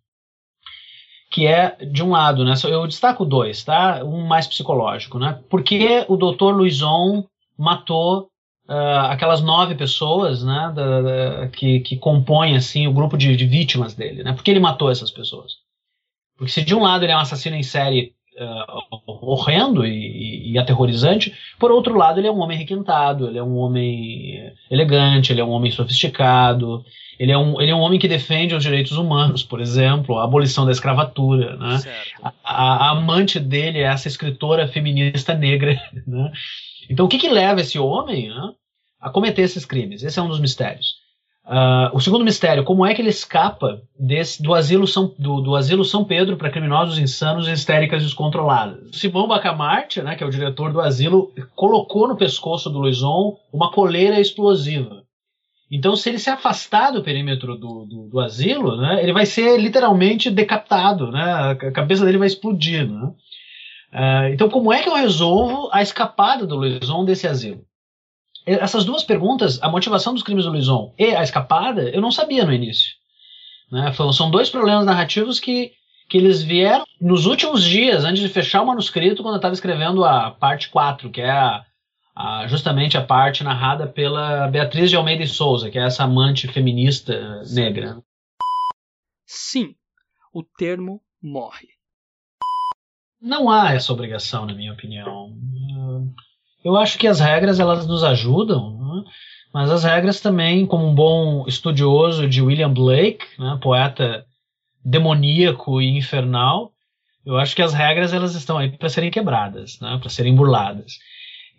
que 1.28 1.44
é, 1.44 1.76
de 1.90 2.04
um 2.04 2.10
lado, 2.10 2.44
né, 2.44 2.54
eu 2.62 2.86
destaco 2.86 3.24
dois, 3.24 3.64
tá? 3.64 4.04
Um 4.04 4.24
mais 4.24 4.46
psicológico, 4.46 5.18
né? 5.18 5.40
Por 5.50 5.64
que 5.64 6.04
o 6.06 6.16
Dr. 6.16 6.54
Louison 6.54 7.24
matou 7.58 8.28
uh, 8.72 9.10
aquelas 9.10 9.42
nove 9.42 9.74
pessoas, 9.74 10.42
né, 10.42 10.72
da, 10.74 11.02
da, 11.02 11.48
que, 11.48 11.80
que 11.80 11.96
compõem, 11.96 12.56
assim, 12.56 12.86
o 12.86 12.92
grupo 12.92 13.18
de, 13.18 13.36
de 13.36 13.46
vítimas 13.46 13.94
dele, 13.94 14.22
né? 14.22 14.32
Por 14.32 14.42
que 14.42 14.50
ele 14.50 14.60
matou 14.60 14.90
essas 14.90 15.10
pessoas? 15.10 15.52
Porque 16.36 16.50
se 16.50 16.62
de 16.62 16.74
um 16.74 16.82
lado 16.82 17.04
ele 17.04 17.12
é 17.12 17.16
um 17.16 17.20
assassino 17.20 17.54
em 17.54 17.62
série 17.62 18.14
uh, 18.40 19.02
horrendo 19.06 19.86
e, 19.86 20.52
e, 20.52 20.58
aterrorizante. 20.58 21.34
Por 21.58 21.70
outro 21.70 21.96
lado, 21.96 22.18
ele 22.18 22.26
é 22.26 22.32
um 22.32 22.40
homem 22.40 22.56
requintado, 22.56 23.28
ele 23.28 23.38
é 23.38 23.42
um 23.42 23.56
homem 23.56 24.52
elegante, 24.70 25.32
ele 25.32 25.40
é 25.40 25.44
um 25.44 25.50
homem 25.50 25.70
sofisticado, 25.70 26.82
ele 27.18 27.30
é 27.30 27.38
um, 27.38 27.60
ele 27.60 27.70
é 27.70 27.74
um 27.74 27.80
homem 27.80 27.98
que 27.98 28.08
defende 28.08 28.54
os 28.54 28.64
direitos 28.64 28.96
humanos, 28.96 29.42
por 29.44 29.60
exemplo, 29.60 30.18
a 30.18 30.24
abolição 30.24 30.64
da 30.64 30.72
escravatura. 30.72 31.56
Né? 31.56 31.78
A, 32.22 32.32
a, 32.42 32.86
a, 32.86 32.90
amante 32.90 33.38
dele 33.38 33.78
é 33.78 33.82
essa 33.82 34.08
escritora 34.08 34.66
feminista 34.68 35.34
negra. 35.34 35.80
Né? 36.04 36.32
Então, 36.90 37.06
o 37.06 37.08
que, 37.08 37.16
que 37.16 37.28
leva 37.28 37.60
esse 37.60 37.78
homem 37.78 38.28
né, 38.28 38.52
a 39.02 39.10
cometer 39.10 39.42
esses 39.42 39.66
crimes? 39.66 40.02
Esse 40.02 40.18
é 40.18 40.22
um 40.22 40.28
dos 40.28 40.40
mistérios. 40.40 41.02
Uh, 41.44 41.90
o 41.92 42.00
segundo 42.00 42.24
mistério, 42.24 42.62
como 42.62 42.86
é 42.86 42.94
que 42.94 43.02
ele 43.02 43.08
escapa 43.08 43.82
desse, 43.98 44.40
do, 44.40 44.54
asilo 44.54 44.86
São, 44.86 45.12
do, 45.18 45.40
do 45.40 45.56
asilo 45.56 45.84
São 45.84 46.04
Pedro 46.04 46.36
para 46.36 46.50
criminosos 46.50 46.98
insanos 46.98 47.48
e 47.48 47.52
histéricas 47.52 48.00
descontroladas? 48.00 48.90
Simão 48.92 49.26
Bacamarte, 49.26 50.00
né, 50.02 50.14
que 50.14 50.22
é 50.22 50.26
o 50.26 50.30
diretor 50.30 50.72
do 50.72 50.80
asilo, 50.80 51.32
colocou 51.56 52.06
no 52.06 52.16
pescoço 52.16 52.70
do 52.70 52.78
Luizon 52.78 53.36
uma 53.52 53.72
coleira 53.72 54.20
explosiva. 54.20 55.02
Então, 55.68 55.96
se 55.96 56.10
ele 56.10 56.18
se 56.18 56.30
afastar 56.30 56.92
do 56.92 57.02
perímetro 57.02 57.56
do, 57.56 57.86
do, 57.86 58.08
do 58.08 58.20
asilo, 58.20 58.76
né, 58.76 59.02
ele 59.02 59.12
vai 59.12 59.26
ser 59.26 59.58
literalmente 59.58 60.30
decapitado, 60.30 61.10
né, 61.10 61.56
a 61.60 61.72
cabeça 61.72 62.04
dele 62.04 62.18
vai 62.18 62.28
explodir. 62.28 62.88
Né? 62.88 63.06
Uh, 63.92 64.32
então, 64.32 64.48
como 64.48 64.72
é 64.72 64.80
que 64.80 64.88
eu 64.88 64.94
resolvo 64.94 65.68
a 65.72 65.82
escapada 65.82 66.46
do 66.46 66.54
Luizon 66.54 67.04
desse 67.04 67.26
asilo? 67.26 67.64
Essas 68.44 68.84
duas 68.84 69.04
perguntas, 69.04 69.62
a 69.62 69.68
motivação 69.68 70.14
dos 70.14 70.22
crimes 70.22 70.44
do 70.44 70.50
Luizon 70.50 70.92
e 70.98 71.14
a 71.14 71.22
escapada, 71.22 71.88
eu 71.90 72.00
não 72.00 72.10
sabia 72.10 72.44
no 72.44 72.52
início. 72.52 72.94
Né? 73.70 73.92
São 74.12 74.30
dois 74.30 74.50
problemas 74.50 74.84
narrativos 74.84 75.40
que, 75.40 75.72
que 76.08 76.18
eles 76.18 76.42
vieram 76.42 76.84
nos 77.00 77.26
últimos 77.26 77.64
dias, 77.64 78.04
antes 78.04 78.22
de 78.22 78.28
fechar 78.28 78.62
o 78.62 78.66
manuscrito, 78.66 79.22
quando 79.22 79.34
eu 79.34 79.38
estava 79.38 79.54
escrevendo 79.54 80.04
a 80.04 80.30
parte 80.30 80.68
4, 80.68 81.10
que 81.10 81.20
é 81.20 81.30
a, 81.30 81.64
a, 82.14 82.46
justamente 82.48 82.96
a 82.96 83.04
parte 83.04 83.44
narrada 83.44 83.86
pela 83.86 84.48
Beatriz 84.48 84.90
de 84.90 84.96
Almeida 84.96 85.22
e 85.22 85.28
Souza, 85.28 85.70
que 85.70 85.78
é 85.78 85.86
essa 85.86 86.04
amante 86.04 86.48
feminista 86.48 87.42
negra. 87.52 88.02
Sim, 89.24 89.74
o 90.32 90.42
termo 90.42 91.00
morre. 91.22 91.68
Não 93.20 93.48
há 93.48 93.72
essa 93.72 93.92
obrigação, 93.92 94.44
na 94.44 94.52
minha 94.52 94.72
opinião. 94.72 95.32
Eu 96.64 96.76
acho 96.76 96.98
que 96.98 97.06
as 97.06 97.20
regras 97.20 97.58
elas 97.58 97.86
nos 97.86 98.04
ajudam, 98.04 98.78
né? 98.78 99.04
mas 99.52 99.70
as 99.70 99.84
regras 99.84 100.20
também, 100.20 100.66
como 100.66 100.86
um 100.86 100.94
bom 100.94 101.44
estudioso 101.46 102.28
de 102.28 102.40
William 102.40 102.72
Blake, 102.72 103.26
né, 103.38 103.58
poeta 103.60 104.24
demoníaco 104.84 105.80
e 105.80 105.96
infernal, 105.96 106.72
eu 107.24 107.36
acho 107.36 107.54
que 107.54 107.62
as 107.62 107.72
regras 107.72 108.12
elas 108.12 108.34
estão 108.34 108.58
aí 108.58 108.70
para 108.70 108.88
serem 108.88 109.10
quebradas, 109.10 109.78
né, 109.80 109.98
para 110.00 110.08
serem 110.08 110.34
burladas. 110.34 110.98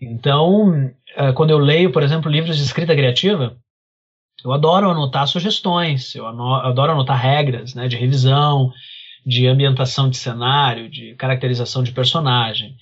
Então, 0.01 0.91
eh, 1.15 1.31
quando 1.33 1.51
eu 1.51 1.57
leio, 1.57 1.91
por 1.91 2.03
exemplo, 2.03 2.29
livros 2.29 2.57
de 2.57 2.63
escrita 2.63 2.95
criativa, 2.95 3.55
eu 4.43 4.51
adoro 4.51 4.89
anotar 4.89 5.27
sugestões, 5.27 6.15
eu 6.15 6.27
adoro 6.27 6.91
anotar 6.91 7.17
regras 7.17 7.73
né, 7.73 7.87
de 7.87 7.95
revisão, 7.95 8.73
de 9.25 9.47
ambientação 9.47 10.09
de 10.09 10.17
cenário, 10.17 10.89
de 10.89 11.15
caracterização 11.15 11.81
de 11.81 11.93
personagem. 11.93 12.75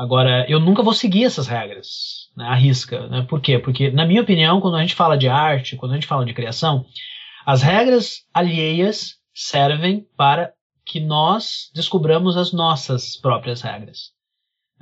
Agora, 0.00 0.46
eu 0.48 0.58
nunca 0.58 0.82
vou 0.82 0.94
seguir 0.94 1.24
essas 1.24 1.46
regras, 1.46 2.30
né, 2.34 2.46
à 2.46 2.54
risca. 2.54 3.06
Né? 3.08 3.20
Por 3.28 3.38
quê? 3.38 3.58
Porque, 3.58 3.90
na 3.90 4.06
minha 4.06 4.22
opinião, 4.22 4.58
quando 4.58 4.76
a 4.76 4.80
gente 4.80 4.94
fala 4.94 5.14
de 5.14 5.28
arte, 5.28 5.76
quando 5.76 5.92
a 5.92 5.94
gente 5.96 6.06
fala 6.06 6.24
de 6.24 6.32
criação, 6.32 6.86
as 7.44 7.60
regras 7.60 8.24
alheias 8.32 9.16
servem 9.34 10.06
para 10.16 10.54
que 10.86 11.00
nós 11.00 11.70
descobramos 11.74 12.38
as 12.38 12.50
nossas 12.50 13.14
próprias 13.14 13.60
regras. 13.60 14.12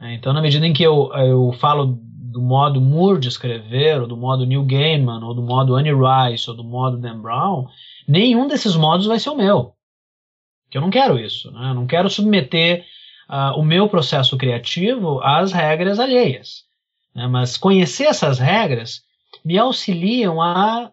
É, 0.00 0.14
então, 0.14 0.32
na 0.32 0.40
medida 0.40 0.64
em 0.64 0.72
que 0.72 0.84
eu, 0.84 1.12
eu 1.14 1.50
falo 1.54 1.98
do 2.00 2.40
modo 2.40 2.80
Moore 2.80 3.18
de 3.18 3.26
escrever, 3.26 4.00
ou 4.00 4.06
do 4.06 4.16
modo 4.16 4.46
Neil 4.46 4.64
Gaiman, 4.64 5.24
ou 5.24 5.34
do 5.34 5.42
modo 5.42 5.74
Annie 5.74 5.92
Rice, 5.92 6.48
ou 6.48 6.54
do 6.54 6.62
modo 6.62 6.96
Dan 6.96 7.20
Brown, 7.20 7.66
nenhum 8.06 8.46
desses 8.46 8.76
modos 8.76 9.06
vai 9.06 9.18
ser 9.18 9.30
o 9.30 9.36
meu. 9.36 9.74
Que 10.70 10.78
eu 10.78 10.82
não 10.82 10.90
quero 10.90 11.18
isso. 11.18 11.50
Né? 11.50 11.70
Eu 11.70 11.74
não 11.74 11.88
quero 11.88 12.08
submeter 12.08 12.86
uh, 13.28 13.58
o 13.58 13.64
meu 13.64 13.88
processo 13.88 14.36
criativo 14.36 15.20
às 15.22 15.52
regras 15.52 15.98
alheias. 15.98 16.64
Né? 17.14 17.26
Mas 17.26 17.56
conhecer 17.56 18.04
essas 18.04 18.38
regras 18.38 19.02
me 19.44 19.58
auxiliam 19.58 20.40
a, 20.40 20.90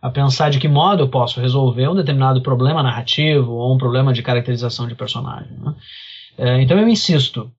a 0.00 0.10
pensar 0.10 0.50
de 0.50 0.58
que 0.58 0.68
modo 0.68 1.02
eu 1.02 1.08
posso 1.08 1.40
resolver 1.40 1.88
um 1.88 1.94
determinado 1.94 2.42
problema 2.42 2.82
narrativo 2.82 3.52
ou 3.52 3.74
um 3.74 3.78
problema 3.78 4.12
de 4.12 4.22
caracterização 4.22 4.86
de 4.88 4.94
personagem. 4.94 5.56
Né? 5.58 5.74
É, 6.38 6.62
então 6.62 6.78
eu 6.78 6.88
insisto 6.88 7.50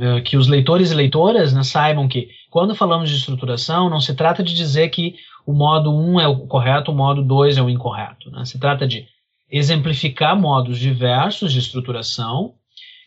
é, 0.00 0.20
que 0.20 0.36
os 0.36 0.46
leitores 0.46 0.90
e 0.90 0.94
leitoras 0.94 1.52
né, 1.52 1.62
saibam 1.62 2.08
que 2.08 2.28
quando 2.50 2.74
falamos 2.74 3.10
de 3.10 3.16
estruturação, 3.16 3.90
não 3.90 4.00
se 4.00 4.14
trata 4.14 4.42
de 4.42 4.54
dizer 4.54 4.88
que 4.90 5.16
o 5.46 5.52
modo 5.52 5.94
1 5.94 6.20
é 6.20 6.28
o 6.28 6.46
correto, 6.46 6.90
o 6.90 6.94
modo 6.94 7.22
2 7.22 7.58
é 7.58 7.62
o 7.62 7.68
incorreto. 7.68 8.30
Né? 8.30 8.44
Se 8.44 8.58
trata 8.58 8.86
de 8.86 9.06
exemplificar 9.50 10.38
modos 10.38 10.78
diversos 10.78 11.52
de 11.52 11.58
estruturação 11.58 12.54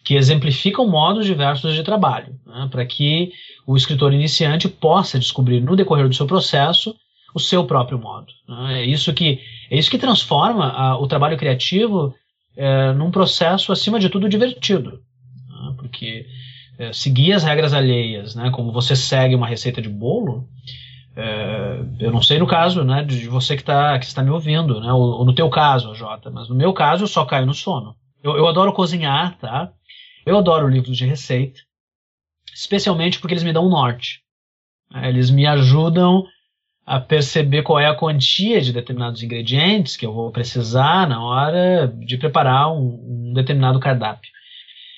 que 0.08 0.16
exemplificam 0.16 0.88
modos 0.88 1.26
diversos 1.26 1.76
de 1.76 1.84
trabalho, 1.84 2.34
né? 2.46 2.70
para 2.72 2.86
que 2.86 3.34
o 3.66 3.76
escritor 3.76 4.14
iniciante 4.14 4.70
possa 4.70 5.20
descobrir 5.20 5.60
no 5.60 5.76
decorrer 5.76 6.08
do 6.08 6.16
seu 6.16 6.26
processo 6.26 6.96
o 7.36 7.40
seu 7.42 7.66
próprio 7.66 8.00
modo. 8.00 8.28
Né? 8.48 8.84
É 8.84 8.86
isso 8.86 9.14
que 9.14 9.42
é 9.70 9.78
isso 9.78 9.92
que 9.92 9.98
transforma 9.98 10.72
a, 10.72 10.98
o 10.98 11.08
trabalho 11.08 11.36
criativo 11.36 12.16
é, 12.56 12.94
num 12.94 13.12
processo 13.12 13.74
acima 13.74 14.00
de 14.00 14.08
tudo 14.08 14.30
divertido, 14.30 14.92
né? 14.92 15.76
porque 15.76 16.26
é, 16.80 16.94
seguir 16.94 17.34
as 17.34 17.44
regras 17.44 17.74
alheias, 17.74 18.34
né, 18.34 18.50
como 18.50 18.72
você 18.72 18.96
segue 18.96 19.36
uma 19.36 19.46
receita 19.46 19.82
de 19.82 19.90
bolo, 19.90 20.48
é, 21.18 21.82
eu 22.00 22.14
não 22.14 22.22
sei 22.22 22.40
no 22.40 22.48
caso 22.48 22.82
né, 22.82 23.04
de 23.04 23.28
você 23.28 23.58
que, 23.58 23.64
tá, 23.64 24.00
que 24.00 24.06
está 24.06 24.24
me 24.24 24.30
ouvindo, 24.30 24.80
né, 24.80 24.94
ou, 24.94 25.20
ou, 25.20 25.26
no 25.26 25.36
teu 25.36 25.50
caso, 25.50 25.94
Jota, 25.94 26.32
mas 26.32 26.48
no 26.48 26.56
meu 26.56 26.72
caso 26.72 27.04
eu 27.04 27.08
só 27.10 27.26
caio 27.26 27.46
no 27.46 27.54
sono. 27.54 27.94
Eu, 28.28 28.38
eu 28.38 28.48
adoro 28.48 28.74
cozinhar, 28.74 29.38
tá? 29.38 29.72
Eu 30.26 30.38
adoro 30.38 30.68
livros 30.68 30.98
de 30.98 31.06
receita, 31.06 31.62
especialmente 32.54 33.20
porque 33.20 33.34
eles 33.34 33.44
me 33.44 33.54
dão 33.54 33.66
um 33.66 33.70
norte. 33.70 34.22
Né? 34.92 35.08
Eles 35.08 35.30
me 35.30 35.48
ajudam 35.48 36.26
a 36.86 37.00
perceber 37.00 37.64
qual 37.64 37.80
é 37.80 37.88
a 37.88 37.96
quantia 37.96 38.62
de 38.62 38.74
determinados 38.74 39.24
ingredientes 39.24 39.96
que 39.96 40.06
eu 40.06 40.14
vou 40.14 40.32
precisar 40.32 41.08
na 41.08 41.24
hora 41.24 41.88
de 41.88 42.18
preparar 42.18 42.72
um, 42.72 43.30
um 43.30 43.34
determinado 43.34 43.80
cardápio. 43.80 44.32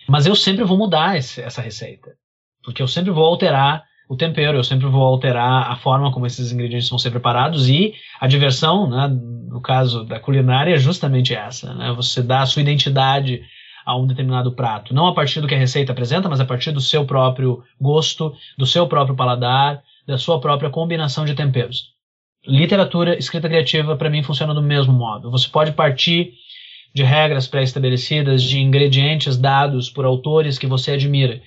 Mas 0.07 0.25
eu 0.25 0.35
sempre 0.35 0.63
vou 0.63 0.77
mudar 0.77 1.17
esse, 1.17 1.41
essa 1.41 1.61
receita, 1.61 2.15
porque 2.63 2.81
eu 2.81 2.87
sempre 2.87 3.11
vou 3.11 3.25
alterar 3.25 3.83
o 4.09 4.17
tempero, 4.17 4.57
eu 4.57 4.63
sempre 4.63 4.87
vou 4.87 5.03
alterar 5.03 5.71
a 5.71 5.75
forma 5.75 6.11
como 6.11 6.25
esses 6.25 6.51
ingredientes 6.51 6.89
vão 6.89 6.97
ser 6.97 7.11
preparados 7.11 7.69
e 7.69 7.93
a 8.19 8.25
diversão, 8.25 8.89
né, 8.89 9.07
no 9.07 9.61
caso 9.61 10.03
da 10.03 10.19
culinária, 10.19 10.73
é 10.73 10.79
justamente 10.79 11.35
essa, 11.35 11.75
né, 11.75 11.93
você 11.95 12.23
dá 12.23 12.41
a 12.41 12.45
sua 12.47 12.63
identidade 12.63 13.43
a 13.85 13.95
um 13.95 14.07
determinado 14.07 14.51
prato. 14.51 14.95
Não 14.95 15.05
a 15.05 15.13
partir 15.13 15.41
do 15.41 15.47
que 15.47 15.53
a 15.53 15.59
receita 15.59 15.91
apresenta, 15.91 16.27
mas 16.27 16.39
a 16.39 16.45
partir 16.45 16.71
do 16.71 16.81
seu 16.81 17.05
próprio 17.05 17.63
gosto, 17.79 18.33
do 18.57 18.65
seu 18.65 18.87
próprio 18.87 19.15
paladar, 19.15 19.83
da 20.07 20.17
sua 20.17 20.41
própria 20.41 20.71
combinação 20.71 21.23
de 21.23 21.35
temperos. 21.35 21.89
Literatura, 22.47 23.15
escrita 23.15 23.47
criativa, 23.47 23.95
para 23.95 24.09
mim 24.09 24.23
funciona 24.23 24.55
do 24.55 24.61
mesmo 24.61 24.91
modo. 24.91 25.29
Você 25.29 25.47
pode 25.47 25.71
partir 25.73 26.33
de 26.95 27.03
regras 27.03 27.47
pré-estabelecidas, 27.47 28.41
de 28.41 28.59
ingredientes 28.59 29.37
dados 29.37 29.87
por 29.87 30.03
autores 30.03 30.57
que 30.57 30.65
você 30.65 30.93
admira. 30.93 31.41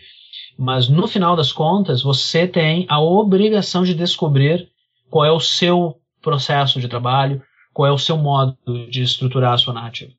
Mas 0.59 0.89
no 0.89 1.07
final 1.07 1.37
das 1.37 1.53
contas, 1.53 2.03
você 2.03 2.47
tem 2.47 2.87
a 2.89 3.01
obrigação 3.01 3.83
de 3.83 3.95
descobrir 3.95 4.69
qual 5.11 5.25
é 5.25 5.33
o 5.33 5.41
seu 5.41 6.01
processo 6.21 6.81
de 6.81 6.89
trabalho, 6.89 7.43
qual 7.73 7.87
é 7.87 7.93
o 7.93 7.99
seu 7.99 8.17
modo 8.17 8.57
de 8.91 9.03
estruturar 9.03 9.55
a 9.55 9.59
sua 9.59 9.75
narrativa. 9.75 10.13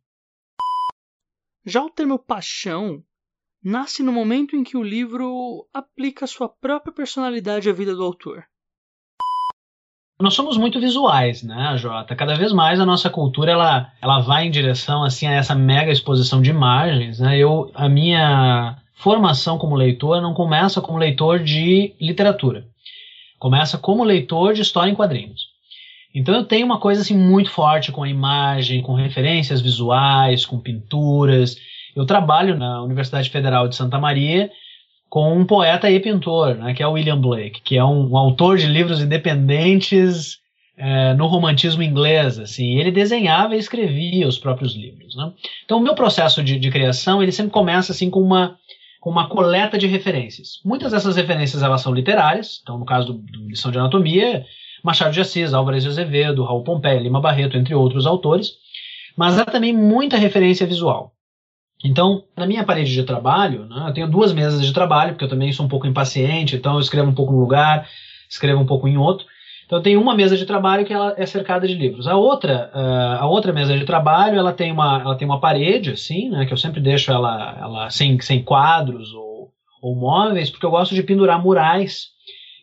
Já 1.65 1.82
o 1.82 1.89
termo 1.89 2.19
paixão 2.19 3.02
nasce 3.63 4.04
no 4.04 4.12
momento 4.12 4.56
em 4.56 4.63
que 4.63 4.76
o 4.76 4.84
livro 4.84 5.67
aplica 5.73 6.28
sua 6.28 6.49
própria 6.49 6.93
personalidade 6.93 7.69
à 7.69 7.73
vida 7.73 7.95
do 7.95 8.04
autor. 8.04 8.43
Nós 10.19 10.36
somos 10.36 10.58
muito 10.58 10.80
visuais, 10.80 11.41
né, 11.43 11.76
Jota? 11.78 12.15
Cada 12.15 12.36
vez 12.36 12.54
mais 12.54 12.80
a 12.80 12.86
nossa 12.86 13.10
cultura 13.10 13.52
ela, 13.52 13.91
ela 14.02 14.19
vai 14.19 14.45
em 14.45 14.52
direção 14.52 15.04
assim 15.04 15.26
a 15.28 15.34
essa 15.34 15.56
mega 15.56 15.91
exposição 15.91 16.41
de 16.41 16.49
imagens, 16.49 17.19
né? 17.19 17.38
Eu 17.38 17.71
a 17.73 17.89
minha 17.89 18.78
formação 18.93 19.58
como 19.58 19.75
leitor 19.75 20.21
não 20.21 20.34
começa 20.34 20.82
como 20.82 20.97
leitor 20.97 21.39
de 21.39 21.93
literatura. 21.99 22.65
Começa 23.39 23.77
como 23.77 24.03
leitor 24.03 24.53
de 24.53 24.62
história 24.62 24.91
em 24.91 24.95
quadrinhos. 24.95 25.53
Então 26.13 26.36
eu 26.36 26.43
tenho 26.43 26.65
uma 26.65 26.79
coisa 26.79 27.01
assim 27.01 27.17
muito 27.17 27.49
forte 27.49 27.91
com 27.91 28.03
a 28.03 28.10
imagem, 28.10 28.82
com 28.82 28.93
referências 28.93 29.62
visuais, 29.62 30.45
com 30.45 30.60
pinturas. 30.60 31.58
Eu 31.95 32.06
trabalho 32.06 32.58
na 32.58 32.84
Universidade 32.84 33.29
Federal 33.29 33.67
de 33.67 33.75
Santa 33.75 33.99
Maria 33.99 34.51
com 35.10 35.36
um 35.36 35.45
poeta 35.45 35.91
e 35.91 35.99
pintor, 35.99 36.56
né, 36.56 36.73
que 36.73 36.82
é 36.82 36.88
o 36.88 36.93
William 36.93 37.19
Blake, 37.19 37.62
que 37.62 37.77
é 37.77 37.84
um, 37.84 38.10
um 38.12 38.17
autor 38.17 38.58
de 38.58 38.65
livros 38.65 38.99
independentes 38.99 40.39
é, 40.75 41.13
no 41.13 41.27
romantismo 41.27 41.84
inglês. 41.84 42.39
Assim, 42.39 42.79
ele 42.79 42.91
desenhava 42.91 43.56
e 43.56 43.60
escrevia 43.60 44.27
os 44.27 44.39
próprios 44.39 44.75
livros. 44.75 45.15
Né? 45.15 45.32
Então 45.65 45.79
o 45.79 45.82
meu 45.82 45.95
processo 45.95 46.43
de, 46.43 46.60
de 46.60 46.71
criação 46.71 47.21
ele 47.21 47.32
sempre 47.32 47.51
começa 47.51 47.91
assim 47.91 48.10
com 48.10 48.21
uma 48.21 48.58
com 49.04 49.10
uma 49.10 49.28
coleta 49.28 49.78
de 49.78 49.86
referências. 49.86 50.62
Muitas 50.63 50.94
dessas 50.94 51.18
referências 51.18 51.62
elas 51.62 51.82
são 51.82 51.94
literárias. 51.94 52.62
Então 52.63 52.78
no 52.78 52.86
caso 52.86 53.12
do, 53.12 53.20
do 53.20 53.50
lição 53.50 53.70
de 53.70 53.78
anatomia 53.78 54.46
Machado 54.82 55.12
de 55.12 55.20
Assis, 55.20 55.54
Álvares 55.54 55.84
de 55.84 55.89
Azevedo, 55.89 56.46
Raul 56.46 56.63
Pompeia, 56.63 57.02
Lima 57.02 57.20
Barreto, 57.20 57.58
entre 57.58 57.76
outros 57.76 58.06
autores, 58.06 58.54
mas 59.18 59.38
há 59.38 59.44
também 59.44 59.74
muita 59.74 60.16
referência 60.16 60.66
visual. 60.66 61.12
Então, 61.84 62.24
na 62.36 62.46
minha 62.46 62.63
parede 62.63 62.94
de 62.94 63.04
trabalho, 63.04 63.66
né, 63.66 63.88
eu 63.89 63.94
tenho 63.94 64.10
duas 64.10 64.32
mesas 64.32 64.66
de 64.66 64.72
trabalho, 64.72 65.12
porque 65.12 65.26
eu 65.26 65.30
também 65.30 65.52
sou 65.52 65.66
um 65.66 65.70
pouco 65.70 65.86
impaciente, 65.86 66.56
então 66.56 66.76
eu 66.76 66.80
escrevo 66.80 67.10
um 67.10 67.13
pouco 67.13 67.34
num 67.34 67.39
lugar, 67.39 67.89
escrevo 68.30 68.62
um 68.62 68.66
pouco 68.66 68.88
em 68.88 68.98
outro. 68.98 69.26
Então 69.65 69.82
tenho 69.82 69.99
uma 70.02 70.15
mesa 70.15 70.36
de 70.36 70.45
trabalho 70.45 70.86
que 70.86 70.93
ela 70.93 71.13
é 71.17 71.26
cercada 71.26 71.67
de 71.67 71.73
livros. 71.73 72.08
A 72.08 72.15
outra, 72.15 72.69
uh, 72.73 73.23
a 73.23 73.26
outra 73.26 73.54
mesa 73.54 73.78
de 73.78 73.86
trabalho, 73.86 74.38
ela 74.38 74.54
tem 74.54 74.71
uma, 74.71 75.02
ela 75.02 75.15
tem 75.15 75.26
uma 75.26 75.39
parede 75.39 75.91
assim, 75.91 76.30
né, 76.30 76.45
que 76.45 76.54
eu 76.54 76.58
sempre 76.58 76.80
deixo 76.80 77.12
ela, 77.12 77.58
ela 77.60 77.89
sem, 77.89 78.19
sem 78.21 78.43
quadros 78.43 79.13
ou, 79.13 79.49
ou 79.82 79.95
móveis, 79.95 80.49
porque 80.49 80.65
eu 80.65 80.71
gosto 80.71 80.93
de 80.93 81.04
pendurar 81.04 81.41
murais 81.41 82.13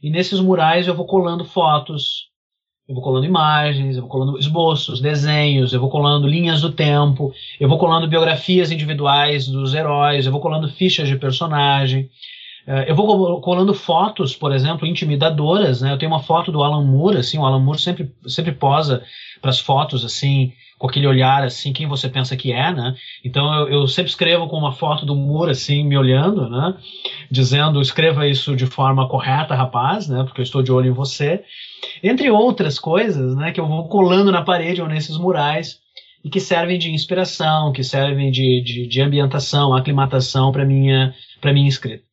e 0.02 0.10
nesses 0.10 0.40
murais 0.40 0.86
eu 0.86 0.94
vou 0.94 1.06
colando 1.06 1.44
fotos, 1.44 2.30
eu 2.88 2.94
vou 2.94 3.04
colando 3.04 3.26
imagens, 3.26 3.96
eu 3.96 4.02
vou 4.02 4.10
colando 4.10 4.38
esboços, 4.38 5.00
desenhos, 5.00 5.72
eu 5.72 5.80
vou 5.80 5.88
colando 5.88 6.26
linhas 6.26 6.62
do 6.62 6.72
tempo, 6.72 7.32
eu 7.60 7.68
vou 7.68 7.78
colando 7.78 8.08
biografias 8.08 8.72
individuais 8.72 9.46
dos 9.46 9.74
heróis, 9.74 10.26
eu 10.26 10.32
vou 10.32 10.40
colando 10.40 10.68
fichas 10.68 11.06
de 11.06 11.16
personagem. 11.16 12.10
Eh, 12.70 12.84
eu 12.88 12.94
vou 12.94 13.40
colando 13.40 13.74
fotos, 13.74 14.36
por 14.36 14.52
exemplo, 14.52 14.86
intimidadoras, 14.86 15.82
né? 15.82 15.92
Eu 15.92 15.98
tenho 15.98 16.12
uma 16.12 16.22
foto 16.22 16.52
do 16.52 16.62
Alan 16.62 16.84
Moore, 16.84 17.16
assim, 17.16 17.36
o 17.36 17.44
Alan 17.44 17.58
Moore 17.58 17.80
sempre, 17.80 18.12
sempre 18.28 18.52
posa 18.52 19.02
para 19.40 19.50
as 19.50 19.58
fotos, 19.58 20.04
assim, 20.04 20.52
com 20.78 20.86
aquele 20.86 21.08
olhar 21.08 21.42
assim, 21.42 21.72
quem 21.72 21.88
você 21.88 22.08
pensa 22.08 22.36
que 22.36 22.52
é, 22.52 22.72
né? 22.72 22.94
Então 23.24 23.52
eu, 23.54 23.68
eu, 23.80 23.88
sempre 23.88 24.10
escrevo 24.10 24.46
com 24.46 24.56
uma 24.56 24.70
foto 24.70 25.04
do 25.04 25.16
Moore 25.16 25.50
assim, 25.50 25.84
me 25.84 25.98
olhando, 25.98 26.48
né? 26.48 26.74
Dizendo, 27.28 27.82
escreva 27.82 28.28
isso 28.28 28.54
de 28.54 28.66
forma 28.66 29.08
correta, 29.08 29.56
rapaz, 29.56 30.06
né? 30.06 30.22
Porque 30.22 30.40
eu 30.40 30.44
estou 30.44 30.62
de 30.62 30.70
olho 30.70 30.90
em 30.90 30.94
você. 30.94 31.42
Entre 32.00 32.30
outras 32.30 32.78
coisas, 32.78 33.34
né? 33.34 33.50
Que 33.50 33.58
eu 33.58 33.66
vou 33.66 33.88
colando 33.88 34.30
na 34.30 34.42
parede 34.42 34.80
ou 34.80 34.86
nesses 34.86 35.18
murais 35.18 35.80
e 36.24 36.30
que 36.30 36.38
servem 36.38 36.78
de 36.78 36.92
inspiração, 36.92 37.72
que 37.72 37.82
servem 37.82 38.30
de, 38.30 38.62
de, 38.62 38.86
de 38.86 39.02
ambientação, 39.02 39.74
aclimatação 39.74 40.52
para 40.52 40.64
minha 40.64 41.12
para 41.40 41.52
minha 41.52 41.68
escrita. 41.68 42.09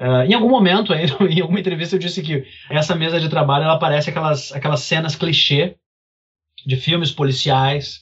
Uh, 0.00 0.24
em 0.26 0.32
algum 0.32 0.48
momento, 0.48 0.94
em 0.96 1.40
alguma 1.40 1.60
entrevista, 1.60 1.94
eu 1.94 2.00
disse 2.00 2.22
que 2.22 2.46
essa 2.70 2.96
mesa 2.96 3.20
de 3.20 3.28
trabalho 3.28 3.64
ela 3.64 3.78
parece 3.78 4.08
aquelas, 4.08 4.50
aquelas 4.50 4.80
cenas 4.80 5.14
clichê 5.14 5.76
de 6.66 6.76
filmes 6.76 7.10
policiais, 7.10 8.00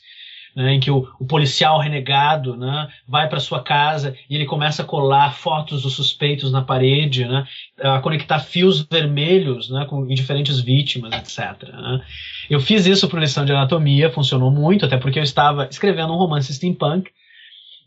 né, 0.55 0.75
em 0.75 0.81
que 0.81 0.91
o, 0.91 1.09
o, 1.19 1.27
policial 1.27 1.79
renegado 1.79 2.57
né, 2.57 2.89
vai 3.07 3.29
para 3.29 3.41
sua 3.41 3.63
casa 3.63 4.17
e 4.31 4.35
ele 4.35 4.47
começa 4.47 4.83
a 4.83 4.85
colar 4.85 5.35
fotos 5.35 5.83
dos 5.83 5.95
suspeitos 5.95 6.53
na 6.53 6.63
parede, 6.63 7.25
né, 7.25 7.47
a 7.81 8.01
conectar 8.01 8.39
fios 8.39 8.81
vermelhos 8.83 9.69
né, 9.69 9.85
com 9.85 10.07
diferentes 10.07 10.61
vítimas, 10.61 11.13
etc. 11.13 11.69
Né. 11.69 12.01
Eu 12.49 12.61
fiz 12.61 12.87
isso 12.87 13.09
para 13.09 13.21
lição 13.21 13.45
de 13.45 13.53
anatomia, 13.53 14.11
funcionou 14.11 14.51
muito, 14.51 14.85
até 14.85 14.97
porque 14.97 15.19
eu 15.19 15.25
estava 15.25 15.69
escrevendo 15.71 16.13
um 16.13 16.17
romance 16.17 16.53
steampunk. 16.53 17.11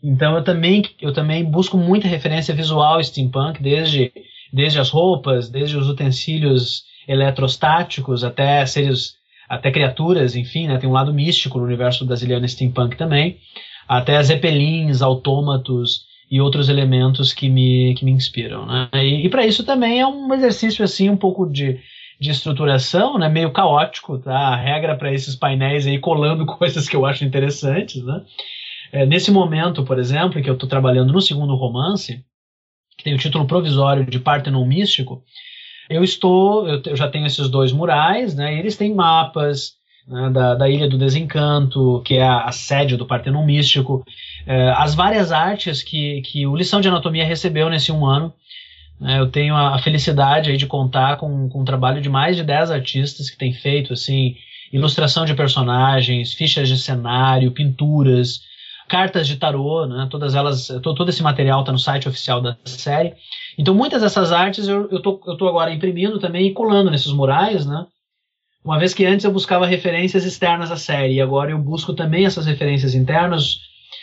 Então 0.02 0.34
eu 0.36 0.42
também, 0.42 0.82
eu 1.00 1.12
também 1.12 1.44
busco 1.44 1.76
muita 1.76 2.08
referência 2.08 2.54
visual 2.54 3.02
steampunk, 3.02 3.62
desde, 3.62 4.12
desde 4.52 4.80
as 4.80 4.90
roupas, 4.90 5.48
desde 5.48 5.76
os 5.76 5.88
utensílios 5.88 6.82
eletrostáticos 7.06 8.24
até 8.24 8.64
seres 8.66 9.14
até 9.48 9.70
criaturas, 9.70 10.34
enfim, 10.34 10.66
né, 10.66 10.78
tem 10.78 10.88
um 10.88 10.94
lado 10.94 11.12
místico 11.12 11.58
no 11.58 11.64
universo 11.64 12.06
brasileiro 12.06 12.48
steampunk 12.48 12.96
também, 12.96 13.36
até 13.86 14.22
zeppelins, 14.22 15.02
autômatos 15.02 16.06
e 16.30 16.40
outros 16.40 16.70
elementos 16.70 17.34
que 17.34 17.50
me, 17.50 17.94
que 17.94 18.02
me 18.02 18.12
inspiram. 18.12 18.64
Né? 18.64 18.88
E, 18.94 19.26
e 19.26 19.28
para 19.28 19.44
isso 19.44 19.62
também 19.62 20.00
é 20.00 20.06
um 20.06 20.32
exercício 20.32 20.82
assim 20.82 21.10
um 21.10 21.16
pouco 21.18 21.44
de, 21.44 21.78
de 22.18 22.30
estruturação, 22.30 23.18
né, 23.18 23.28
meio 23.28 23.50
caótico, 23.50 24.16
tá? 24.16 24.34
A 24.34 24.56
regra 24.56 24.96
para 24.96 25.12
esses 25.12 25.36
painéis 25.36 25.86
aí 25.86 25.98
colando 25.98 26.46
coisas 26.56 26.88
que 26.88 26.96
eu 26.96 27.04
acho 27.04 27.22
interessantes, 27.22 28.02
né? 28.02 28.22
É, 28.92 29.06
nesse 29.06 29.30
momento, 29.30 29.84
por 29.84 29.98
exemplo, 29.98 30.42
que 30.42 30.50
eu 30.50 30.54
estou 30.54 30.68
trabalhando 30.68 31.12
no 31.12 31.20
segundo 31.20 31.54
romance, 31.54 32.22
que 32.96 33.04
tem 33.04 33.14
o 33.14 33.18
título 33.18 33.46
provisório 33.46 34.04
de 34.04 34.20
Partenon 34.20 34.66
Místico, 34.66 35.24
eu 35.88 36.04
estou, 36.04 36.68
eu, 36.68 36.94
já 36.94 37.08
tenho 37.08 37.26
esses 37.26 37.48
dois 37.48 37.72
murais, 37.72 38.34
né? 38.34 38.56
Eles 38.58 38.76
têm 38.76 38.94
mapas 38.94 39.72
né, 40.06 40.30
da, 40.30 40.54
da, 40.54 40.68
Ilha 40.68 40.88
do 40.88 40.98
Desencanto, 40.98 42.02
que 42.04 42.14
é 42.14 42.22
a, 42.22 42.42
a 42.42 42.52
sede 42.52 42.96
do 42.96 43.06
Partenon 43.06 43.44
Místico, 43.44 44.04
é, 44.46 44.70
as 44.70 44.94
várias 44.94 45.32
artes 45.32 45.82
que, 45.82 46.20
que 46.22 46.46
o 46.46 46.54
Lição 46.54 46.80
de 46.80 46.88
Anatomia 46.88 47.24
recebeu 47.24 47.70
nesse 47.70 47.90
um 47.90 48.04
ano. 48.06 48.32
Né, 49.00 49.18
eu 49.18 49.30
tenho 49.30 49.56
a, 49.56 49.78
felicidade 49.78 50.50
aí 50.50 50.56
de 50.56 50.66
contar 50.66 51.16
com, 51.16 51.48
com 51.48 51.64
trabalho 51.64 52.00
de 52.00 52.10
mais 52.10 52.36
de 52.36 52.44
10 52.44 52.70
artistas 52.70 53.30
que 53.30 53.38
têm 53.38 53.52
feito 53.52 53.94
assim 53.94 54.36
ilustração 54.72 55.24
de 55.24 55.34
personagens, 55.34 56.32
fichas 56.32 56.66
de 56.68 56.78
cenário, 56.78 57.50
pinturas, 57.52 58.40
cartas 58.92 59.26
de 59.26 59.36
tarô, 59.36 59.86
né, 59.86 60.06
todas 60.10 60.34
elas, 60.34 60.68
todo 60.82 61.08
esse 61.08 61.22
material 61.22 61.60
está 61.60 61.72
no 61.72 61.78
site 61.78 62.06
oficial 62.06 62.42
da 62.42 62.58
série. 62.66 63.14
Então 63.56 63.74
muitas 63.74 64.02
dessas 64.02 64.30
artes 64.30 64.68
eu, 64.68 64.86
eu, 64.90 65.00
tô, 65.00 65.18
eu 65.26 65.34
tô 65.34 65.48
agora 65.48 65.72
imprimindo 65.72 66.18
também 66.18 66.48
e 66.48 66.52
colando 66.52 66.90
nesses 66.90 67.10
murais, 67.10 67.64
né? 67.64 67.86
Uma 68.62 68.78
vez 68.78 68.92
que 68.92 69.06
antes 69.06 69.24
eu 69.24 69.32
buscava 69.32 69.64
referências 69.64 70.26
externas 70.26 70.70
à 70.70 70.76
série, 70.76 71.14
e 71.14 71.22
agora 71.22 71.52
eu 71.52 71.58
busco 71.58 71.94
também 71.94 72.26
essas 72.26 72.44
referências 72.44 72.94
internas, 72.94 73.60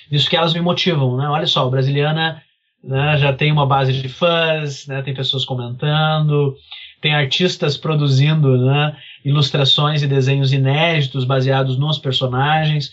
visto 0.09 0.27
que 0.27 0.35
elas 0.35 0.55
me 0.55 0.59
motivam, 0.59 1.15
né? 1.17 1.27
Olha 1.29 1.45
só, 1.45 1.69
Brasiliana 1.69 2.41
né, 2.83 3.15
já 3.17 3.31
tem 3.31 3.51
uma 3.51 3.67
base 3.67 3.93
de 3.93 4.09
fãs, 4.09 4.87
né, 4.87 5.03
tem 5.03 5.13
pessoas 5.13 5.45
comentando, 5.45 6.55
tem 6.99 7.13
artistas 7.13 7.77
produzindo 7.77 8.57
né, 8.57 8.97
ilustrações 9.23 10.01
e 10.01 10.07
desenhos 10.07 10.51
inéditos 10.51 11.25
baseados 11.25 11.77
nos 11.77 11.99
personagens, 11.99 12.91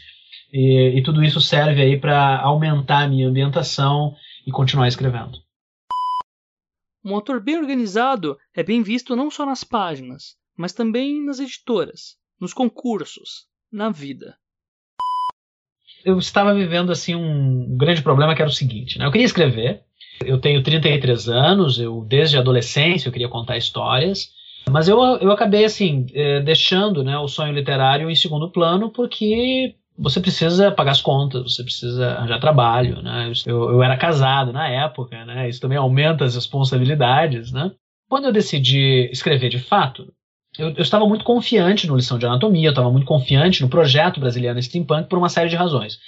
e, 0.52 0.98
e 0.98 1.02
tudo 1.02 1.22
isso 1.22 1.40
serve 1.40 1.82
aí 1.82 1.98
para 1.98 2.40
aumentar 2.40 3.04
a 3.04 3.08
minha 3.08 3.28
ambientação 3.28 4.14
e 4.46 4.50
continuar 4.50 4.88
escrevendo. 4.88 5.38
Um 7.04 7.14
autor 7.14 7.40
bem 7.40 7.56
organizado 7.56 8.36
é 8.54 8.62
bem 8.62 8.82
visto 8.82 9.14
não 9.14 9.30
só 9.30 9.46
nas 9.46 9.62
páginas, 9.62 10.36
mas 10.56 10.72
também 10.72 11.24
nas 11.24 11.38
editoras, 11.38 12.16
nos 12.40 12.52
concursos, 12.52 13.46
na 13.70 13.90
vida. 13.90 14.36
Eu 16.04 16.18
estava 16.18 16.54
vivendo 16.54 16.90
assim 16.90 17.14
um 17.14 17.76
grande 17.76 18.02
problema 18.02 18.34
que 18.34 18.42
era 18.42 18.50
o 18.50 18.54
seguinte, 18.54 18.98
né? 18.98 19.06
Eu 19.06 19.12
queria 19.12 19.24
escrever, 19.24 19.82
eu 20.24 20.40
tenho 20.40 20.62
33 20.62 21.28
anos, 21.28 21.78
eu 21.78 22.04
desde 22.08 22.36
a 22.36 22.40
adolescência 22.40 23.08
eu 23.08 23.12
queria 23.12 23.28
contar 23.28 23.56
histórias, 23.56 24.30
mas 24.70 24.88
eu, 24.88 24.98
eu 25.18 25.30
acabei 25.30 25.64
assim 25.64 26.06
eh, 26.12 26.40
deixando 26.40 27.04
né, 27.04 27.16
o 27.18 27.28
sonho 27.28 27.52
literário 27.52 28.10
em 28.10 28.14
segundo 28.14 28.50
plano 28.50 28.90
porque 28.90 29.76
você 29.98 30.20
precisa 30.20 30.70
pagar 30.70 30.92
as 30.92 31.00
contas, 31.00 31.54
você 31.54 31.62
precisa 31.62 32.12
arranjar 32.12 32.38
trabalho, 32.38 33.02
né? 33.02 33.32
Eu, 33.46 33.70
eu 33.70 33.82
era 33.82 33.96
casado 33.96 34.52
na 34.52 34.68
época, 34.68 35.24
né? 35.24 35.48
Isso 35.48 35.60
também 35.60 35.78
aumenta 35.78 36.24
as 36.24 36.34
responsabilidades, 36.34 37.52
né? 37.52 37.70
Quando 38.08 38.26
eu 38.26 38.32
decidi 38.32 39.08
escrever 39.10 39.48
de 39.48 39.58
fato, 39.58 40.12
eu, 40.58 40.68
eu 40.70 40.82
estava 40.82 41.06
muito 41.06 41.24
confiante 41.24 41.86
no 41.86 41.96
lição 41.96 42.18
de 42.18 42.26
anatomia, 42.26 42.68
eu 42.68 42.70
estava 42.70 42.90
muito 42.90 43.06
confiante 43.06 43.62
no 43.62 43.68
projeto 43.68 44.20
brasileiro 44.20 44.60
steampunk 44.62 45.08
por 45.08 45.18
uma 45.18 45.28
série 45.28 45.48
de 45.48 45.56
razões. 45.56 45.98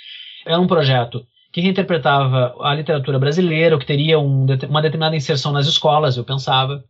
Era 0.46 0.60
um 0.60 0.66
projeto 0.66 1.24
que 1.52 1.60
reinterpretava 1.60 2.54
a 2.60 2.74
literatura 2.74 3.18
brasileira, 3.18 3.78
que 3.78 3.86
teria 3.86 4.18
um, 4.18 4.46
uma 4.68 4.82
determinada 4.82 5.16
inserção 5.16 5.52
nas 5.52 5.66
escolas, 5.66 6.16
eu 6.16 6.24
pensava. 6.24 6.84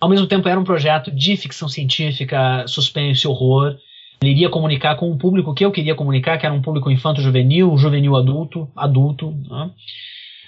Ao 0.00 0.08
mesmo 0.08 0.26
tempo, 0.26 0.48
era 0.48 0.58
um 0.58 0.64
projeto 0.64 1.10
de 1.10 1.36
ficção 1.36 1.68
científica, 1.68 2.66
suspense, 2.66 3.26
horror. 3.26 3.76
Ele 4.20 4.30
iria 4.30 4.48
comunicar 4.48 4.96
com 4.96 5.10
o 5.10 5.18
público 5.18 5.54
que 5.54 5.64
eu 5.64 5.72
queria 5.72 5.94
comunicar, 5.94 6.38
que 6.38 6.46
era 6.46 6.54
um 6.54 6.62
público 6.62 6.90
infanto-juvenil, 6.90 7.76
juvenil 7.76 8.16
adulto, 8.16 8.70
adulto. 8.74 9.30
Né? 9.30 9.70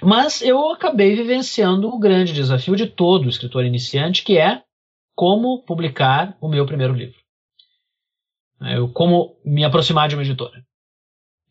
Mas 0.03 0.43
eu 0.43 0.71
acabei 0.71 1.15
vivenciando 1.15 1.89
o 1.89 1.99
grande 1.99 2.33
desafio 2.33 2.77
de 2.77 2.87
todo 2.87 3.29
escritor 3.29 3.65
iniciante, 3.65 4.23
que 4.23 4.39
é 4.39 4.63
como 5.15 5.63
publicar 5.65 6.37
o 6.41 6.49
meu 6.49 6.65
primeiro 6.65 6.95
livro. 6.95 7.19
Eu, 8.61 8.89
como 8.89 9.37
me 9.45 9.65
aproximar 9.65 10.09
de 10.09 10.17
uma 10.17 10.23
editora. 10.23 10.65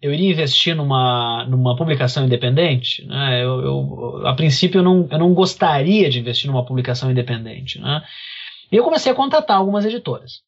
Eu 0.01 0.13
iria 0.13 0.30
investir 0.30 0.76
numa, 0.76 1.45
numa 1.45 1.76
publicação 1.76 2.26
independente? 2.26 3.05
Né? 3.05 3.43
Eu, 3.43 3.61
eu, 3.61 4.28
a 4.28 4.34
princípio, 4.34 4.80
eu 4.80 4.84
não, 4.84 5.07
eu 5.09 5.18
não 5.18 5.34
gostaria 5.34 6.09
de 6.09 6.20
investir 6.20 6.49
numa 6.49 6.65
publicação 6.65 7.09
independente. 7.09 7.80
Né? 7.80 8.03
E 8.72 8.76
eu 8.76 8.84
comecei 8.84 9.11
a 9.11 9.15
contatar 9.15 9.57
algumas 9.57 9.86
editoras 9.86 10.46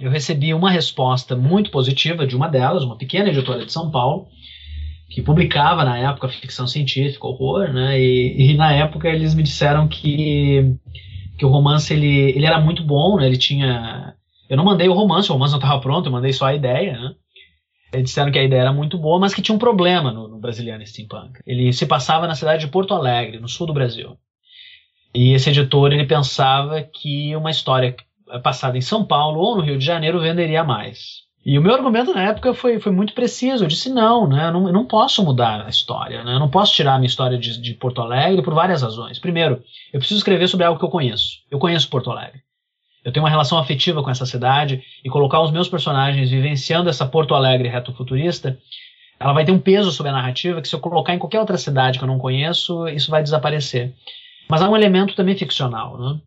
eu 0.00 0.10
recebi 0.10 0.54
uma 0.54 0.70
resposta 0.70 1.34
muito 1.34 1.70
positiva 1.70 2.26
de 2.26 2.36
uma 2.36 2.48
delas, 2.48 2.84
uma 2.84 2.96
pequena 2.96 3.28
editora 3.28 3.66
de 3.66 3.72
São 3.72 3.90
Paulo, 3.90 4.28
que 5.10 5.22
publicava 5.22 5.84
na 5.84 5.98
época 5.98 6.28
ficção 6.28 6.66
científica, 6.66 7.26
horror, 7.26 7.72
né? 7.72 8.00
E, 8.00 8.52
e 8.52 8.54
na 8.56 8.72
época 8.72 9.08
eles 9.08 9.34
me 9.34 9.42
disseram 9.42 9.88
que, 9.88 10.76
que 11.36 11.44
o 11.44 11.48
romance 11.48 11.92
ele, 11.92 12.30
ele 12.30 12.46
era 12.46 12.60
muito 12.60 12.84
bom, 12.84 13.16
né? 13.16 13.26
Ele 13.26 13.38
tinha. 13.38 14.14
Eu 14.48 14.56
não 14.56 14.64
mandei 14.64 14.88
o 14.88 14.94
romance, 14.94 15.30
o 15.30 15.32
romance 15.32 15.52
não 15.52 15.58
estava 15.58 15.80
pronto, 15.80 16.06
eu 16.06 16.12
mandei 16.12 16.32
só 16.32 16.46
a 16.46 16.54
ideia, 16.54 16.98
né? 16.98 17.14
Eles 17.92 18.04
disseram 18.10 18.30
que 18.30 18.38
a 18.38 18.44
ideia 18.44 18.60
era 18.60 18.72
muito 18.72 18.98
boa, 18.98 19.18
mas 19.18 19.34
que 19.34 19.40
tinha 19.40 19.54
um 19.54 19.58
problema 19.58 20.12
no, 20.12 20.28
no 20.28 20.38
Brasiliano 20.38 20.86
Steampunk. 20.86 21.40
Ele 21.46 21.72
se 21.72 21.86
passava 21.86 22.26
na 22.26 22.34
cidade 22.34 22.66
de 22.66 22.70
Porto 22.70 22.92
Alegre, 22.92 23.40
no 23.40 23.48
sul 23.48 23.66
do 23.66 23.72
Brasil. 23.72 24.16
E 25.14 25.32
esse 25.32 25.48
editor 25.48 25.92
ele 25.92 26.04
pensava 26.04 26.82
que 26.82 27.34
uma 27.34 27.50
história 27.50 27.96
passada 28.42 28.76
em 28.76 28.80
São 28.80 29.04
Paulo 29.04 29.40
ou 29.40 29.56
no 29.56 29.62
Rio 29.62 29.78
de 29.78 29.84
Janeiro 29.84 30.20
venderia 30.20 30.64
mais. 30.64 31.26
E 31.44 31.58
o 31.58 31.62
meu 31.62 31.74
argumento 31.74 32.12
na 32.12 32.24
época 32.24 32.52
foi, 32.52 32.78
foi 32.78 32.92
muito 32.92 33.14
preciso. 33.14 33.64
Eu 33.64 33.68
disse: 33.68 33.88
não, 33.88 34.28
né, 34.28 34.48
eu, 34.48 34.52
não, 34.52 34.66
eu 34.66 34.72
não 34.72 34.84
posso 34.84 35.24
mudar 35.24 35.64
a 35.64 35.68
história. 35.70 36.22
Né, 36.22 36.34
eu 36.34 36.38
não 36.38 36.50
posso 36.50 36.74
tirar 36.74 36.94
a 36.94 36.98
minha 36.98 37.06
história 37.06 37.38
de, 37.38 37.60
de 37.60 37.74
Porto 37.74 38.02
Alegre 38.02 38.42
por 38.42 38.52
várias 38.52 38.82
razões. 38.82 39.18
Primeiro, 39.18 39.62
eu 39.92 39.98
preciso 39.98 40.18
escrever 40.18 40.48
sobre 40.48 40.66
algo 40.66 40.78
que 40.78 40.84
eu 40.84 40.90
conheço. 40.90 41.38
Eu 41.50 41.58
conheço 41.58 41.88
Porto 41.88 42.10
Alegre. 42.10 42.42
Eu 43.04 43.12
tenho 43.12 43.24
uma 43.24 43.30
relação 43.30 43.56
afetiva 43.56 44.02
com 44.02 44.10
essa 44.10 44.26
cidade 44.26 44.82
e 45.02 45.08
colocar 45.08 45.40
os 45.40 45.50
meus 45.50 45.68
personagens 45.68 46.28
vivenciando 46.28 46.90
essa 46.90 47.06
Porto 47.06 47.34
Alegre 47.34 47.68
retrofuturista, 47.68 48.58
ela 49.18 49.32
vai 49.32 49.44
ter 49.44 49.52
um 49.52 49.58
peso 49.58 49.90
sobre 49.90 50.10
a 50.10 50.14
narrativa 50.14 50.60
que 50.60 50.68
se 50.68 50.74
eu 50.74 50.80
colocar 50.80 51.14
em 51.14 51.18
qualquer 51.18 51.40
outra 51.40 51.56
cidade 51.56 51.98
que 51.98 52.04
eu 52.04 52.08
não 52.08 52.18
conheço, 52.18 52.86
isso 52.88 53.10
vai 53.10 53.22
desaparecer. 53.22 53.94
Mas 54.48 54.62
há 54.62 54.68
um 54.68 54.76
elemento 54.76 55.14
também 55.14 55.36
ficcional, 55.36 55.98
né? 55.98 56.20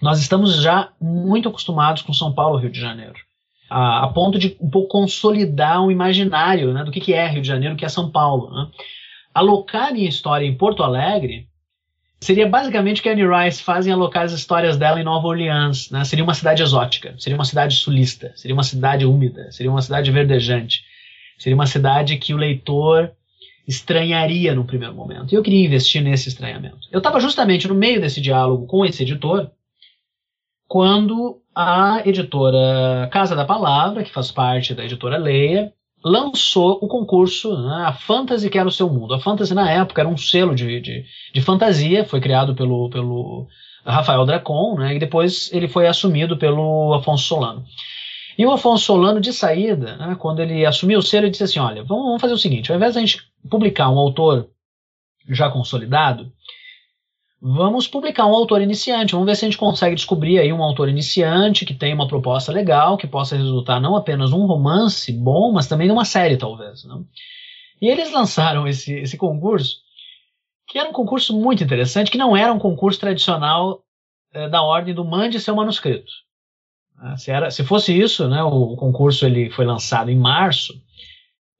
Nós 0.00 0.20
estamos 0.20 0.60
já 0.62 0.90
muito 1.00 1.48
acostumados 1.48 2.02
com 2.02 2.12
São 2.12 2.32
Paulo 2.32 2.58
Rio 2.58 2.70
de 2.70 2.80
Janeiro. 2.80 3.16
A, 3.68 4.04
a, 4.04 4.08
ponto 4.08 4.38
de 4.38 4.56
um 4.60 4.70
pouco 4.70 4.88
consolidar 4.88 5.82
um 5.82 5.90
imaginário 5.90 6.72
né, 6.72 6.84
do 6.84 6.90
que, 6.90 7.00
que 7.00 7.12
é 7.12 7.26
Rio 7.26 7.42
de 7.42 7.48
Janeiro, 7.48 7.74
o 7.74 7.76
que 7.76 7.84
é 7.84 7.88
São 7.88 8.10
Paulo. 8.10 8.50
Né? 8.50 8.68
Alocar 9.34 9.92
minha 9.92 10.08
história 10.08 10.46
em 10.46 10.56
Porto 10.56 10.82
Alegre 10.82 11.48
seria 12.20 12.48
basicamente 12.48 13.00
o 13.00 13.02
que 13.02 13.08
Anne 13.08 13.26
Rice 13.26 13.62
faz 13.62 13.86
em 13.86 13.92
alocar 13.92 14.24
as 14.24 14.32
histórias 14.32 14.76
dela 14.76 15.00
em 15.00 15.04
Nova 15.04 15.26
Orleans. 15.26 15.90
Né? 15.90 16.04
Seria 16.04 16.24
uma 16.24 16.34
cidade 16.34 16.62
exótica, 16.62 17.14
seria 17.18 17.36
uma 17.36 17.44
cidade 17.44 17.74
sulista, 17.74 18.32
seria 18.36 18.54
uma 18.54 18.62
cidade 18.62 19.04
úmida, 19.04 19.50
seria 19.50 19.70
uma 19.70 19.82
cidade 19.82 20.10
verdejante, 20.10 20.84
seria 21.38 21.56
uma 21.56 21.66
cidade 21.66 22.16
que 22.18 22.32
o 22.32 22.36
leitor 22.36 23.12
estranharia 23.66 24.54
no 24.54 24.64
primeiro 24.64 24.94
momento. 24.94 25.32
E 25.32 25.34
eu 25.34 25.42
queria 25.42 25.64
investir 25.64 26.00
nesse 26.02 26.28
estranhamento. 26.28 26.88
Eu 26.92 26.98
estava 26.98 27.18
justamente 27.18 27.66
no 27.66 27.74
meio 27.74 28.00
desse 28.00 28.20
diálogo 28.20 28.66
com 28.66 28.84
esse 28.84 29.02
editor, 29.02 29.50
quando 30.68 31.40
a 31.54 32.02
editora 32.04 33.08
Casa 33.12 33.34
da 33.34 33.44
Palavra, 33.44 34.02
que 34.02 34.12
faz 34.12 34.30
parte 34.30 34.74
da 34.74 34.84
editora 34.84 35.16
Leia, 35.16 35.72
lançou 36.04 36.78
o 36.82 36.86
concurso, 36.86 37.56
né, 37.56 37.84
a 37.86 37.92
Fantasy 37.92 38.50
Quer 38.50 38.66
o 38.66 38.70
Seu 38.70 38.88
Mundo. 38.88 39.14
A 39.14 39.20
Fantasy, 39.20 39.54
na 39.54 39.70
época, 39.70 40.02
era 40.02 40.08
um 40.08 40.16
selo 40.16 40.54
de, 40.54 40.80
de, 40.80 41.04
de 41.34 41.40
fantasia, 41.40 42.04
foi 42.04 42.20
criado 42.20 42.54
pelo, 42.54 42.90
pelo 42.90 43.46
Rafael 43.84 44.24
Dracon, 44.24 44.76
né, 44.78 44.96
e 44.96 44.98
depois 44.98 45.50
ele 45.52 45.68
foi 45.68 45.86
assumido 45.86 46.36
pelo 46.36 46.94
Afonso 46.94 47.24
Solano. 47.24 47.64
E 48.38 48.44
o 48.44 48.52
Afonso 48.52 48.84
Solano, 48.84 49.20
de 49.20 49.32
saída, 49.32 49.96
né, 49.96 50.16
quando 50.18 50.40
ele 50.40 50.66
assumiu 50.66 50.98
o 50.98 51.02
selo, 51.02 51.24
ele 51.24 51.30
disse 51.30 51.44
assim: 51.44 51.58
olha, 51.58 51.82
vamos, 51.82 52.04
vamos 52.04 52.20
fazer 52.20 52.34
o 52.34 52.38
seguinte, 52.38 52.70
ao 52.70 52.76
invés 52.76 52.94
da 52.94 53.00
gente 53.00 53.22
publicar 53.48 53.88
um 53.88 53.98
autor 53.98 54.48
já 55.30 55.50
consolidado, 55.50 56.30
vamos 57.40 57.86
publicar 57.86 58.26
um 58.26 58.34
autor 58.34 58.60
iniciante, 58.60 59.12
vamos 59.12 59.26
ver 59.26 59.36
se 59.36 59.44
a 59.44 59.48
gente 59.48 59.58
consegue 59.58 59.94
descobrir 59.94 60.38
aí 60.38 60.52
um 60.52 60.62
autor 60.62 60.88
iniciante 60.88 61.64
que 61.64 61.74
tem 61.74 61.92
uma 61.92 62.08
proposta 62.08 62.50
legal, 62.50 62.96
que 62.96 63.06
possa 63.06 63.36
resultar 63.36 63.80
não 63.80 63.94
apenas 63.96 64.30
num 64.30 64.46
romance 64.46 65.12
bom, 65.12 65.52
mas 65.52 65.66
também 65.66 65.88
numa 65.88 66.04
série, 66.04 66.36
talvez. 66.36 66.84
Né? 66.84 67.02
E 67.80 67.88
eles 67.88 68.12
lançaram 68.12 68.66
esse, 68.66 68.94
esse 68.94 69.16
concurso, 69.16 69.76
que 70.66 70.78
era 70.78 70.88
um 70.88 70.92
concurso 70.92 71.38
muito 71.38 71.62
interessante, 71.62 72.10
que 72.10 72.18
não 72.18 72.36
era 72.36 72.52
um 72.52 72.58
concurso 72.58 72.98
tradicional 72.98 73.82
é, 74.32 74.48
da 74.48 74.62
ordem 74.62 74.94
do 74.94 75.04
mande 75.04 75.38
seu 75.38 75.54
manuscrito. 75.54 76.10
Ah, 76.98 77.16
se, 77.16 77.30
era, 77.30 77.50
se 77.50 77.62
fosse 77.62 77.96
isso, 77.96 78.26
né, 78.28 78.42
o 78.42 78.74
concurso 78.76 79.26
ele 79.26 79.50
foi 79.50 79.66
lançado 79.66 80.10
em 80.10 80.18
março, 80.18 80.80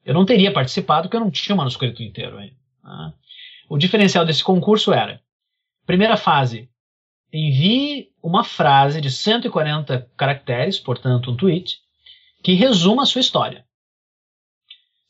eu 0.04 0.14
não 0.14 0.24
teria 0.24 0.52
participado 0.52 1.02
porque 1.08 1.16
eu 1.16 1.20
não 1.20 1.30
tinha 1.30 1.54
o 1.54 1.58
manuscrito 1.58 2.02
inteiro 2.02 2.38
ainda. 2.38 2.56
Né? 2.82 3.12
O 3.68 3.76
diferencial 3.76 4.24
desse 4.24 4.42
concurso 4.42 4.92
era 4.92 5.20
Primeira 5.86 6.16
fase: 6.16 6.68
envie 7.32 8.10
uma 8.22 8.42
frase 8.42 9.00
de 9.00 9.10
140 9.10 10.10
caracteres, 10.16 10.80
portanto, 10.80 11.30
um 11.30 11.36
tweet, 11.36 11.78
que 12.42 12.54
resuma 12.54 13.04
a 13.04 13.06
sua 13.06 13.20
história. 13.20 13.64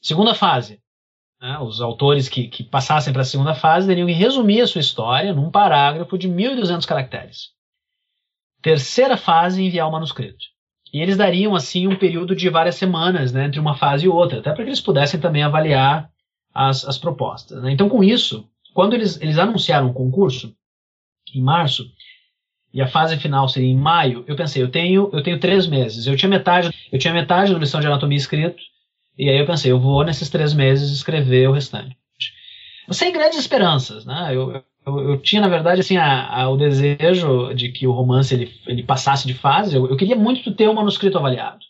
Segunda 0.02 0.34
fase: 0.34 0.80
né, 1.40 1.58
os 1.60 1.80
autores 1.80 2.28
que, 2.28 2.48
que 2.48 2.62
passassem 2.62 3.12
para 3.12 3.22
a 3.22 3.24
segunda 3.24 3.54
fase 3.54 3.86
teriam 3.86 4.06
que 4.06 4.12
resumir 4.12 4.60
a 4.60 4.66
sua 4.66 4.80
história 4.80 5.32
num 5.32 5.50
parágrafo 5.50 6.18
de 6.18 6.28
1.200 6.28 6.84
caracteres. 6.86 7.50
Terceira 8.60 9.16
fase, 9.16 9.62
enviar 9.62 9.88
o 9.88 9.92
manuscrito. 9.92 10.44
E 10.92 11.00
eles 11.00 11.16
dariam, 11.16 11.54
assim, 11.54 11.86
um 11.86 11.96
período 11.96 12.34
de 12.34 12.48
várias 12.48 12.76
semanas 12.76 13.32
né, 13.32 13.46
entre 13.46 13.60
uma 13.60 13.76
fase 13.76 14.06
e 14.06 14.08
outra, 14.08 14.38
até 14.38 14.52
para 14.52 14.62
que 14.62 14.68
eles 14.70 14.80
pudessem 14.80 15.20
também 15.20 15.42
avaliar 15.42 16.10
as, 16.54 16.84
as 16.84 16.98
propostas. 16.98 17.62
Né? 17.62 17.72
Então, 17.72 17.88
com 17.88 18.02
isso, 18.02 18.48
quando 18.72 18.94
eles, 18.94 19.20
eles 19.20 19.38
anunciaram 19.38 19.90
o 19.90 19.94
concurso, 19.94 20.56
em 21.34 21.42
março, 21.42 21.84
e 22.72 22.82
a 22.82 22.86
fase 22.86 23.16
final 23.16 23.48
seria 23.48 23.70
em 23.70 23.76
maio, 23.76 24.24
eu 24.26 24.36
pensei, 24.36 24.62
eu 24.62 24.70
tenho, 24.70 25.08
eu 25.12 25.22
tenho 25.22 25.40
três 25.40 25.66
meses. 25.66 26.06
Eu 26.06 26.16
tinha 26.16 26.28
metade, 26.28 26.70
eu 26.92 26.98
tinha 26.98 27.14
metade 27.14 27.52
da 27.52 27.58
lição 27.58 27.80
de 27.80 27.86
anatomia 27.86 28.18
escrito, 28.18 28.62
e 29.18 29.30
aí 29.30 29.38
eu 29.38 29.46
pensei, 29.46 29.72
eu 29.72 29.80
vou 29.80 30.04
nesses 30.04 30.28
três 30.28 30.52
meses 30.52 30.90
escrever 30.90 31.48
o 31.48 31.52
restante. 31.52 31.96
Sem 32.90 33.12
grandes 33.12 33.38
esperanças, 33.38 34.04
né? 34.04 34.28
Eu, 34.30 34.62
eu, 34.86 35.10
eu 35.10 35.18
tinha, 35.18 35.40
na 35.40 35.48
verdade, 35.48 35.80
assim, 35.80 35.96
a, 35.96 36.42
a, 36.42 36.48
o 36.50 36.56
desejo 36.56 37.52
de 37.54 37.70
que 37.70 37.86
o 37.86 37.92
romance 37.92 38.34
ele, 38.34 38.52
ele 38.66 38.82
passasse 38.82 39.26
de 39.26 39.34
fase. 39.34 39.74
Eu, 39.74 39.88
eu 39.88 39.96
queria 39.96 40.14
muito 40.14 40.52
ter 40.52 40.68
o 40.68 40.74
manuscrito 40.74 41.18
avaliado. 41.18 41.64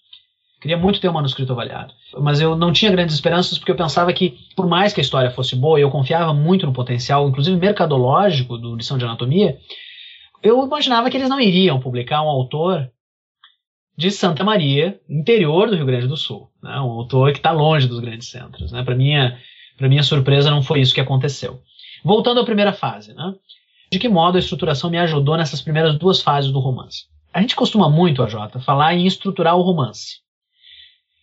Queria 0.61 0.77
muito 0.77 1.01
ter 1.01 1.09
o 1.09 1.11
um 1.11 1.15
manuscrito 1.15 1.53
avaliado. 1.53 1.93
Mas 2.19 2.41
eu 2.41 2.57
não 2.57 2.73
tinha 2.73 2.91
grandes 2.91 3.15
esperanças 3.15 3.59
porque 3.59 3.71
eu 3.71 3.77
pensava 3.77 4.13
que, 4.13 4.39
por 4.57 4.67
mais 4.67 4.93
que 4.93 5.01
a 5.01 5.03
história 5.03 5.31
fosse 5.31 5.55
boa, 5.55 5.79
eu 5.79 5.91
confiava 5.91 6.33
muito 6.33 6.67
no 6.67 6.73
potencial, 6.73 7.29
inclusive 7.29 7.57
mercadológico, 7.59 8.57
do 8.57 8.75
Lição 8.75 8.97
de 8.97 9.05
Anatomia, 9.05 9.59
eu 10.43 10.65
imaginava 10.65 11.11
que 11.11 11.17
eles 11.17 11.29
não 11.29 11.41
iriam 11.41 11.79
publicar 11.79 12.23
um 12.23 12.29
autor 12.29 12.91
de 13.97 14.11
Santa 14.11 14.45
Maria, 14.45 15.01
interior 15.09 15.69
do 15.69 15.77
Rio 15.77 15.87
Grande 15.87 16.07
do 16.07 16.17
Sul. 16.17 16.51
Né? 16.63 16.79
Um 16.81 16.91
autor 16.91 17.33
que 17.33 17.39
está 17.39 17.51
longe 17.51 17.87
dos 17.87 18.01
grandes 18.01 18.29
centros. 18.29 18.73
Né? 18.73 18.83
Para 18.83 18.95
minha, 18.95 19.39
minha 19.81 20.03
surpresa, 20.03 20.51
não 20.51 20.63
foi 20.63 20.81
isso 20.81 20.95
que 20.95 21.01
aconteceu. 21.01 21.61
Voltando 22.05 22.41
à 22.41 22.45
primeira 22.45 22.73
fase, 22.73 23.15
né? 23.15 23.35
de 23.91 23.99
que 23.99 24.09
modo 24.09 24.37
a 24.37 24.41
estruturação 24.41 24.91
me 24.91 24.99
ajudou 24.99 25.37
nessas 25.37 25.63
primeiras 25.63 25.99
duas 25.99 26.21
fases 26.21 26.51
do 26.51 26.61
romance? 26.61 27.05
A 27.33 27.41
gente 27.41 27.57
costuma 27.57 27.89
muito, 27.89 28.23
a 28.23 28.29
Jota, 28.29 28.61
falar 28.61 28.95
em 28.95 29.07
estruturar 29.07 29.57
o 29.57 29.63
romance. 29.63 30.26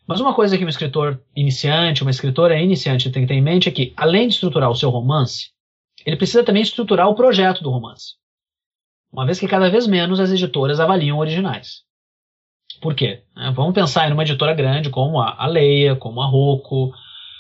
Mas 0.08 0.20
uma 0.20 0.34
coisa 0.34 0.58
que 0.58 0.66
um 0.66 0.70
escritor 0.70 1.22
iniciante, 1.36 2.02
uma 2.02 2.12
escritora 2.12 2.60
iniciante 2.60 3.10
tem 3.10 3.24
que 3.24 3.28
ter 3.28 3.36
em 3.36 3.42
mente 3.42 3.70
é 3.70 3.72
que, 3.72 3.94
além 3.96 4.28
de 4.28 4.34
estruturar 4.34 4.70
o 4.70 4.76
seu 4.76 4.90
romance, 4.90 5.52
ele 6.06 6.18
precisa 6.18 6.44
também 6.44 6.62
estruturar 6.62 7.08
o 7.08 7.16
projeto 7.16 7.64
do 7.64 7.70
romance. 7.70 8.16
Uma 9.12 9.26
vez 9.26 9.40
que 9.40 9.48
cada 9.48 9.70
vez 9.70 9.88
menos 9.88 10.20
as 10.20 10.32
editoras 10.32 10.80
avaliam 10.80 11.20
originais. 11.20 11.84
Por 12.82 12.96
quê? 12.96 13.24
É, 13.38 13.52
vamos 13.52 13.74
pensar 13.74 14.10
em 14.10 14.14
uma 14.14 14.24
editora 14.24 14.54
grande 14.54 14.90
como 14.90 15.22
a 15.22 15.46
Leia, 15.46 15.96
como 15.96 16.22
a 16.22 16.26
Rocco, 16.26 16.94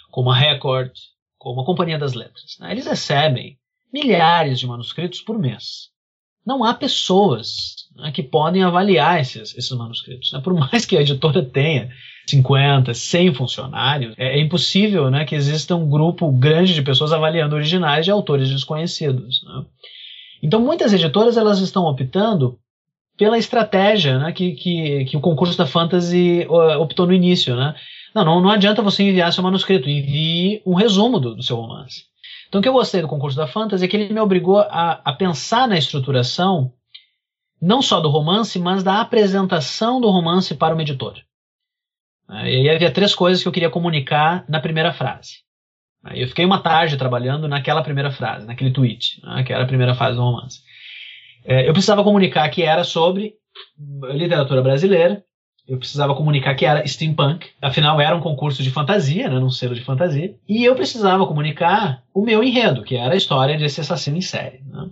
como 0.09 0.31
a 0.31 0.35
Record, 0.35 0.91
como 1.37 1.61
a 1.61 1.65
Companhia 1.65 1.97
das 1.97 2.13
Letras. 2.13 2.57
Né? 2.59 2.71
Eles 2.71 2.85
recebem 2.85 3.57
milhares 3.91 4.59
de 4.59 4.67
manuscritos 4.67 5.21
por 5.21 5.37
mês. 5.37 5.89
Não 6.45 6.63
há 6.63 6.73
pessoas 6.73 7.89
né, 7.95 8.11
que 8.11 8.23
podem 8.23 8.63
avaliar 8.63 9.19
esses, 9.19 9.57
esses 9.57 9.71
manuscritos. 9.71 10.31
Né? 10.31 10.39
Por 10.39 10.53
mais 10.53 10.85
que 10.85 10.95
a 10.95 11.01
editora 11.01 11.43
tenha 11.43 11.91
50, 12.25 12.93
100 12.93 13.33
funcionários, 13.33 14.13
é, 14.17 14.37
é 14.37 14.41
impossível 14.41 15.09
né, 15.09 15.25
que 15.25 15.35
exista 15.35 15.75
um 15.75 15.89
grupo 15.89 16.31
grande 16.31 16.73
de 16.73 16.81
pessoas 16.81 17.11
avaliando 17.11 17.55
originais 17.55 18.05
de 18.05 18.11
autores 18.11 18.49
desconhecidos. 18.49 19.43
Né? 19.43 19.65
Então, 20.41 20.59
muitas 20.59 20.93
editoras 20.93 21.37
elas 21.37 21.59
estão 21.59 21.83
optando 21.83 22.57
pela 23.17 23.37
estratégia 23.37 24.17
né, 24.17 24.31
que, 24.31 24.53
que, 24.53 25.05
que, 25.05 25.17
o 25.17 25.21
concurso 25.21 25.57
da 25.57 25.65
Fantasy 25.65 26.47
optou 26.79 27.05
no 27.05 27.13
início. 27.13 27.55
Né? 27.55 27.75
Não, 28.15 28.23
não, 28.23 28.41
não 28.41 28.49
adianta 28.49 28.81
você 28.81 29.03
enviar 29.03 29.31
seu 29.31 29.43
manuscrito, 29.43 29.89
envie 29.89 30.61
um 30.65 30.73
resumo 30.73 31.19
do, 31.19 31.35
do, 31.35 31.43
seu 31.43 31.57
romance. 31.57 32.03
Então, 32.47 32.59
o 32.59 32.61
que 32.61 32.69
eu 32.69 32.73
gostei 32.73 33.01
do 33.01 33.07
concurso 33.07 33.37
da 33.37 33.47
Fantasy 33.47 33.85
é 33.85 33.87
que 33.87 33.97
ele 33.97 34.13
me 34.13 34.19
obrigou 34.19 34.59
a, 34.59 35.01
a 35.03 35.13
pensar 35.13 35.67
na 35.67 35.77
estruturação 35.77 36.71
não 37.61 37.81
só 37.81 38.01
do 38.01 38.09
romance, 38.09 38.59
mas 38.59 38.83
da 38.83 38.99
apresentação 38.99 40.01
do 40.01 40.09
romance 40.09 40.53
para 40.53 40.73
uma 40.73 40.81
editora. 40.81 41.21
E 42.29 42.33
aí 42.33 42.69
havia 42.69 42.91
três 42.91 43.13
coisas 43.13 43.41
que 43.41 43.47
eu 43.47 43.51
queria 43.51 43.69
comunicar 43.69 44.45
na 44.47 44.59
primeira 44.59 44.93
frase. 44.93 45.43
Eu 46.13 46.27
fiquei 46.27 46.43
uma 46.43 46.61
tarde 46.61 46.97
trabalhando 46.97 47.47
naquela 47.47 47.81
primeira 47.81 48.11
frase, 48.11 48.45
naquele 48.45 48.71
tweet, 48.71 49.21
né, 49.23 49.43
que 49.43 49.53
era 49.53 49.63
a 49.63 49.67
primeira 49.67 49.95
fase 49.95 50.17
do 50.17 50.21
romance. 50.21 50.59
É, 51.45 51.67
eu 51.67 51.73
precisava 51.73 52.03
comunicar 52.03 52.49
que 52.49 52.63
era 52.63 52.83
sobre 52.83 53.35
literatura 54.13 54.61
brasileira, 54.61 55.23
eu 55.65 55.77
precisava 55.77 56.13
comunicar 56.13 56.55
que 56.55 56.65
era 56.65 56.85
steampunk, 56.85 57.49
afinal 57.61 58.01
era 58.01 58.15
um 58.15 58.19
concurso 58.19 58.61
de 58.61 58.69
fantasia, 58.69 59.29
né, 59.29 59.39
num 59.39 59.49
selo 59.49 59.73
de 59.73 59.83
fantasia, 59.83 60.35
e 60.47 60.63
eu 60.65 60.75
precisava 60.75 61.25
comunicar 61.25 62.03
o 62.13 62.21
meu 62.21 62.43
enredo, 62.43 62.83
que 62.83 62.95
era 62.95 63.13
a 63.13 63.17
história 63.17 63.57
desse 63.57 63.79
assassino 63.79 64.17
em 64.17 64.21
série. 64.21 64.61
Né. 64.65 64.89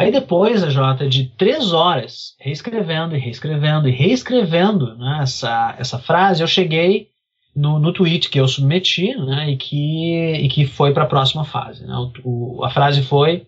Aí 0.00 0.10
depois, 0.10 0.64
a 0.64 0.70
Jota, 0.70 1.06
de 1.06 1.26
três 1.36 1.74
horas, 1.74 2.34
reescrevendo 2.38 3.14
e 3.14 3.18
reescrevendo 3.18 3.86
e 3.86 3.92
reescrevendo 3.92 4.96
né, 4.96 5.18
essa, 5.22 5.76
essa 5.78 5.98
frase, 5.98 6.42
eu 6.42 6.46
cheguei 6.46 7.10
no, 7.54 7.78
no 7.78 7.92
tweet 7.92 8.30
que 8.30 8.40
eu 8.40 8.48
submeti 8.48 9.14
né, 9.14 9.50
e, 9.50 9.56
que, 9.58 10.32
e 10.36 10.48
que 10.48 10.64
foi 10.64 10.94
para 10.94 11.04
a 11.04 11.08
próxima 11.08 11.44
fase. 11.44 11.86
Né. 11.86 11.94
O, 12.24 12.60
o, 12.60 12.64
a 12.64 12.70
frase 12.70 13.02
foi 13.02 13.46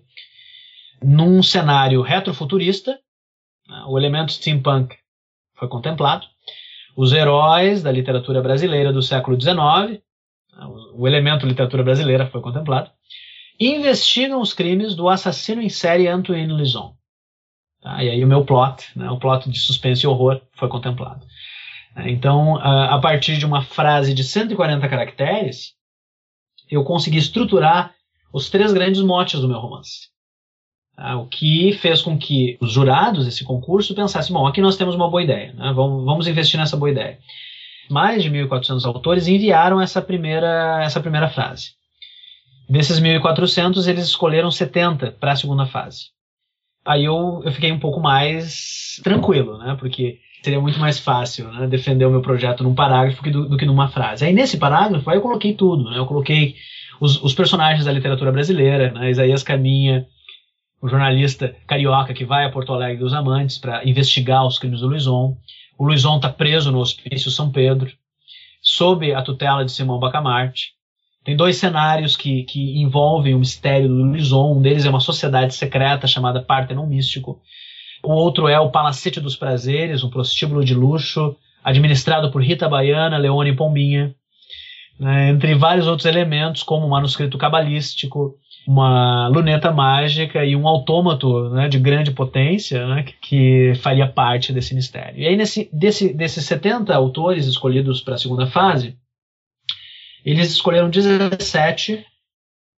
num 1.03 1.43
cenário 1.43 2.03
retrofuturista, 2.03 2.99
né, 3.67 3.85
o 3.89 3.99
elemento 3.99 4.33
steampunk 4.33 4.95
foi 5.55 5.69
contemplado, 5.69 6.27
os 6.95 7.15
heróis 7.15 7.83
da 7.83 7.91
literatura 7.91 8.43
brasileira 8.43 8.93
do 8.93 9.01
século 9.01 9.41
XIX, 9.41 9.57
né, 9.57 10.67
o, 10.67 11.03
o 11.03 11.09
elemento 11.09 11.47
literatura 11.47 11.83
brasileira 11.83 12.27
foi 12.27 12.43
contemplado, 12.43 12.91
investigam 13.59 14.41
os 14.41 14.53
crimes 14.53 14.95
do 14.95 15.09
assassino 15.09 15.63
em 15.63 15.69
série 15.69 16.09
Antoine 16.09 16.53
Lison. 16.53 16.95
Tá? 17.81 18.03
E 18.03 18.11
aí 18.11 18.25
o 18.25 18.29
meu 18.29 18.45
plot, 18.45 18.87
né, 18.97 19.11
o 19.11 19.19
plot 19.19 19.51
de 19.51 19.59
suspense 19.59 20.05
e 20.05 20.07
horror, 20.09 20.41
foi 20.55 20.69
contemplado. 20.69 21.27
Então, 22.07 22.57
a 22.57 22.99
partir 23.01 23.37
de 23.37 23.45
uma 23.45 23.61
frase 23.61 24.15
de 24.15 24.25
140 24.25 24.89
caracteres, 24.89 25.75
eu 26.71 26.83
consegui 26.85 27.19
estruturar 27.19 27.95
os 28.33 28.49
três 28.49 28.73
grandes 28.73 29.03
motes 29.03 29.41
do 29.41 29.49
meu 29.49 29.59
romance. 29.59 30.09
Tá? 30.97 31.19
O 31.19 31.27
que 31.27 31.73
fez 31.75 32.01
com 32.01 32.17
que 32.17 32.57
os 32.61 32.73
jurados 32.73 33.27
desse 33.27 33.45
concurso 33.45 33.95
pensassem: 33.95 34.33
bom, 34.33 34.47
aqui 34.47 34.61
nós 34.63 34.77
temos 34.77 34.95
uma 34.95 35.11
boa 35.11 35.23
ideia, 35.23 35.53
né? 35.53 35.73
vamos, 35.75 36.05
vamos 36.05 36.27
investir 36.27 36.59
nessa 36.59 36.77
boa 36.77 36.91
ideia. 36.91 37.19
Mais 37.91 38.23
de 38.23 38.31
1.400 38.31 38.87
autores 38.87 39.29
enviaram 39.29 39.81
essa 39.81 40.01
primeira, 40.01 40.83
essa 40.83 41.01
primeira 41.01 41.29
frase. 41.29 41.73
Desses 42.73 42.99
1.400, 42.99 43.87
eles 43.87 44.07
escolheram 44.07 44.51
70 44.51 45.13
para 45.21 45.33
a 45.33 45.37
segunda 45.37 45.67
fase. 45.67 46.07
Aí 46.87 47.05
eu, 47.05 47.43
eu 47.45 47.53
fiquei 47.53 47.71
um 47.71 47.79
pouco 47.79 48.01
mais 48.01 48.99
tranquilo, 49.05 49.59
né? 49.59 49.77
Porque 49.79 50.21
seria 50.43 50.59
muito 50.59 50.79
mais 50.79 50.99
fácil 50.99 51.53
né, 51.53 51.67
defender 51.67 52.07
o 52.07 52.11
meu 52.11 52.23
projeto 52.23 52.65
num 52.65 52.75
parágrafo 52.75 53.23
do, 53.31 53.47
do, 53.47 53.59
que 53.59 53.67
numa 53.67 53.89
frase. 53.89 54.25
Aí 54.25 54.33
nesse 54.33 54.57
parágrafo, 54.57 55.11
aí 55.11 55.19
eu 55.19 55.21
coloquei 55.21 55.53
tudo. 55.53 55.91
Né? 55.91 55.99
Eu 55.99 56.07
coloquei 56.07 56.57
os, 56.99 57.23
os 57.23 57.35
personagens 57.35 57.85
da 57.85 57.93
literatura 57.93 58.33
brasileira, 58.33 58.91
né? 58.91 59.11
Isaías 59.11 59.43
Caminha, 59.43 60.07
o 60.81 60.89
jornalista 60.89 61.55
carioca 61.67 62.15
que 62.15 62.25
vai 62.25 62.47
a 62.47 62.51
Porto 62.51 62.73
Alegre 62.73 63.05
dos 63.05 63.13
Amantes 63.13 63.59
para 63.59 63.87
investigar 63.87 64.47
os 64.47 64.59
crimes 64.59 64.81
do 64.81 64.89
Luizon. 64.89 65.37
O 65.79 65.85
Luizon 65.85 66.17
está 66.17 66.31
preso 66.31 66.73
no 66.73 66.79
Hospício 66.79 67.31
São 67.31 67.53
Pedro, 67.53 67.93
sob 68.63 69.13
a 69.13 69.21
tutela 69.21 69.63
de 69.63 69.73
Simão 69.73 69.99
Bacamarte. 69.99 70.73
Tem 71.25 71.37
dois 71.37 71.57
cenários 71.57 72.17
que, 72.17 72.43
que 72.45 72.81
envolvem 72.81 73.35
o 73.35 73.39
mistério 73.39 73.89
do 73.89 73.95
Luizon. 73.95 74.57
Um 74.57 74.63
deles 74.63 74.85
é 74.85 74.91
uma 74.91 75.01
sociedade 75.01 75.55
secreta 75.55 76.07
chamada 76.07 76.43
Partenon 76.43 76.87
Místico. 76.87 77.41
O 78.03 78.13
outro 78.13 78.49
é 78.49 78.59
o 78.59 78.71
Palacete 78.71 79.21
dos 79.21 79.37
Prazeres, 79.37 80.03
um 80.03 80.11
prostíbulo 80.11 80.65
de 80.65 80.75
luxo, 80.75 81.37
administrado 81.63 82.33
por 82.33 82.43
Rita 82.43 82.69
Baiana, 82.69 83.19
Leone 83.19 83.55
Pombinha. 83.55 84.15
Né, 84.99 85.31
entre 85.31 85.55
vários 85.55 85.87
outros 85.87 86.07
elementos, 86.07 86.63
como 86.63 86.87
um 86.87 86.91
manuscrito 86.91 87.39
cabalístico, 87.39 88.37
uma 88.67 89.27
luneta 89.29 89.73
mágica 89.73 90.45
e 90.45 90.55
um 90.55 90.69
autômato 90.69 91.49
né, 91.51 91.69
de 91.69 91.79
grande 91.79 92.11
potência 92.11 92.87
né, 92.87 93.03
que, 93.03 93.15
que, 93.21 93.75
faria 93.81 94.07
parte 94.07 94.53
desse 94.53 94.75
mistério. 94.75 95.19
E 95.19 95.27
aí, 95.27 95.37
nesse, 95.37 95.69
desse, 95.73 96.13
desses 96.13 96.45
70 96.45 96.95
autores 96.95 97.47
escolhidos 97.47 98.01
para 98.01 98.15
a 98.15 98.19
segunda 98.19 98.47
fase, 98.47 98.97
eles 100.25 100.51
escolheram 100.51 100.91
17 100.91 102.05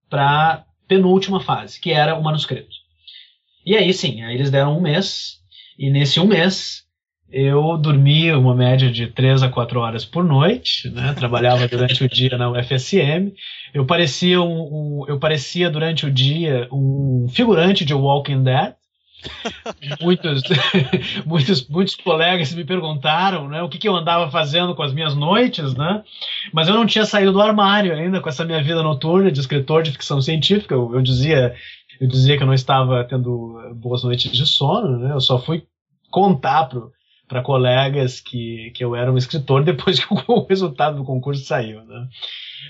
para 0.09 0.65
penúltima 0.87 1.41
fase, 1.41 1.81
que 1.81 1.93
era 1.93 2.15
o 2.15 2.23
manuscrito. 2.23 2.75
E 3.65 3.77
aí 3.77 3.93
sim, 3.93 4.23
aí 4.23 4.35
eles 4.35 4.51
deram 4.51 4.77
um 4.77 4.81
mês, 4.81 5.39
e 5.79 5.91
nesse 5.91 6.21
um 6.21 6.27
mês 6.27 6.85
eu 7.31 7.77
dormia 7.77 8.39
uma 8.39 8.55
média 8.55 8.91
de 8.91 9.09
3 9.09 9.43
a 9.43 9.49
4 9.49 9.81
horas 9.81 10.05
por 10.05 10.23
noite, 10.23 10.89
né? 10.91 11.13
trabalhava 11.15 11.67
durante 11.67 12.05
o 12.05 12.09
dia 12.09 12.39
na 12.39 12.49
UFSM. 12.51 13.33
Eu 13.73 13.85
parecia, 13.85 14.41
um, 14.41 15.01
um, 15.03 15.05
eu 15.09 15.19
parecia 15.19 15.69
durante 15.69 16.07
o 16.07 16.11
dia 16.11 16.69
um 16.71 17.27
figurante 17.29 17.85
de 17.85 17.93
Walking 17.93 18.45
Dead, 18.45 18.75
muitos, 20.01 20.43
muitos, 21.25 21.69
muitos 21.69 21.95
colegas 21.95 22.55
me 22.55 22.65
perguntaram 22.65 23.49
né, 23.49 23.63
o 23.63 23.69
que, 23.69 23.79
que, 23.79 23.89
eu 23.89 23.97
andava 23.97 24.31
fazendo 24.31 24.75
com 24.75 24.83
as 24.83 24.93
minhas 24.93 25.15
noites, 25.15 25.75
né? 25.75 26.03
Mas 26.53 26.69
eu 26.69 26.75
não 26.75 26.87
tinha 26.87 27.05
saído 27.05 27.33
do 27.33 27.41
armário 27.41 27.95
ainda 27.95 28.21
com 28.21 28.29
essa 28.29 28.45
minha 28.45 28.63
vida 28.63 28.83
noturna 28.83 29.31
de 29.31 29.41
escritor 29.41 29.83
de 29.83 29.93
ficção 29.93 30.21
científica. 30.21 30.75
Eu, 30.75 30.95
eu 30.95 31.03
dizia, 31.03 31.55
eu 32.01 32.09
dizia 32.09 32.37
que 32.37 32.43
eu 32.43 32.47
não 32.47 32.55
estava 32.55 33.05
tendo 33.05 33.75
boas 33.75 34.03
noites 34.05 34.31
de 34.31 34.47
sono, 34.47 34.99
né? 34.99 35.13
Eu 35.13 35.21
só 35.21 35.39
fui 35.39 35.65
contar 36.11 36.69
para 37.27 37.43
colegas 37.43 38.21
que, 38.21 38.71
que 38.75 38.85
eu 38.85 38.95
era 38.95 39.13
um 39.13 39.17
escritor 39.17 39.63
depois 39.65 39.99
que 39.99 40.07
o 40.29 40.47
resultado 40.47 40.97
do 40.97 41.05
concurso 41.05 41.45
saiu, 41.45 41.85
né? 41.85 42.09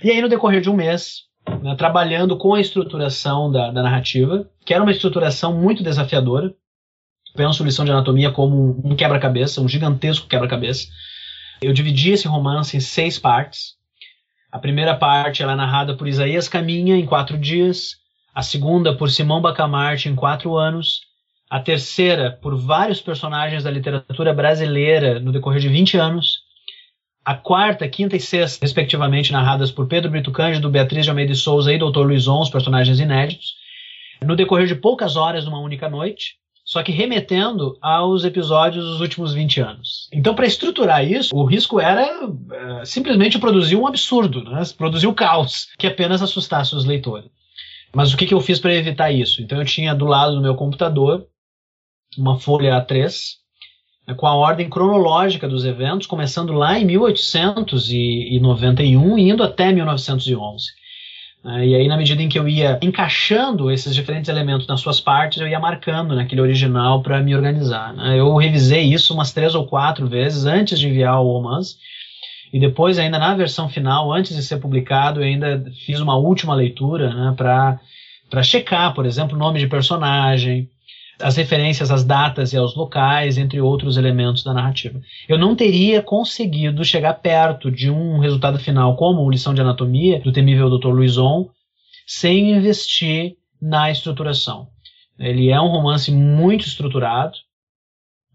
E 0.02 0.10
aí 0.10 0.20
no 0.20 0.28
decorrer 0.28 0.60
de 0.60 0.70
um 0.70 0.76
mês 0.76 1.24
né, 1.62 1.74
trabalhando 1.76 2.36
com 2.36 2.54
a 2.54 2.60
estruturação 2.60 3.50
da, 3.50 3.70
da, 3.70 3.82
narrativa, 3.82 4.48
que 4.64 4.72
era 4.72 4.82
uma 4.82 4.92
estruturação 4.92 5.52
muito 5.54 5.82
desafiadora. 5.82 6.54
Penso 7.34 7.64
lição 7.64 7.84
de 7.84 7.90
anatomia 7.90 8.30
como 8.30 8.80
um 8.84 8.94
quebra-cabeça, 8.94 9.60
um 9.60 9.68
gigantesco 9.68 10.28
quebra-cabeça. 10.28 10.88
Eu 11.60 11.72
dividi 11.72 12.12
esse 12.12 12.28
romance 12.28 12.76
em 12.76 12.80
seis 12.80 13.18
partes. 13.18 13.74
A 14.52 14.58
primeira 14.58 14.94
parte 14.94 15.42
ela 15.42 15.52
é 15.52 15.56
narrada 15.56 15.96
por 15.96 16.06
Isaías 16.06 16.48
Caminha 16.48 16.96
em 16.96 17.06
quatro 17.06 17.36
dias, 17.36 17.96
a 18.34 18.42
segunda 18.42 18.96
por 18.96 19.10
Simão 19.10 19.40
Bacamarte 19.40 20.08
em 20.08 20.14
quatro 20.14 20.56
anos, 20.56 21.00
a 21.50 21.58
terceira 21.58 22.38
por 22.40 22.56
vários 22.56 23.00
personagens 23.00 23.64
da 23.64 23.70
literatura 23.70 24.32
brasileira 24.32 25.18
no 25.18 25.32
decorrer 25.32 25.60
de 25.60 25.68
20 25.68 25.96
anos, 25.96 26.43
a 27.24 27.34
quarta, 27.34 27.88
quinta 27.88 28.16
e 28.16 28.20
sexta, 28.20 28.64
respectivamente, 28.64 29.32
narradas 29.32 29.70
por 29.70 29.86
Pedro 29.86 30.10
Brito 30.10 30.30
Cândido, 30.30 30.68
Beatriz 30.68 31.04
de 31.04 31.10
Almeida 31.10 31.32
e 31.32 31.36
Souza 31.36 31.72
e 31.72 31.78
Dr. 31.78 32.00
Luizon, 32.00 32.40
os 32.40 32.50
personagens 32.50 33.00
inéditos, 33.00 33.54
no 34.22 34.36
decorrer 34.36 34.66
de 34.66 34.74
poucas 34.74 35.16
horas 35.16 35.44
numa 35.44 35.58
única 35.58 35.88
noite, 35.88 36.36
só 36.64 36.82
que 36.82 36.92
remetendo 36.92 37.76
aos 37.80 38.24
episódios 38.24 38.84
dos 38.84 39.00
últimos 39.00 39.34
20 39.34 39.60
anos. 39.60 40.08
Então, 40.12 40.34
para 40.34 40.46
estruturar 40.46 41.04
isso, 41.04 41.34
o 41.34 41.44
risco 41.44 41.80
era 41.80 42.02
é, 42.02 42.84
simplesmente 42.84 43.38
produzir 43.38 43.76
um 43.76 43.86
absurdo, 43.86 44.42
né? 44.44 44.62
produzir 44.76 45.06
o 45.06 45.10
um 45.10 45.14
caos, 45.14 45.68
que 45.78 45.86
apenas 45.86 46.22
assustasse 46.22 46.74
os 46.74 46.84
leitores. 46.84 47.30
Mas 47.94 48.12
o 48.12 48.16
que, 48.16 48.26
que 48.26 48.34
eu 48.34 48.40
fiz 48.40 48.58
para 48.58 48.74
evitar 48.74 49.12
isso? 49.12 49.42
Então, 49.42 49.58
eu 49.58 49.64
tinha 49.64 49.94
do 49.94 50.06
lado 50.06 50.34
do 50.34 50.42
meu 50.42 50.54
computador 50.54 51.26
uma 52.16 52.38
folha 52.38 52.80
A3, 52.80 53.12
né, 54.06 54.14
com 54.14 54.26
a 54.26 54.34
ordem 54.34 54.68
cronológica 54.68 55.48
dos 55.48 55.64
eventos, 55.64 56.06
começando 56.06 56.52
lá 56.52 56.78
em 56.78 56.84
1891 56.84 59.18
e 59.18 59.30
indo 59.30 59.42
até 59.42 59.72
1911. 59.72 60.66
Né, 61.42 61.68
e 61.68 61.74
aí, 61.74 61.88
na 61.88 61.96
medida 61.96 62.22
em 62.22 62.28
que 62.28 62.38
eu 62.38 62.48
ia 62.48 62.78
encaixando 62.82 63.70
esses 63.70 63.94
diferentes 63.94 64.28
elementos 64.28 64.66
nas 64.66 64.80
suas 64.80 65.00
partes, 65.00 65.40
eu 65.40 65.48
ia 65.48 65.60
marcando 65.60 66.14
naquele 66.14 66.40
original 66.40 67.02
para 67.02 67.20
me 67.20 67.34
organizar. 67.34 67.92
Né. 67.94 68.18
Eu 68.18 68.34
revisei 68.36 68.82
isso 68.82 69.12
umas 69.12 69.32
três 69.32 69.54
ou 69.54 69.66
quatro 69.66 70.06
vezes 70.06 70.44
antes 70.44 70.78
de 70.78 70.88
enviar 70.88 71.20
o 71.20 71.32
romance. 71.32 71.76
E 72.52 72.60
depois, 72.60 73.00
ainda 73.00 73.18
na 73.18 73.34
versão 73.34 73.68
final, 73.68 74.12
antes 74.12 74.36
de 74.36 74.42
ser 74.42 74.58
publicado, 74.58 75.20
eu 75.20 75.24
ainda 75.24 75.64
fiz 75.84 75.98
uma 75.98 76.16
última 76.16 76.54
leitura 76.54 77.12
né, 77.12 77.34
para 77.36 78.42
checar, 78.44 78.94
por 78.94 79.06
exemplo, 79.06 79.36
nome 79.36 79.58
de 79.58 79.66
personagem, 79.66 80.70
as 81.20 81.36
referências 81.36 81.90
às 81.90 82.04
datas 82.04 82.52
e 82.52 82.56
aos 82.56 82.74
locais, 82.74 83.38
entre 83.38 83.60
outros 83.60 83.96
elementos 83.96 84.42
da 84.42 84.52
narrativa. 84.52 85.00
Eu 85.28 85.38
não 85.38 85.54
teria 85.54 86.02
conseguido 86.02 86.84
chegar 86.84 87.14
perto 87.14 87.70
de 87.70 87.90
um 87.90 88.18
resultado 88.18 88.58
final 88.58 88.96
como 88.96 89.30
Lição 89.30 89.54
de 89.54 89.60
Anatomia, 89.60 90.20
do 90.20 90.32
temível 90.32 90.70
Dr. 90.70 90.88
Luizon, 90.88 91.48
sem 92.06 92.52
investir 92.52 93.36
na 93.60 93.90
estruturação. 93.90 94.68
Ele 95.18 95.50
é 95.50 95.60
um 95.60 95.68
romance 95.68 96.10
muito 96.10 96.66
estruturado, 96.66 97.36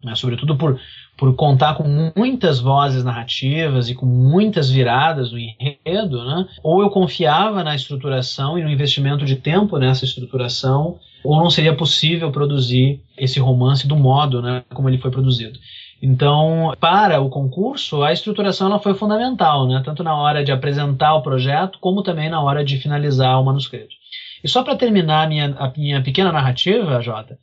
né, 0.04 0.16
sobretudo 0.16 0.58
por, 0.58 0.80
por 1.20 1.36
contar 1.36 1.76
com 1.76 1.84
muitas 2.16 2.62
vozes 2.62 3.04
narrativas 3.04 3.90
e 3.90 3.94
com 3.94 4.06
muitas 4.06 4.72
viradas 4.72 5.34
no 5.34 5.38
enredo, 5.38 6.24
né? 6.24 6.48
ou 6.64 6.82
eu 6.82 6.90
confiava 6.90 7.62
na 7.62 7.76
estruturação 7.76 8.58
e 8.58 8.64
no 8.64 8.70
investimento 8.70 9.26
de 9.26 9.36
tempo 9.36 9.78
nessa 9.78 10.06
estruturação, 10.06 10.98
ou 11.22 11.36
não 11.36 11.50
seria 11.50 11.76
possível 11.76 12.32
produzir 12.32 13.02
esse 13.18 13.38
romance 13.38 13.86
do 13.86 13.98
modo 13.98 14.42
né, 14.42 14.64
como 14.74 14.88
ele 14.88 14.98
foi 14.98 15.12
produzido. 15.12 15.60
Então, 16.02 16.74
para 16.80 17.20
o 17.20 17.30
concurso, 17.30 18.02
a 18.02 18.14
estruturação 18.14 18.68
ela 18.68 18.80
foi 18.80 18.94
fundamental, 18.94 19.68
né, 19.68 19.82
tanto 19.84 20.02
na 20.02 20.16
hora 20.16 20.42
de 20.42 20.54
apresentar 20.54 21.16
o 21.16 21.22
projeto, 21.22 21.80
como 21.82 22.02
também 22.02 22.30
na 22.30 22.42
hora 22.42 22.64
de 22.64 22.78
finalizar 22.78 23.42
o 23.42 23.44
manuscrito. 23.44 23.94
E 24.42 24.48
só 24.48 24.64
para 24.64 24.78
terminar 24.78 25.26
a 25.26 25.28
minha, 25.28 25.54
a 25.60 25.70
minha 25.76 26.02
pequena 26.02 26.32
narrativa, 26.32 27.02
Jota, 27.02 27.38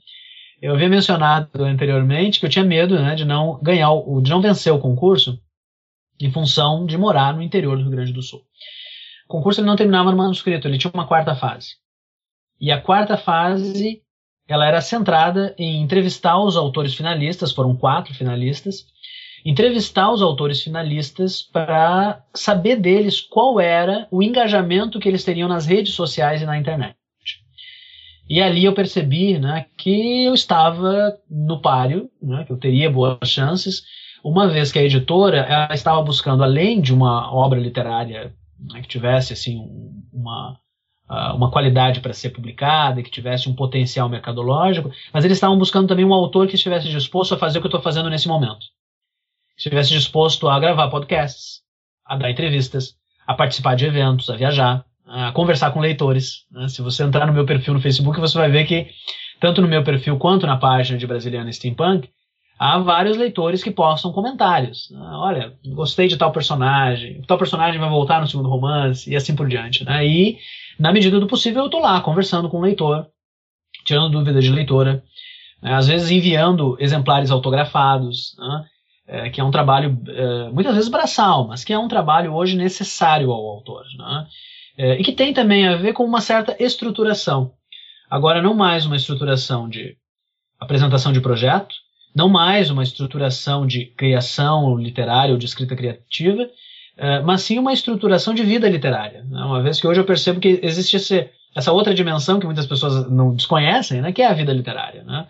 eu 0.60 0.74
havia 0.74 0.88
mencionado 0.88 1.64
anteriormente 1.64 2.40
que 2.40 2.46
eu 2.46 2.50
tinha 2.50 2.64
medo 2.64 2.98
né, 2.98 3.14
de 3.14 3.24
não 3.24 3.60
ganhar, 3.62 3.90
o, 3.92 4.20
de 4.20 4.30
não 4.30 4.40
vencer 4.40 4.72
o 4.72 4.78
concurso 4.78 5.38
em 6.18 6.30
função 6.30 6.86
de 6.86 6.96
morar 6.96 7.34
no 7.34 7.42
interior 7.42 7.76
do 7.76 7.82
Rio 7.82 7.90
Grande 7.90 8.12
do 8.12 8.22
Sul. 8.22 8.42
O 9.28 9.28
concurso 9.28 9.60
ele 9.60 9.66
não 9.66 9.76
terminava 9.76 10.10
no 10.10 10.16
manuscrito, 10.16 10.66
ele 10.66 10.78
tinha 10.78 10.90
uma 10.92 11.06
quarta 11.06 11.34
fase. 11.34 11.76
E 12.58 12.72
a 12.72 12.80
quarta 12.80 13.16
fase 13.16 14.02
ela 14.48 14.66
era 14.66 14.80
centrada 14.80 15.54
em 15.58 15.82
entrevistar 15.82 16.38
os 16.38 16.56
autores 16.56 16.94
finalistas, 16.94 17.52
foram 17.52 17.76
quatro 17.76 18.14
finalistas, 18.14 18.86
entrevistar 19.44 20.10
os 20.10 20.22
autores 20.22 20.62
finalistas 20.62 21.42
para 21.42 22.24
saber 22.32 22.76
deles 22.76 23.20
qual 23.20 23.60
era 23.60 24.06
o 24.10 24.22
engajamento 24.22 25.00
que 25.00 25.08
eles 25.08 25.24
teriam 25.24 25.48
nas 25.48 25.66
redes 25.66 25.94
sociais 25.94 26.40
e 26.40 26.46
na 26.46 26.56
internet. 26.56 26.96
E 28.28 28.42
ali 28.42 28.64
eu 28.64 28.74
percebi 28.74 29.38
né, 29.38 29.66
que 29.76 30.24
eu 30.24 30.34
estava 30.34 31.16
no 31.30 31.60
páreo, 31.60 32.10
né, 32.20 32.44
que 32.44 32.52
eu 32.52 32.56
teria 32.56 32.90
boas 32.90 33.18
chances, 33.28 33.84
uma 34.24 34.48
vez 34.48 34.72
que 34.72 34.78
a 34.78 34.82
editora 34.82 35.68
estava 35.72 36.02
buscando, 36.02 36.42
além 36.42 36.80
de 36.80 36.92
uma 36.92 37.32
obra 37.32 37.60
literária 37.60 38.34
né, 38.58 38.80
que 38.82 38.88
tivesse 38.88 39.32
assim, 39.32 39.64
uma, 40.12 40.58
uma 41.34 41.50
qualidade 41.50 42.00
para 42.00 42.12
ser 42.12 42.30
publicada, 42.30 43.02
que 43.02 43.10
tivesse 43.10 43.48
um 43.48 43.54
potencial 43.54 44.08
mercadológico, 44.08 44.90
mas 45.12 45.24
eles 45.24 45.36
estavam 45.36 45.56
buscando 45.58 45.86
também 45.86 46.04
um 46.04 46.14
autor 46.14 46.48
que 46.48 46.56
estivesse 46.56 46.88
disposto 46.88 47.34
a 47.34 47.38
fazer 47.38 47.58
o 47.58 47.60
que 47.60 47.66
eu 47.66 47.70
estou 47.70 47.82
fazendo 47.82 48.10
nesse 48.10 48.26
momento. 48.26 48.66
Estivesse 49.56 49.90
disposto 49.90 50.48
a 50.48 50.58
gravar 50.58 50.88
podcasts, 50.88 51.60
a 52.04 52.16
dar 52.16 52.30
entrevistas, 52.30 52.96
a 53.26 53.34
participar 53.34 53.76
de 53.76 53.86
eventos, 53.86 54.28
a 54.30 54.36
viajar 54.36 54.85
conversar 55.34 55.70
com 55.70 55.80
leitores. 55.80 56.44
Né? 56.50 56.68
Se 56.68 56.82
você 56.82 57.02
entrar 57.02 57.26
no 57.26 57.32
meu 57.32 57.46
perfil 57.46 57.74
no 57.74 57.80
Facebook, 57.80 58.18
você 58.18 58.36
vai 58.36 58.50
ver 58.50 58.66
que, 58.66 58.88
tanto 59.40 59.62
no 59.62 59.68
meu 59.68 59.82
perfil 59.84 60.18
quanto 60.18 60.46
na 60.46 60.56
página 60.56 60.98
de 60.98 61.06
Brasiliana 61.06 61.52
Steampunk, 61.52 62.08
há 62.58 62.78
vários 62.78 63.16
leitores 63.16 63.62
que 63.62 63.70
postam 63.70 64.12
comentários. 64.12 64.92
Ah, 64.96 65.20
olha, 65.20 65.52
gostei 65.74 66.08
de 66.08 66.16
tal 66.16 66.32
personagem, 66.32 67.22
tal 67.26 67.38
personagem 67.38 67.78
vai 67.78 67.88
voltar 67.88 68.20
no 68.20 68.26
segundo 68.26 68.48
romance, 68.48 69.10
e 69.10 69.16
assim 69.16 69.36
por 69.36 69.48
diante. 69.48 69.84
Né? 69.84 70.06
E, 70.06 70.38
na 70.78 70.92
medida 70.92 71.20
do 71.20 71.26
possível, 71.26 71.62
eu 71.62 71.66
estou 71.66 71.80
lá 71.80 72.00
conversando 72.00 72.48
com 72.48 72.58
o 72.58 72.62
leitor, 72.62 73.06
tirando 73.84 74.10
dúvidas 74.10 74.42
de 74.42 74.50
leitora, 74.50 75.02
né? 75.62 75.74
às 75.74 75.86
vezes 75.86 76.10
enviando 76.10 76.76
exemplares 76.80 77.30
autografados, 77.30 78.34
né? 78.38 78.64
é, 79.06 79.30
que 79.30 79.40
é 79.40 79.44
um 79.44 79.50
trabalho 79.50 79.98
é, 80.08 80.50
muitas 80.50 80.74
vezes 80.74 80.90
braçal, 80.90 81.46
mas 81.46 81.64
que 81.64 81.72
é 81.72 81.78
um 81.78 81.88
trabalho 81.88 82.34
hoje 82.34 82.56
necessário 82.56 83.30
ao 83.30 83.46
autor. 83.46 83.84
Né? 83.96 84.26
É, 84.78 85.00
e 85.00 85.02
que 85.02 85.12
tem 85.12 85.32
também 85.32 85.66
a 85.66 85.76
ver 85.76 85.92
com 85.92 86.04
uma 86.04 86.20
certa 86.20 86.56
estruturação. 86.58 87.52
Agora, 88.10 88.42
não 88.42 88.54
mais 88.54 88.86
uma 88.86 88.96
estruturação 88.96 89.68
de 89.68 89.96
apresentação 90.60 91.12
de 91.12 91.20
projeto, 91.20 91.74
não 92.14 92.28
mais 92.28 92.70
uma 92.70 92.82
estruturação 92.82 93.66
de 93.66 93.86
criação 93.86 94.76
literária 94.76 95.32
ou 95.32 95.38
de 95.38 95.46
escrita 95.46 95.76
criativa, 95.76 96.48
é, 96.96 97.20
mas 97.20 97.42
sim 97.42 97.58
uma 97.58 97.72
estruturação 97.72 98.32
de 98.32 98.42
vida 98.42 98.68
literária. 98.68 99.22
Né? 99.24 99.44
Uma 99.44 99.62
vez 99.62 99.80
que 99.80 99.86
hoje 99.86 100.00
eu 100.00 100.04
percebo 100.04 100.40
que 100.40 100.60
existe 100.62 100.96
esse, 100.96 101.28
essa 101.54 101.72
outra 101.72 101.94
dimensão 101.94 102.40
que 102.40 102.46
muitas 102.46 102.66
pessoas 102.66 103.10
não 103.10 103.34
desconhecem, 103.34 104.00
né? 104.00 104.12
que 104.12 104.22
é 104.22 104.26
a 104.26 104.32
vida 104.32 104.52
literária. 104.52 105.02
Né? 105.04 105.26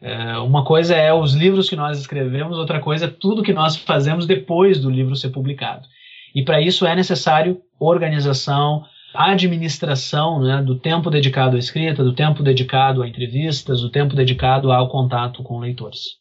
É, 0.00 0.38
uma 0.38 0.64
coisa 0.64 0.94
é 0.94 1.12
os 1.12 1.34
livros 1.34 1.68
que 1.68 1.76
nós 1.76 1.98
escrevemos, 1.98 2.56
outra 2.56 2.80
coisa 2.80 3.04
é 3.04 3.08
tudo 3.08 3.42
que 3.42 3.52
nós 3.52 3.76
fazemos 3.76 4.26
depois 4.26 4.80
do 4.80 4.90
livro 4.90 5.14
ser 5.14 5.30
publicado. 5.30 5.86
E 6.34 6.44
para 6.44 6.60
isso 6.60 6.86
é 6.86 6.94
necessário 6.94 7.62
organização, 7.78 8.84
administração 9.14 10.40
né, 10.40 10.62
do 10.62 10.78
tempo 10.78 11.10
dedicado 11.10 11.56
à 11.56 11.58
escrita, 11.58 12.02
do 12.02 12.14
tempo 12.14 12.42
dedicado 12.42 13.02
a 13.02 13.08
entrevistas, 13.08 13.80
do 13.80 13.90
tempo 13.90 14.14
dedicado 14.14 14.72
ao 14.72 14.88
contato 14.88 15.42
com 15.42 15.58
leitores. 15.58 16.20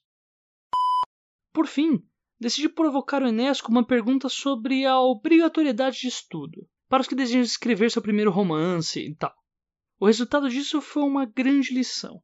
Por 1.54 1.68
fim, 1.68 2.00
decidi 2.40 2.68
provocar 2.70 3.22
o 3.22 3.28
Enéas 3.28 3.62
com 3.62 3.72
uma 3.72 3.86
pergunta 3.86 4.28
sobre 4.28 4.86
a 4.86 5.00
obrigatoriedade 5.00 6.00
de 6.00 6.08
estudo 6.08 6.68
para 6.90 7.02
os 7.02 7.08
que 7.08 7.16
desejam 7.16 7.42
escrever 7.42 7.90
seu 7.90 8.02
primeiro 8.02 8.32
romance 8.32 9.00
e 9.00 9.16
tal. 9.16 9.34
O 10.00 10.08
resultado 10.08 10.50
disso 10.50 10.82
foi 10.82 11.04
uma 11.04 11.26
grande 11.26 11.74
lição. 11.74 12.22